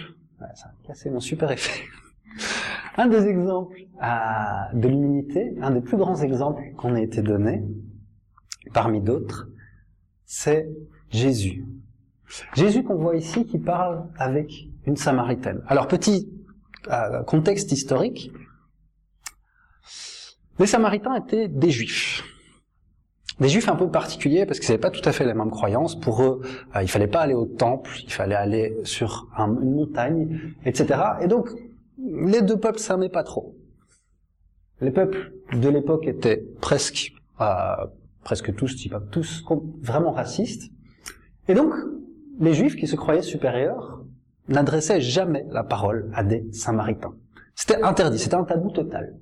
[0.56, 1.84] ça a cassé mon super effet.
[2.98, 7.64] Un des exemples de l'humilité, un des plus grands exemples qu'on ait été donné,
[8.72, 9.50] parmi d'autres,
[10.26, 10.70] c'est
[11.10, 11.66] Jésus.
[12.54, 15.62] Jésus qu'on voit ici qui parle avec une Samaritaine.
[15.68, 16.30] Alors petit
[16.92, 18.32] euh, contexte historique,
[20.60, 22.24] les Samaritains étaient des Juifs.
[23.40, 26.00] Des Juifs un peu particuliers parce qu'ils n'avaient pas tout à fait les mêmes croyances.
[26.00, 26.42] Pour eux,
[26.76, 31.00] euh, il fallait pas aller au temple, il fallait aller sur une montagne, etc.
[31.22, 31.50] Et donc,
[31.98, 33.56] les deux peuples s'aimaient pas trop.
[34.82, 37.76] Les peuples de l'époque étaient presque, euh,
[38.24, 39.44] presque tous, si pas tous,
[39.82, 40.72] vraiment racistes.
[41.48, 41.74] Et donc,
[42.40, 43.93] les Juifs qui se croyaient supérieurs
[44.48, 47.16] n'adressaient jamais la parole à des Samaritains.
[47.56, 49.18] C'était interdit, c'était un tabou total.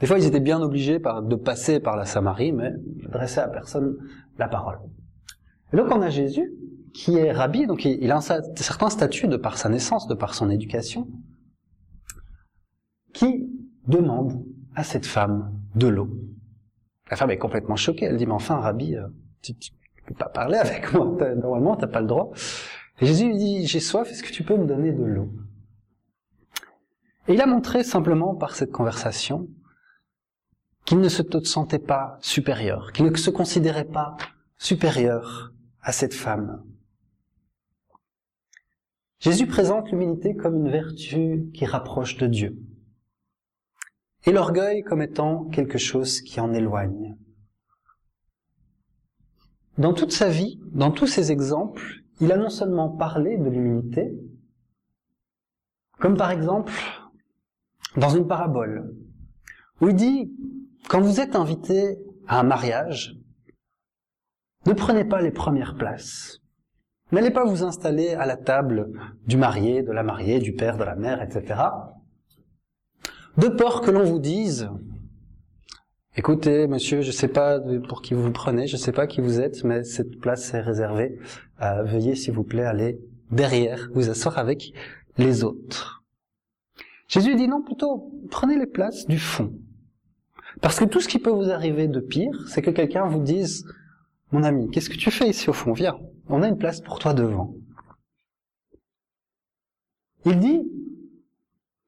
[0.00, 3.48] Des fois, ils étaient bien obligés de passer par la Samarie, mais ils n'adressaient à
[3.48, 3.96] personne
[4.38, 4.78] la parole.
[5.72, 6.52] Et donc, on a Jésus,
[6.92, 10.34] qui est rabbi, donc il a un certain statut de par sa naissance, de par
[10.34, 11.08] son éducation,
[13.12, 13.48] qui
[13.86, 14.44] demande
[14.74, 16.08] à cette femme de l'eau.
[17.10, 18.06] La femme est complètement choquée.
[18.06, 19.06] Elle dit, mais enfin, Rabbi, euh,
[19.42, 19.72] tu, tu
[20.06, 21.16] peux pas parler avec moi.
[21.36, 22.30] Normalement, t'as pas le droit.
[23.00, 25.32] Jésus lui dit, j'ai soif, est-ce que tu peux me donner de l'eau?
[27.26, 29.48] Et il a montré simplement par cette conversation
[30.84, 34.16] qu'il ne se sentait pas supérieur, qu'il ne se considérait pas
[34.58, 36.62] supérieur à cette femme.
[39.18, 42.58] Jésus présente l'humilité comme une vertu qui rapproche de Dieu
[44.26, 47.16] et l'orgueil comme étant quelque chose qui en éloigne.
[49.76, 54.12] Dans toute sa vie, dans tous ses exemples, il a non seulement parlé de l'humilité,
[55.98, 56.72] comme par exemple
[57.96, 58.94] dans une parabole,
[59.80, 60.32] où il dit,
[60.88, 63.16] quand vous êtes invité à un mariage,
[64.66, 66.40] ne prenez pas les premières places.
[67.12, 68.90] N'allez pas vous installer à la table
[69.26, 71.54] du marié, de la mariée, du père, de la mère, etc
[73.36, 74.68] de peur que l'on vous dise
[76.16, 77.58] Écoutez, monsieur, je ne sais pas
[77.88, 80.54] pour qui vous vous prenez, je ne sais pas qui vous êtes, mais cette place
[80.54, 81.18] est réservée.
[81.60, 83.00] Euh, veuillez, s'il vous plaît, aller
[83.32, 84.72] derrière, vous asseoir avec
[85.18, 86.04] les autres.
[87.08, 89.52] Jésus dit non, plutôt, prenez les places du fond.
[90.60, 93.66] Parce que tout ce qui peut vous arriver de pire, c'est que quelqu'un vous dise,
[94.30, 95.72] mon ami, qu'est-ce que tu fais ici au fond?
[95.72, 97.56] Viens, on a une place pour toi devant.
[100.24, 100.62] Il dit,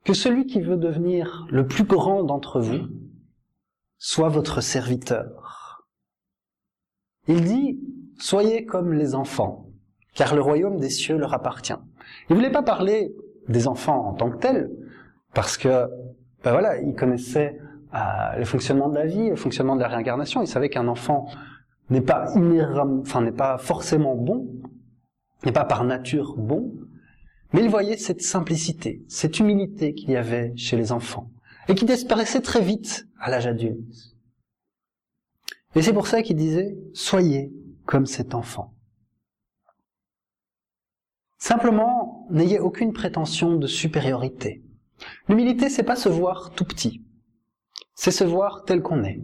[0.07, 2.89] que celui qui veut devenir le plus grand d'entre vous
[3.99, 5.87] soit votre serviteur.
[7.29, 7.81] Il dit,
[8.19, 9.67] soyez comme les enfants,
[10.15, 11.75] car le royaume des cieux leur appartient.
[12.29, 13.15] Il ne voulait pas parler
[13.49, 14.71] des enfants en tant que tels,
[15.35, 15.87] parce que,
[16.43, 17.59] ben voilà, il connaissait
[17.95, 20.43] euh, le fonctionnement de la vie, le fonctionnement de la réincarnation.
[20.43, 21.27] Il savait qu'un enfant
[21.91, 24.49] n'est pas enfin n'est pas forcément bon,
[25.45, 26.73] n'est pas par nature bon,
[27.53, 31.31] Mais il voyait cette simplicité, cette humilité qu'il y avait chez les enfants,
[31.69, 34.17] et qui disparaissait très vite à l'âge adulte.
[35.75, 37.53] Et c'est pour ça qu'il disait, soyez
[37.85, 38.75] comme cet enfant.
[41.39, 44.65] Simplement, n'ayez aucune prétention de supériorité.
[45.29, 47.05] L'humilité, c'est pas se voir tout petit.
[47.95, 49.21] C'est se voir tel qu'on est.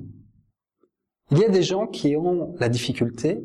[1.31, 3.43] Il y a des gens qui ont la difficulté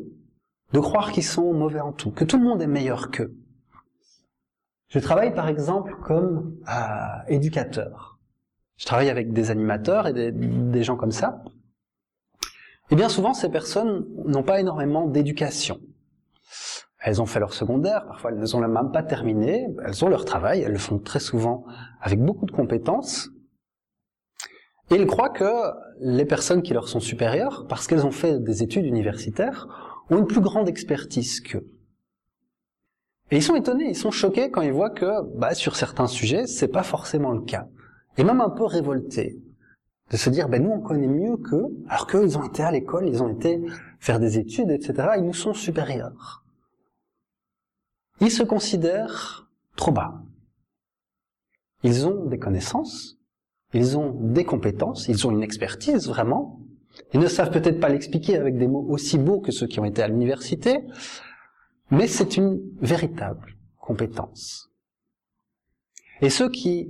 [0.74, 3.34] de croire qu'ils sont mauvais en tout, que tout le monde est meilleur qu'eux.
[4.90, 8.07] Je travaille par exemple comme euh, éducateur.
[8.78, 11.44] Je travaille avec des animateurs et des, gens comme ça.
[12.92, 15.80] Et bien souvent, ces personnes n'ont pas énormément d'éducation.
[17.00, 20.26] Elles ont fait leur secondaire, parfois elles ne sont même pas terminé, elles ont leur
[20.26, 21.66] travail, elles le font très souvent
[22.02, 23.30] avec beaucoup de compétences.
[24.90, 25.52] Et ils croient que
[26.00, 29.68] les personnes qui leur sont supérieures, parce qu'elles ont fait des études universitaires,
[30.10, 31.68] ont une plus grande expertise qu'eux.
[33.32, 36.48] Et ils sont étonnés, ils sont choqués quand ils voient que, bah, sur certains sujets,
[36.48, 37.68] c'est pas forcément le cas.
[38.18, 39.42] Et même un peu révoltés.
[40.10, 42.72] De se dire, ben, nous, on connaît mieux qu'eux, alors qu'eux, ils ont été à
[42.72, 43.62] l'école, ils ont été
[44.00, 46.46] faire des études, etc., ils nous sont supérieurs.
[48.22, 50.24] Ils se considèrent trop bas.
[51.84, 53.18] Ils ont des connaissances,
[53.74, 56.62] ils ont des compétences, ils ont une expertise vraiment.
[57.14, 59.86] Ils ne savent peut-être pas l'expliquer avec des mots aussi beaux que ceux qui ont
[59.86, 60.80] été à l'université,
[61.92, 64.72] mais c'est une véritable compétence.
[66.22, 66.90] Et ceux qui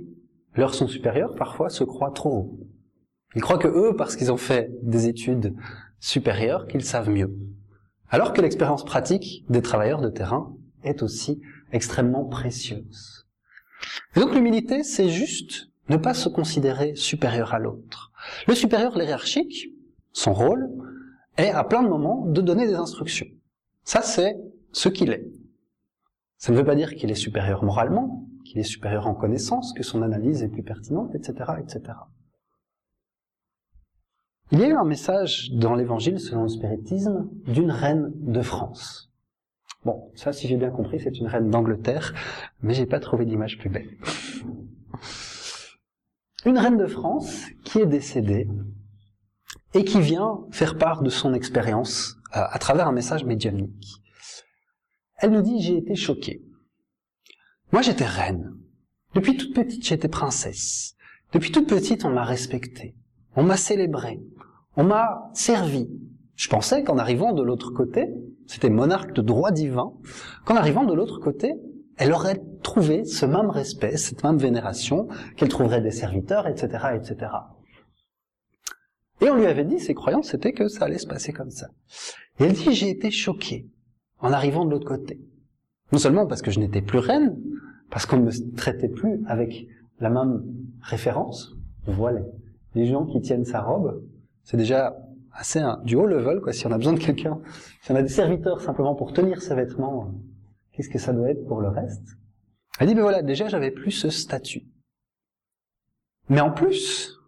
[0.60, 2.60] leur sont supérieurs, parfois, se croient trop haut.
[3.34, 5.54] Ils croient que eux, parce qu'ils ont fait des études
[6.00, 7.34] supérieures, qu'ils savent mieux.
[8.10, 11.40] Alors que l'expérience pratique des travailleurs de terrain est aussi
[11.72, 13.26] extrêmement précieuse.
[14.16, 18.12] Et donc l'humilité, c'est juste ne pas se considérer supérieur à l'autre.
[18.46, 19.68] Le supérieur hiérarchique,
[20.12, 20.68] son rôle,
[21.36, 23.28] est à plein de moments de donner des instructions.
[23.84, 24.36] Ça, c'est
[24.72, 25.24] ce qu'il est.
[26.36, 29.82] Ça ne veut pas dire qu'il est supérieur moralement, qu'il est supérieur en connaissance, que
[29.82, 31.98] son analyse est plus pertinente, etc., etc.
[34.50, 39.12] Il y a eu un message dans l'évangile selon le spiritisme d'une reine de France.
[39.84, 42.14] Bon, ça, si j'ai bien compris, c'est une reine d'Angleterre,
[42.62, 43.90] mais j'ai pas trouvé d'image plus belle.
[46.46, 48.48] Une reine de France qui est décédée
[49.74, 54.02] et qui vient faire part de son expérience euh, à travers un message médiumnique.
[55.18, 56.47] Elle nous dit, j'ai été choquée.
[57.72, 58.54] Moi, j'étais reine.
[59.14, 60.94] Depuis toute petite, j'étais princesse.
[61.32, 62.94] Depuis toute petite, on m'a respectée.
[63.36, 64.20] On m'a célébrée.
[64.76, 65.88] On m'a servi.
[66.34, 68.08] Je pensais qu'en arrivant de l'autre côté,
[68.46, 69.92] c'était monarque de droit divin,
[70.44, 71.54] qu'en arrivant de l'autre côté,
[71.98, 77.32] elle aurait trouvé ce même respect, cette même vénération, qu'elle trouverait des serviteurs, etc., etc.
[79.20, 81.68] Et on lui avait dit, ses croyances, c'était que ça allait se passer comme ça.
[82.38, 83.68] Et elle dit, j'ai été choquée
[84.20, 85.20] en arrivant de l'autre côté.
[85.92, 87.36] Non seulement parce que je n'étais plus reine,
[87.90, 89.66] parce qu'on ne me traitait plus avec
[90.00, 90.44] la même
[90.80, 91.54] référence.
[91.86, 92.12] Voit
[92.74, 94.02] les, gens qui tiennent sa robe.
[94.44, 94.96] C'est déjà
[95.32, 96.52] assez du haut level, quoi.
[96.52, 97.40] Si on a besoin de quelqu'un,
[97.82, 100.12] si on a des serviteurs simplement pour tenir ses vêtements,
[100.72, 102.16] qu'est-ce que ça doit être pour le reste?
[102.78, 104.66] Elle dit, mais voilà, déjà j'avais plus ce statut.
[106.28, 107.18] Mais en plus,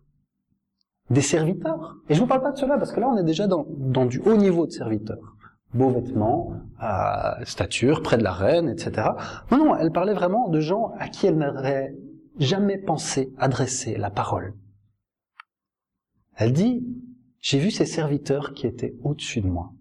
[1.08, 1.96] des serviteurs.
[2.08, 4.06] Et je vous parle pas de cela parce que là on est déjà dans, dans
[4.06, 5.36] du haut niveau de serviteurs
[5.74, 9.08] beaux vêtements, à stature, près de la reine, etc.
[9.50, 11.94] Non, non, elle parlait vraiment de gens à qui elle n'aurait
[12.38, 14.54] jamais pensé adresser la parole.
[16.36, 16.86] Elle dit,
[17.40, 19.72] j'ai vu ces serviteurs qui étaient au-dessus de moi,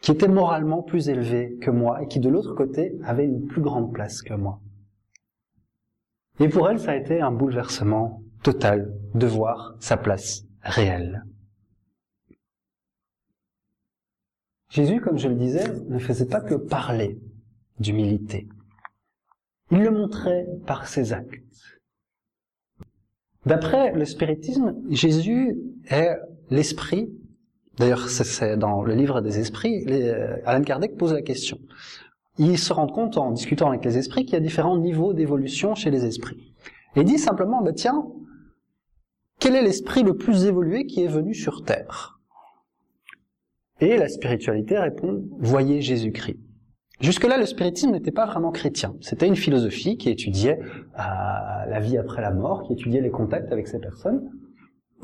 [0.00, 3.62] qui étaient moralement plus élevés que moi et qui de l'autre côté avaient une plus
[3.62, 4.60] grande place que moi.
[6.40, 11.24] Et pour elle, ça a été un bouleversement total de voir sa place réelle.
[14.72, 17.20] Jésus, comme je le disais, ne faisait pas que parler
[17.78, 18.48] d'humilité.
[19.70, 21.44] Il le montrait par ses actes.
[23.44, 25.58] D'après le spiritisme, Jésus
[25.90, 26.16] est
[26.48, 27.12] l'esprit.
[27.76, 31.58] D'ailleurs, c'est dans le livre des esprits, euh, Alan Kardec pose la question.
[32.38, 35.74] Il se rend compte en discutant avec les esprits qu'il y a différents niveaux d'évolution
[35.74, 36.54] chez les esprits.
[36.96, 38.06] Et il dit simplement, bah, tiens,
[39.38, 42.21] quel est l'esprit le plus évolué qui est venu sur Terre?
[43.82, 46.38] Et la spiritualité répond, voyez Jésus-Christ.
[47.00, 48.94] Jusque-là, le spiritisme n'était pas vraiment chrétien.
[49.00, 51.02] C'était une philosophie qui étudiait euh,
[51.68, 54.30] la vie après la mort, qui étudiait les contacts avec ces personnes.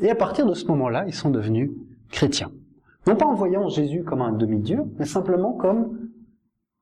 [0.01, 1.73] Et à partir de ce moment-là, ils sont devenus
[2.13, 2.53] chrétiens.
[3.09, 6.11] Non pas en voyant Jésus comme un demi-dieu, mais simplement comme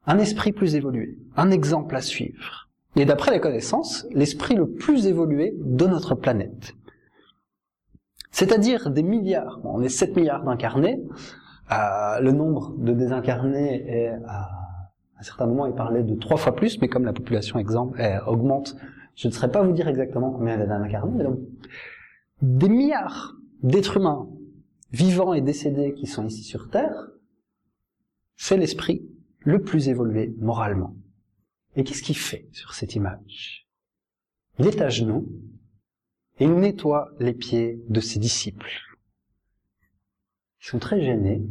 [0.04, 2.68] un esprit plus évolué, un exemple à suivre.
[2.94, 6.74] Et d'après les connaissances, l'esprit le plus évolué de notre planète.
[8.32, 11.00] C'est-à-dire des milliards, on est 7 milliards d'incarnés,
[11.70, 14.66] le nombre de désincarnés est à
[15.18, 17.58] À certains moments, il parlait de trois fois plus, mais comme la population
[18.26, 18.76] augmente,
[19.14, 21.38] je ne saurais pas vous dire exactement combien il y a d'âmes incarnées, mais donc,
[22.42, 24.28] des milliards d'êtres humains
[24.92, 27.08] vivants et décédés qui sont ici sur Terre,
[28.36, 29.08] c'est l'esprit
[29.40, 30.94] le plus évolué moralement.
[31.76, 33.66] Et qu'est-ce qu'il fait sur cette image?
[34.58, 34.88] Il est à
[36.38, 38.70] et nettoie les pieds de ses disciples.
[40.66, 41.46] Ils sont très gênés.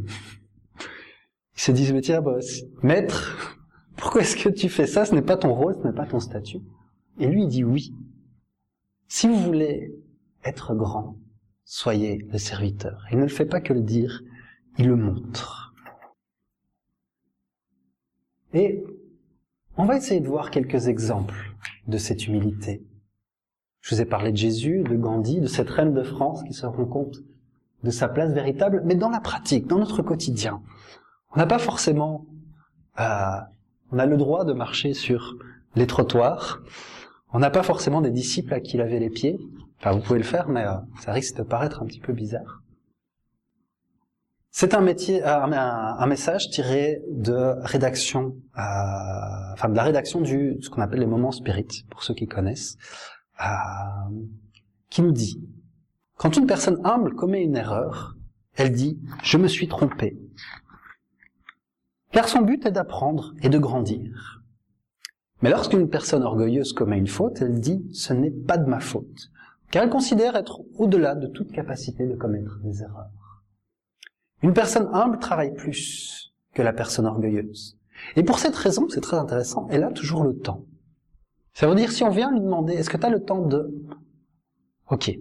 [1.56, 2.36] Ils se disent, mais tiens, bah,
[2.84, 3.58] maître,
[3.96, 5.06] pourquoi est-ce que tu fais ça?
[5.06, 6.60] Ce n'est pas ton rôle, ce n'est pas ton statut.
[7.22, 7.94] Et lui, il dit oui.
[9.08, 9.96] Si vous voulez
[10.44, 11.16] être grand,
[11.64, 13.06] soyez le serviteur.
[13.10, 14.22] Il ne le fait pas que le dire,
[14.78, 15.74] il le montre.
[18.54, 18.84] Et
[19.78, 21.56] on va essayer de voir quelques exemples
[21.88, 22.86] de cette humilité.
[23.80, 26.66] Je vous ai parlé de Jésus, de Gandhi, de cette reine de France qui se
[26.66, 27.24] rend compte
[27.86, 30.62] de sa place véritable, mais dans la pratique, dans notre quotidien.
[31.34, 32.26] On n'a pas forcément...
[33.00, 33.40] Euh,
[33.92, 35.36] on a le droit de marcher sur
[35.76, 36.62] les trottoirs.
[37.32, 39.38] On n'a pas forcément des disciples à qui laver les pieds.
[39.86, 42.64] Vous pouvez le faire, mais euh, ça risque de paraître un petit peu bizarre.
[44.50, 50.70] C'est un métier, euh, un, message tiré de rédaction, enfin de la rédaction du ce
[50.70, 52.78] qu'on appelle les moments spirites, pour ceux qui connaissent,
[54.90, 55.40] qui nous dit
[56.18, 58.16] quand une personne humble commet une erreur,
[58.56, 60.18] elle dit je me suis trompée,
[62.12, 64.44] car son but est d'apprendre et de grandir.
[65.42, 69.32] Mais lorsqu'une personne orgueilleuse commet une faute, elle dit ce n'est pas de ma faute,
[69.72, 73.44] car elle considère être au-delà de toute capacité de commettre des erreurs.
[74.42, 77.78] Une personne humble travaille plus que la personne orgueilleuse.
[78.16, 80.66] Et pour cette raison, c'est très intéressant, elle a toujours le temps.
[81.54, 83.74] Ça veut dire, si on vient lui demander, est-ce que tu as le temps de...
[84.90, 85.18] Ok,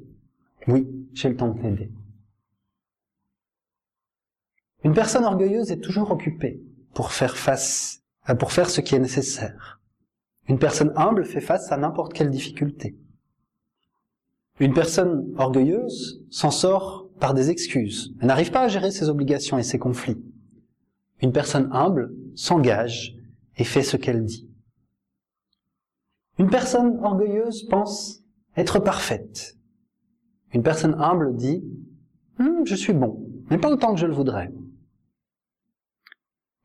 [0.66, 1.90] oui, j'ai le temps de t'aider.
[4.82, 6.62] Une personne orgueilleuse est toujours occupée
[6.92, 9.80] pour faire face, euh, pour faire ce qui est nécessaire.
[10.48, 12.96] Une personne humble fait face à n'importe quelle difficulté.
[14.60, 18.14] Une personne orgueilleuse s'en sort par des excuses.
[18.20, 20.22] Elle n'arrive pas à gérer ses obligations et ses conflits.
[21.22, 23.16] Une personne humble s'engage
[23.56, 24.48] et fait ce qu'elle dit.
[26.38, 28.22] Une personne orgueilleuse pense
[28.56, 29.56] être parfaite.
[30.54, 31.64] Une personne humble dit
[32.38, 34.52] hm, Je suis bon, mais pas autant que je le voudrais.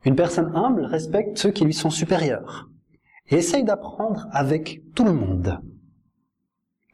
[0.06, 2.70] Une personne humble respecte ceux qui lui sont supérieurs
[3.30, 5.60] et essaye d'apprendre avec tout le monde.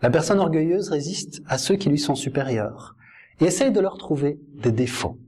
[0.02, 2.96] La personne orgueilleuse résiste à ceux qui lui sont supérieurs
[3.40, 5.20] et essaye de leur trouver des défauts.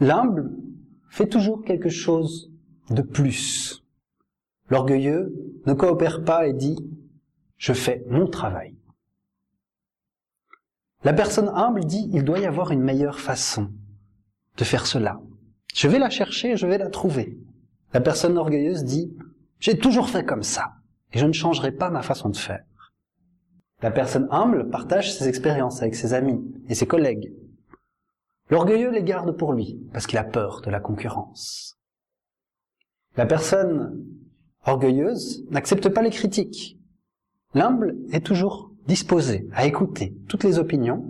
[0.00, 0.50] L'humble
[1.10, 2.50] fait toujours quelque chose
[2.90, 3.84] de plus.
[4.70, 5.34] L'orgueilleux
[5.66, 6.76] ne coopère pas et dit⁇
[7.56, 8.70] Je fais mon travail⁇
[11.04, 13.70] La personne humble dit⁇ Il doit y avoir une meilleure façon
[14.56, 15.20] de faire cela.
[15.74, 17.38] Je vais la chercher, je vais la trouver.
[17.92, 19.12] La personne orgueilleuse dit⁇
[19.58, 20.74] J'ai toujours fait comme ça,
[21.12, 22.64] et je ne changerai pas ma façon de faire.
[23.80, 27.32] La personne humble partage ses expériences avec ses amis et ses collègues.
[28.48, 31.78] L'orgueilleux les garde pour lui, parce qu'il a peur de la concurrence.
[33.16, 34.06] La personne
[34.64, 36.78] orgueilleuse n'accepte pas les critiques.
[37.54, 41.04] L'humble est toujours disposé à écouter toutes les opinions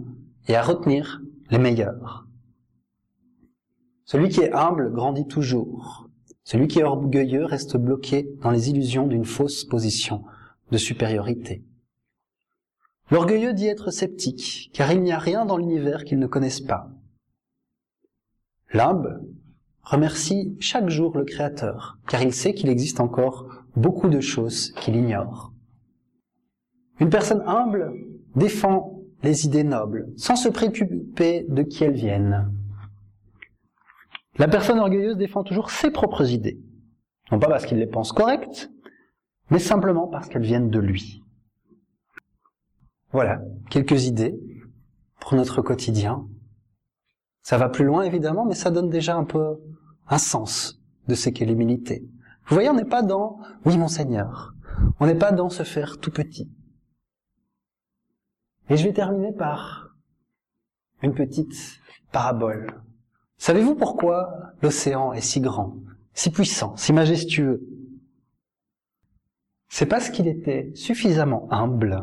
[0.49, 2.27] et à retenir les meilleures.
[4.05, 6.09] Celui qui est humble grandit toujours.
[6.45, 10.25] Celui qui est orgueilleux reste bloqué dans les illusions d'une fausse position
[10.71, 11.65] de supériorité.
[13.11, 16.91] L'orgueilleux dit être sceptique, car il n'y a rien dans l'univers qu'il ne connaisse pas.
[18.73, 19.23] L'humble
[19.83, 24.97] remercie chaque jour le Créateur, car il sait qu'il existe encore beaucoup de choses qu'il
[24.97, 25.52] ignore.
[27.01, 27.93] Une personne humble
[28.37, 32.53] défend les idées nobles, sans se préoccuper de qui elles viennent.
[34.39, 36.59] La personne orgueilleuse défend toujours ses propres idées,
[37.31, 38.71] non pas parce qu'il les pense correctes,
[39.51, 41.23] mais simplement parce qu'elles viennent de lui.
[43.13, 44.35] Voilà, quelques idées
[45.21, 46.27] pour notre quotidien.
[47.43, 49.59] Ça va plus loin évidemment, mais ça donne déjà un peu
[50.09, 52.09] un sens de ce qu'est l'humilité.
[52.47, 54.55] Vous voyez, on n'est pas dans oui monseigneur,
[54.99, 56.51] on n'est pas dans se faire tout petit.
[58.73, 59.91] Et je vais terminer par
[61.03, 61.79] une petite
[62.11, 62.83] parabole.
[63.37, 65.77] Savez-vous pourquoi l'océan est si grand,
[66.15, 67.69] si puissant, si majestueux?
[69.69, 72.03] C'est parce qu'il était suffisamment humble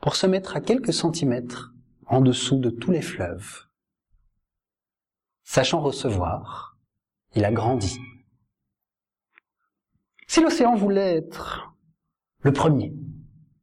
[0.00, 1.72] pour se mettre à quelques centimètres
[2.06, 3.68] en dessous de tous les fleuves.
[5.44, 6.80] Sachant recevoir,
[7.36, 8.00] il a grandi.
[10.26, 11.76] Si l'océan voulait être
[12.40, 12.92] le premier,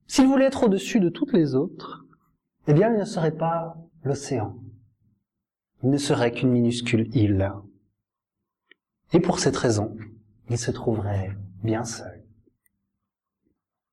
[0.08, 2.06] s'il voulait être au-dessus de toutes les autres,
[2.70, 4.56] eh bien il ne serait pas l'océan.
[5.82, 7.52] Il ne serait qu'une minuscule île.
[9.12, 9.98] Et pour cette raison,
[10.50, 12.24] il se trouverait bien seul.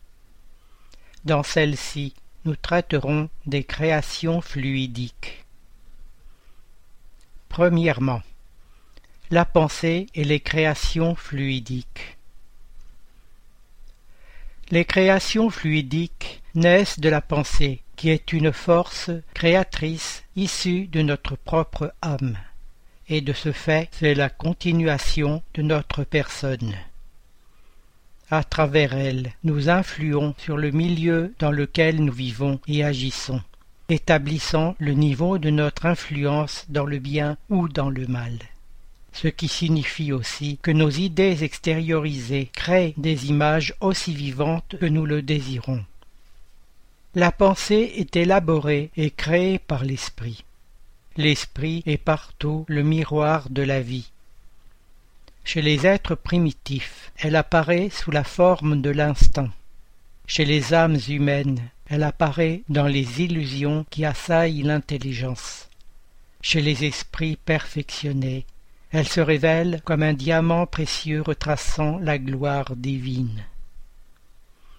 [1.24, 2.14] Dans celle-ci,
[2.44, 5.44] nous traiterons des créations fluidiques.
[7.48, 8.22] Premièrement,
[9.30, 12.16] la pensée et les créations fluidiques.
[14.72, 21.36] Les créations fluidiques naissent de la pensée, qui est une force créatrice issue de notre
[21.36, 22.38] propre âme,
[23.10, 26.74] et de ce fait c'est la continuation de notre personne.
[28.30, 33.42] À travers elle, nous influons sur le milieu dans lequel nous vivons et agissons,
[33.90, 38.38] établissant le niveau de notre influence dans le bien ou dans le mal.
[39.12, 45.04] Ce qui signifie aussi que nos idées extériorisées créent des images aussi vivantes que nous
[45.04, 45.84] le désirons.
[47.16, 50.44] La pensée est élaborée et créée par l'esprit.
[51.16, 54.12] L'esprit est partout le miroir de la vie.
[55.42, 59.50] Chez les êtres primitifs, elle apparaît sous la forme de l'instinct.
[60.28, 65.68] Chez les âmes humaines, elle apparaît dans les illusions qui assaillent l'intelligence.
[66.42, 68.46] Chez les esprits perfectionnés,
[68.92, 73.44] elle se révèle comme un diamant précieux retraçant la gloire divine.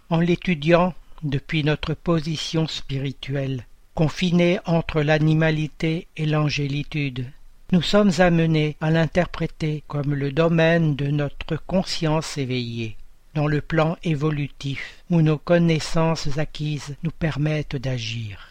[0.09, 7.31] En l'étudiant depuis notre position spirituelle, confinée entre l'animalité et l'angélitude,
[7.71, 12.97] nous sommes amenés à l'interpréter comme le domaine de notre conscience éveillée,
[13.33, 18.49] dans le plan évolutif où nos connaissances acquises nous permettent d'agir.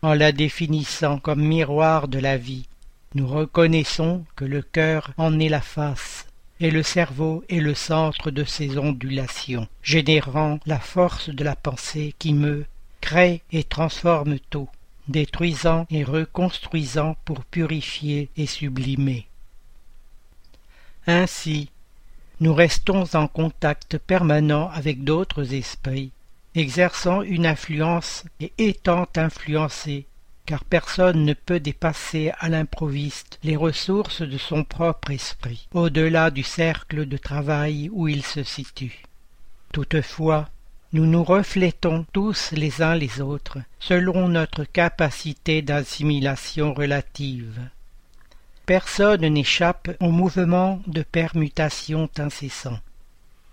[0.00, 2.68] En la définissant comme miroir de la vie,
[3.14, 6.27] nous reconnaissons que le cœur en est la face,
[6.60, 12.14] et le cerveau est le centre de ces ondulations, générant la force de la pensée
[12.18, 12.66] qui meut,
[13.00, 14.68] crée et transforme tout,
[15.06, 19.26] détruisant et reconstruisant pour purifier et sublimer.
[21.06, 21.70] Ainsi,
[22.40, 26.12] nous restons en contact permanent avec d'autres esprits,
[26.54, 30.06] exerçant une influence et étant influencés,
[30.48, 36.42] car personne ne peut dépasser à l'improviste les ressources de son propre esprit, au-delà du
[36.42, 39.02] cercle de travail où il se situe.
[39.74, 40.48] Toutefois,
[40.94, 47.60] nous nous reflétons tous les uns les autres, selon notre capacité d'assimilation relative.
[48.64, 52.78] Personne n'échappe au mouvement de permutation incessant.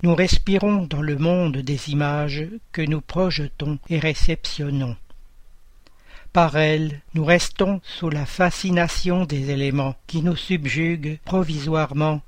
[0.02, 4.96] Nous respirons dans le monde des images que nous projetons et réceptionnons.
[6.36, 12.22] Par elles, nous restons sous la fascination des éléments qui nous subjuguent provisoirement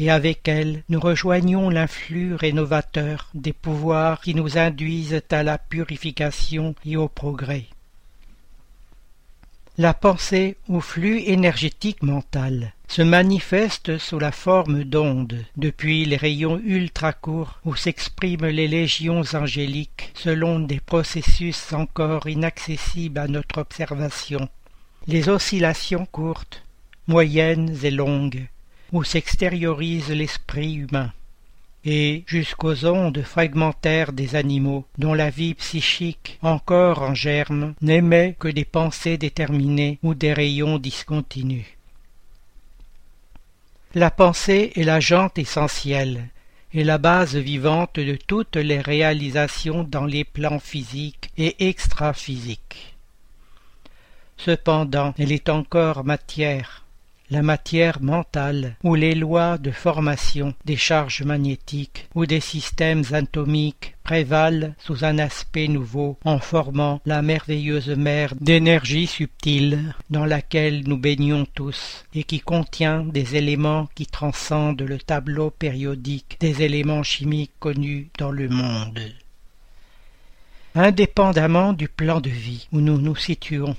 [0.00, 6.74] et avec elle nous rejoignons l'influx rénovateur des pouvoirs qui nous induisent à la purification
[6.84, 7.66] et au progrès.
[9.78, 16.60] La pensée ou flux énergétique mental se manifeste sous la forme d'ondes, depuis les rayons
[16.62, 24.46] ultra courts où s'expriment les légions angéliques selon des processus encore inaccessibles à notre observation.
[25.06, 26.64] Les oscillations courtes,
[27.06, 28.46] moyennes et longues,
[28.92, 31.12] où s'extériorise l'esprit humain,
[31.84, 38.48] et jusqu'aux ondes fragmentaires des animaux, dont la vie psychique, encore en germe, n'émet que
[38.48, 41.66] des pensées déterminées ou des rayons discontinus.
[43.94, 46.28] La pensée est la jante essentielle,
[46.74, 52.94] et la base vivante de toutes les réalisations dans les plans physiques et extra-physiques.
[54.38, 56.81] Cependant, elle est encore matière,
[57.32, 63.94] la matière mentale ou les lois de formation des charges magnétiques ou des systèmes atomiques
[64.04, 70.98] prévalent sous un aspect nouveau en formant la merveilleuse mer d'énergie subtile dans laquelle nous
[70.98, 77.58] baignons tous et qui contient des éléments qui transcendent le tableau périodique des éléments chimiques
[77.58, 79.00] connus dans le monde.
[80.74, 83.74] indépendamment du plan de vie où nous nous situons.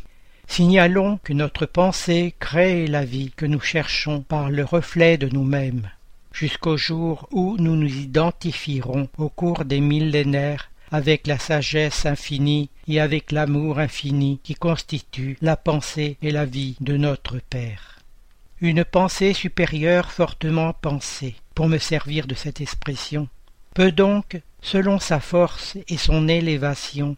[0.48, 5.90] Signalons que notre pensée crée la vie que nous cherchons par le reflet de nous-mêmes,
[6.32, 13.00] jusqu'au jour où nous nous identifierons au cours des millénaires avec la sagesse infinie et
[13.00, 18.00] avec l'amour infini qui constitue la pensée et la vie de notre Père.
[18.62, 23.28] Une pensée supérieure fortement pensée, pour me servir de cette expression,
[23.74, 27.18] peut donc, selon sa force et son élévation,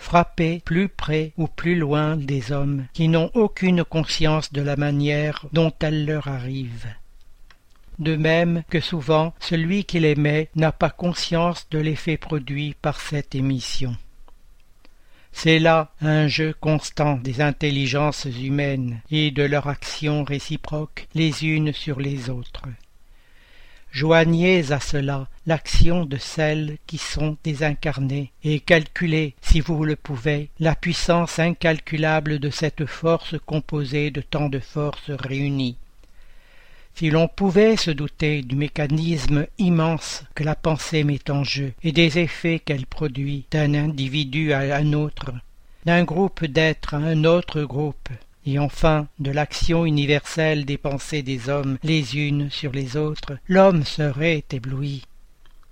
[0.00, 5.46] frapper plus près ou plus loin des hommes qui n'ont aucune conscience de la manière
[5.52, 6.86] dont elle leur arrive.
[7.98, 13.34] De même que souvent celui qui l'émet n'a pas conscience de l'effet produit par cette
[13.34, 13.94] émission.
[15.32, 21.72] C'est là un jeu constant des intelligences humaines et de leur action réciproque les unes
[21.74, 22.64] sur les autres.
[23.92, 30.50] Joignez à cela l'action de celles qui sont désincarnées, et calculez, si vous le pouvez,
[30.60, 35.76] la puissance incalculable de cette force composée de tant de forces réunies.
[36.94, 41.92] Si l'on pouvait se douter du mécanisme immense que la pensée met en jeu et
[41.92, 45.32] des effets qu'elle produit d'un individu à un autre,
[45.86, 48.10] d'un groupe d'êtres à un autre groupe,
[48.46, 53.84] et enfin de l'action universelle des pensées des hommes les unes sur les autres, l'homme
[53.84, 55.02] serait ébloui.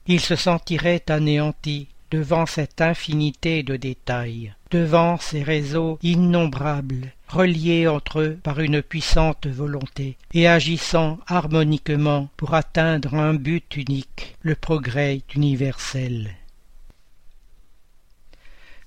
[0.08, 8.20] Il se sentirait anéanti devant cette infinité de détails, devant ces réseaux innombrables, reliés entre
[8.20, 15.20] eux par une puissante volonté, et agissant harmoniquement pour atteindre un but unique, le progrès
[15.34, 16.34] universel.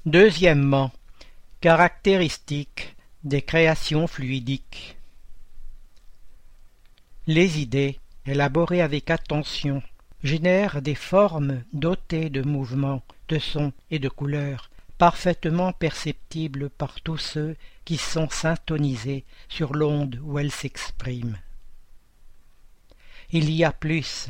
[0.07, 0.91] Deuxièmement,
[1.61, 4.97] caractéristique des créations fluidiques.
[7.27, 9.83] Les idées, élaborées avec attention,
[10.23, 17.17] génèrent des formes dotées de mouvements, de sons et de couleurs, parfaitement perceptibles par tous
[17.17, 21.39] ceux qui sont syntonisés sur l'onde où elles s'expriment.
[23.31, 24.27] Il y a plus.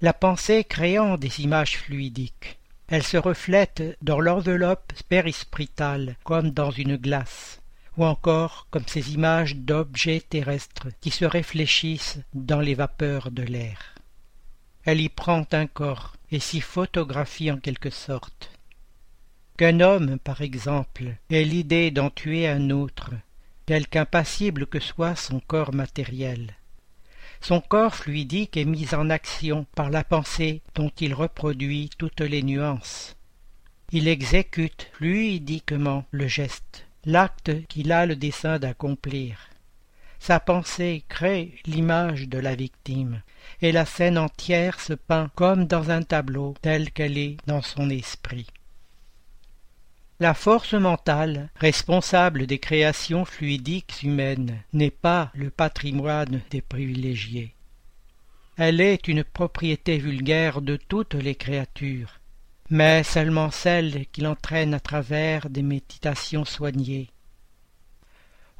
[0.00, 2.58] La pensée créant des images fluidiques,
[2.88, 7.60] elle se reflète dans l'enveloppe périspritale comme dans une glace
[7.96, 13.97] ou encore comme ces images d'objets terrestres qui se réfléchissent dans les vapeurs de l'air.
[14.90, 18.50] Elle y prend un corps et s'y photographie en quelque sorte.
[19.58, 23.10] Qu'un homme, par exemple, ait l'idée d'en tuer un autre,
[23.66, 26.54] quelque impassible que soit son corps matériel.
[27.42, 32.42] Son corps fluidique est mis en action par la pensée dont il reproduit toutes les
[32.42, 33.14] nuances.
[33.92, 39.50] Il exécute fluidiquement le geste l'acte qu'il a le dessein d'accomplir.
[40.18, 43.22] Sa pensée crée l'image de la victime,
[43.62, 47.88] et la scène entière se peint comme dans un tableau telle qu'elle est dans son
[47.90, 48.46] esprit.
[50.20, 57.54] La force mentale, responsable des créations fluidiques humaines, n'est pas le patrimoine des privilégiés.
[58.56, 62.18] Elle est une propriété vulgaire de toutes les créatures,
[62.68, 67.10] mais seulement celle qui l'entraîne à travers des méditations soignées.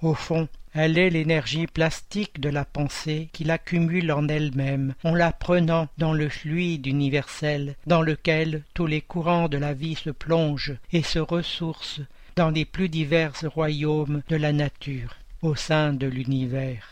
[0.01, 5.33] Au fond, elle est l'énergie plastique de la pensée qui l'accumule en elle-même, en la
[5.33, 10.77] prenant dans le fluide universel dans lequel tous les courants de la vie se plongent
[10.93, 12.03] et se ressourcent
[12.37, 16.87] dans les plus divers royaumes de la nature, au sein de l'univers.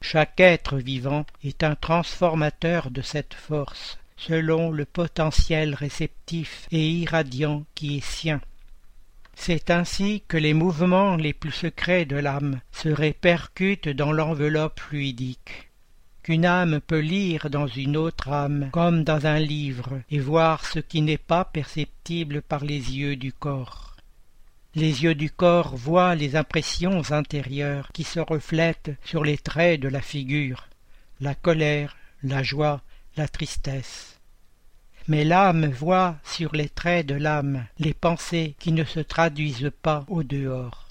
[0.00, 7.62] Chaque être vivant est un transformateur de cette force, selon le potentiel réceptif et irradiant
[7.76, 8.40] qui est sien.
[9.34, 15.72] C'est ainsi que les mouvements les plus secrets de l'âme se répercutent dans l'enveloppe fluidique
[16.22, 20.78] qu'une âme peut lire dans une autre âme comme dans un livre et voir ce
[20.78, 23.96] qui n'est pas perceptible par les yeux du corps.
[24.74, 29.88] Les yeux du corps voient les impressions intérieures qui se reflètent sur les traits de
[29.88, 30.68] la figure,
[31.20, 32.80] la colère, la joie,
[33.16, 34.11] la tristesse.
[35.08, 40.04] Mais l'âme voit sur les traits de l'âme les pensées qui ne se traduisent pas
[40.08, 40.88] au dehors.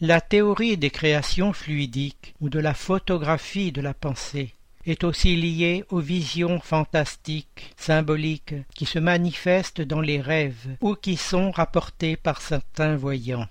[0.00, 4.52] La théorie des créations fluidiques ou de la photographie de la pensée
[4.84, 11.16] est aussi liée aux visions fantastiques, symboliques, qui se manifestent dans les rêves ou qui
[11.16, 13.48] sont rapportées par certains voyants.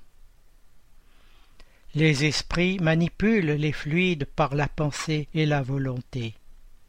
[1.93, 6.35] Les esprits manipulent les fluides par la pensée et la volonté.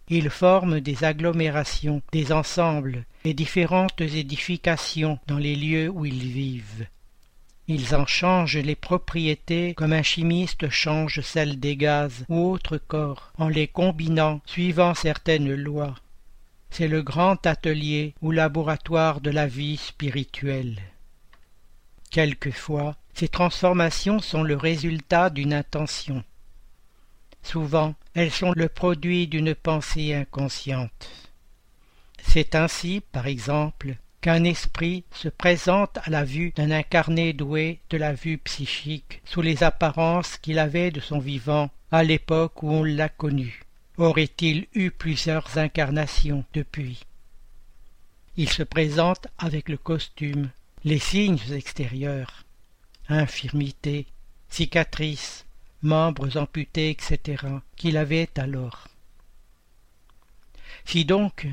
[0.09, 6.87] Ils forment des agglomérations, des ensembles et différentes édifications dans les lieux où ils vivent.
[7.69, 13.33] Ils en changent les propriétés comme un chimiste change celles des gaz ou autres corps,
[13.39, 15.97] en les combinant suivant certaines lois.
[16.71, 20.77] c'est le grand atelier ou laboratoire de la vie spirituelle.
[22.11, 26.23] Quelquefois, ces transformations sont le résultat d'une intention.
[27.47, 31.09] Souvent, elles sont le produit d'une pensée inconsciente.
[32.21, 37.99] C'est ainsi, par exemple, qu'un esprit se présente à la vue d'un incarné doué de
[37.99, 42.83] la vue psychique sous les apparences qu'il avait de son vivant à l'époque où on
[42.83, 43.63] l'a connu.
[43.97, 47.05] Aurait-il eu plusieurs incarnations depuis?
[48.37, 50.51] Il se présente avec le costume,
[50.83, 52.45] les signes extérieurs,
[53.09, 54.07] infirmité,
[54.49, 55.46] cicatrices,
[55.83, 57.45] membres amputés, etc.,
[57.77, 58.89] qu'il avait alors.
[60.85, 61.47] Si donc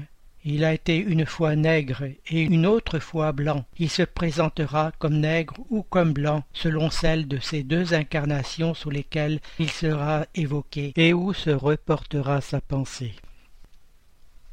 [0.46, 3.66] il a été une fois nègre et une autre fois blanc.
[3.80, 8.90] Il se présentera comme nègre ou comme blanc selon celle de ces deux incarnations sous
[8.90, 13.14] lesquelles il sera évoqué et où se reportera sa pensée.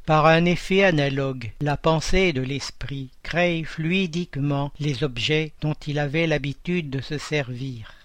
[0.05, 6.25] Par un effet analogue, la pensée de l'esprit crée fluidiquement les objets dont il avait
[6.25, 8.00] l'habitude de se servir.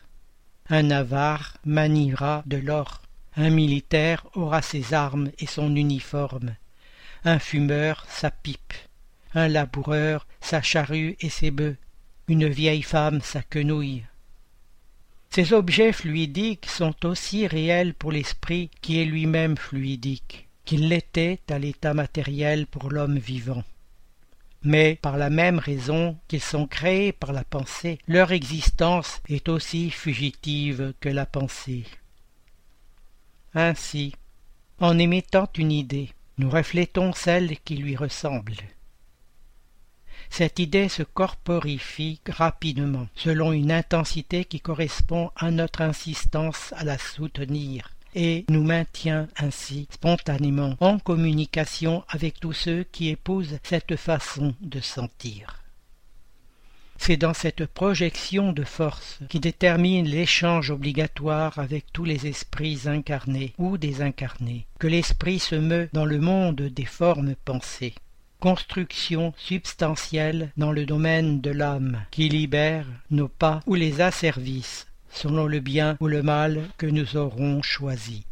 [0.69, 3.03] Un avare maniera de l'or,
[3.37, 6.57] un militaire aura ses armes et son uniforme,
[7.25, 8.75] un fumeur sa pipe,
[9.35, 11.77] un laboureur sa charrue et ses bœufs,
[12.27, 14.05] une vieille femme sa quenouille.
[15.31, 21.61] Ces objets fluidiques sont aussi réels pour l'esprit qui est lui-même fluidique, qu'il l'était à
[21.61, 23.63] l'état matériel pour l'homme vivant.
[24.67, 29.91] Mais par la même raison qu'ils sont créés par la pensée, leur existence est aussi
[29.91, 31.85] fugitive que la pensée.
[33.55, 34.17] Ainsi,
[34.81, 38.57] en émettant une idée, nous reflétons celle qui lui ressemble.
[40.31, 46.99] Cette idée se corporifie rapidement, selon une intensité qui correspond à notre insistance à la
[46.99, 54.55] soutenir, et nous maintient ainsi spontanément en communication avec tous ceux qui épousent cette façon
[54.61, 55.63] de sentir.
[56.99, 63.53] C'est dans cette projection de force qui détermine l'échange obligatoire avec tous les esprits incarnés
[63.59, 67.95] ou désincarnés que l'esprit se meut dans le monde des formes pensées
[68.41, 74.87] construction substantielle dans le domaine de l'âme qui libère nos pas ou les asservisse
[75.17, 78.25] selon le bien ou le mal que nous aurons choisi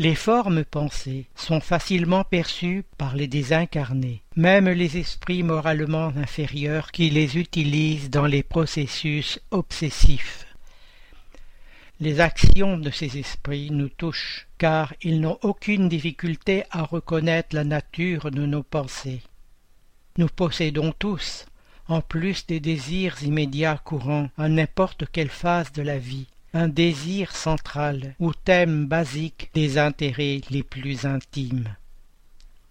[0.00, 7.10] les formes pensées sont facilement perçues par les désincarnés, même les esprits moralement inférieurs qui
[7.10, 10.46] les utilisent dans les processus obsessifs.
[12.00, 17.64] Les actions de ces esprits nous touchent, car ils n'ont aucune difficulté à reconnaître la
[17.64, 19.20] nature de nos pensées.
[20.16, 21.44] Nous possédons tous,
[21.90, 27.34] en plus des désirs immédiats courants à n'importe quelle phase de la vie, un désir
[27.34, 31.74] central ou thème basique des intérêts les plus intimes.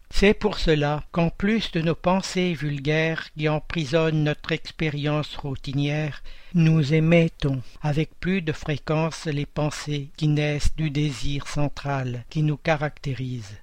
[0.09, 6.23] C'est pour cela qu'en plus de nos pensées vulgaires qui emprisonnent notre expérience routinière,
[6.53, 12.57] nous émettons avec plus de fréquence les pensées qui naissent du désir central qui nous
[12.57, 13.57] caractérise,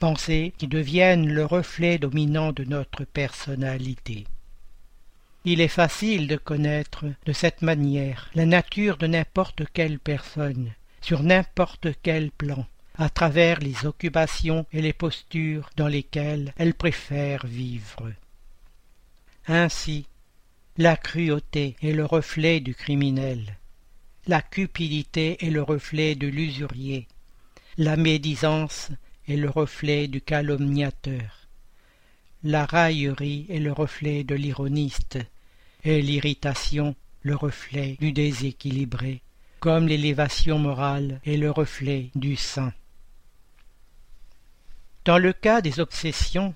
[0.00, 4.24] pensées qui deviennent le reflet dominant de notre personnalité.
[5.46, 10.72] Il est facile de connaître de cette manière la nature de n'importe quelle personne,
[11.02, 12.64] sur n'importe quel plan,
[12.94, 18.10] à travers les occupations et les postures dans lesquelles elle préfère vivre.
[19.46, 20.06] Ainsi,
[20.78, 23.58] la cruauté est le reflet du criminel,
[24.26, 27.06] la cupidité est le reflet de l'usurier,
[27.76, 28.90] la médisance
[29.28, 31.48] est le reflet du calomniateur,
[32.42, 35.18] la raillerie est le reflet de l'ironiste,
[35.84, 39.22] et l'irritation le reflet du déséquilibré,
[39.60, 42.72] comme l'élévation morale est le reflet du saint.
[45.04, 46.54] Dans le cas des obsessions,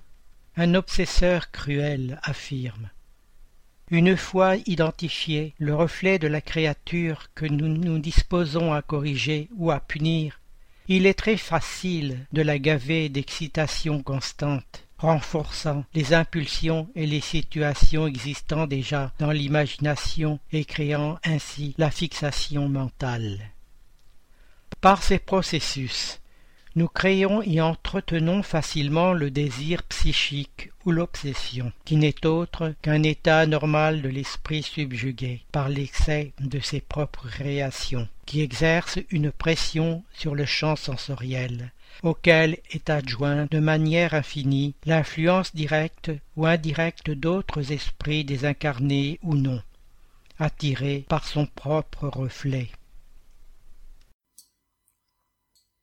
[0.55, 2.89] un obsesseur cruel affirme
[3.91, 9.71] Une fois identifié le reflet de la créature que nous nous disposons à corriger ou
[9.71, 10.39] à punir,
[10.87, 18.05] il est très facile de la gaver d'excitation constante renforçant les impulsions et les situations
[18.05, 23.39] existant déjà dans l'imagination et créant ainsi la fixation mentale.
[24.81, 26.19] Par ces processus,
[26.75, 33.45] nous créons et entretenons facilement le désir psychique ou l'obsession, qui n'est autre qu'un état
[33.45, 40.35] normal de l'esprit subjugué par l'excès de ses propres créations, qui exerce une pression sur
[40.35, 48.23] le champ sensoriel, auquel est adjoint de manière infinie l'influence directe ou indirecte d'autres esprits
[48.23, 49.61] désincarnés ou non,
[50.37, 52.69] attirés par son propre reflet.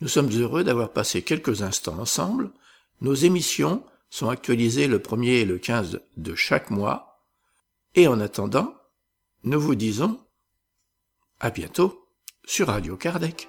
[0.00, 2.50] nous sommes heureux d'avoir passé quelques instants ensemble.
[3.00, 7.22] Nos émissions sont actualisées le 1er et le 15 de chaque mois.
[7.94, 8.74] Et en attendant,
[9.44, 10.18] nous vous disons
[11.38, 12.04] à bientôt
[12.46, 13.48] sur Radio Kardec.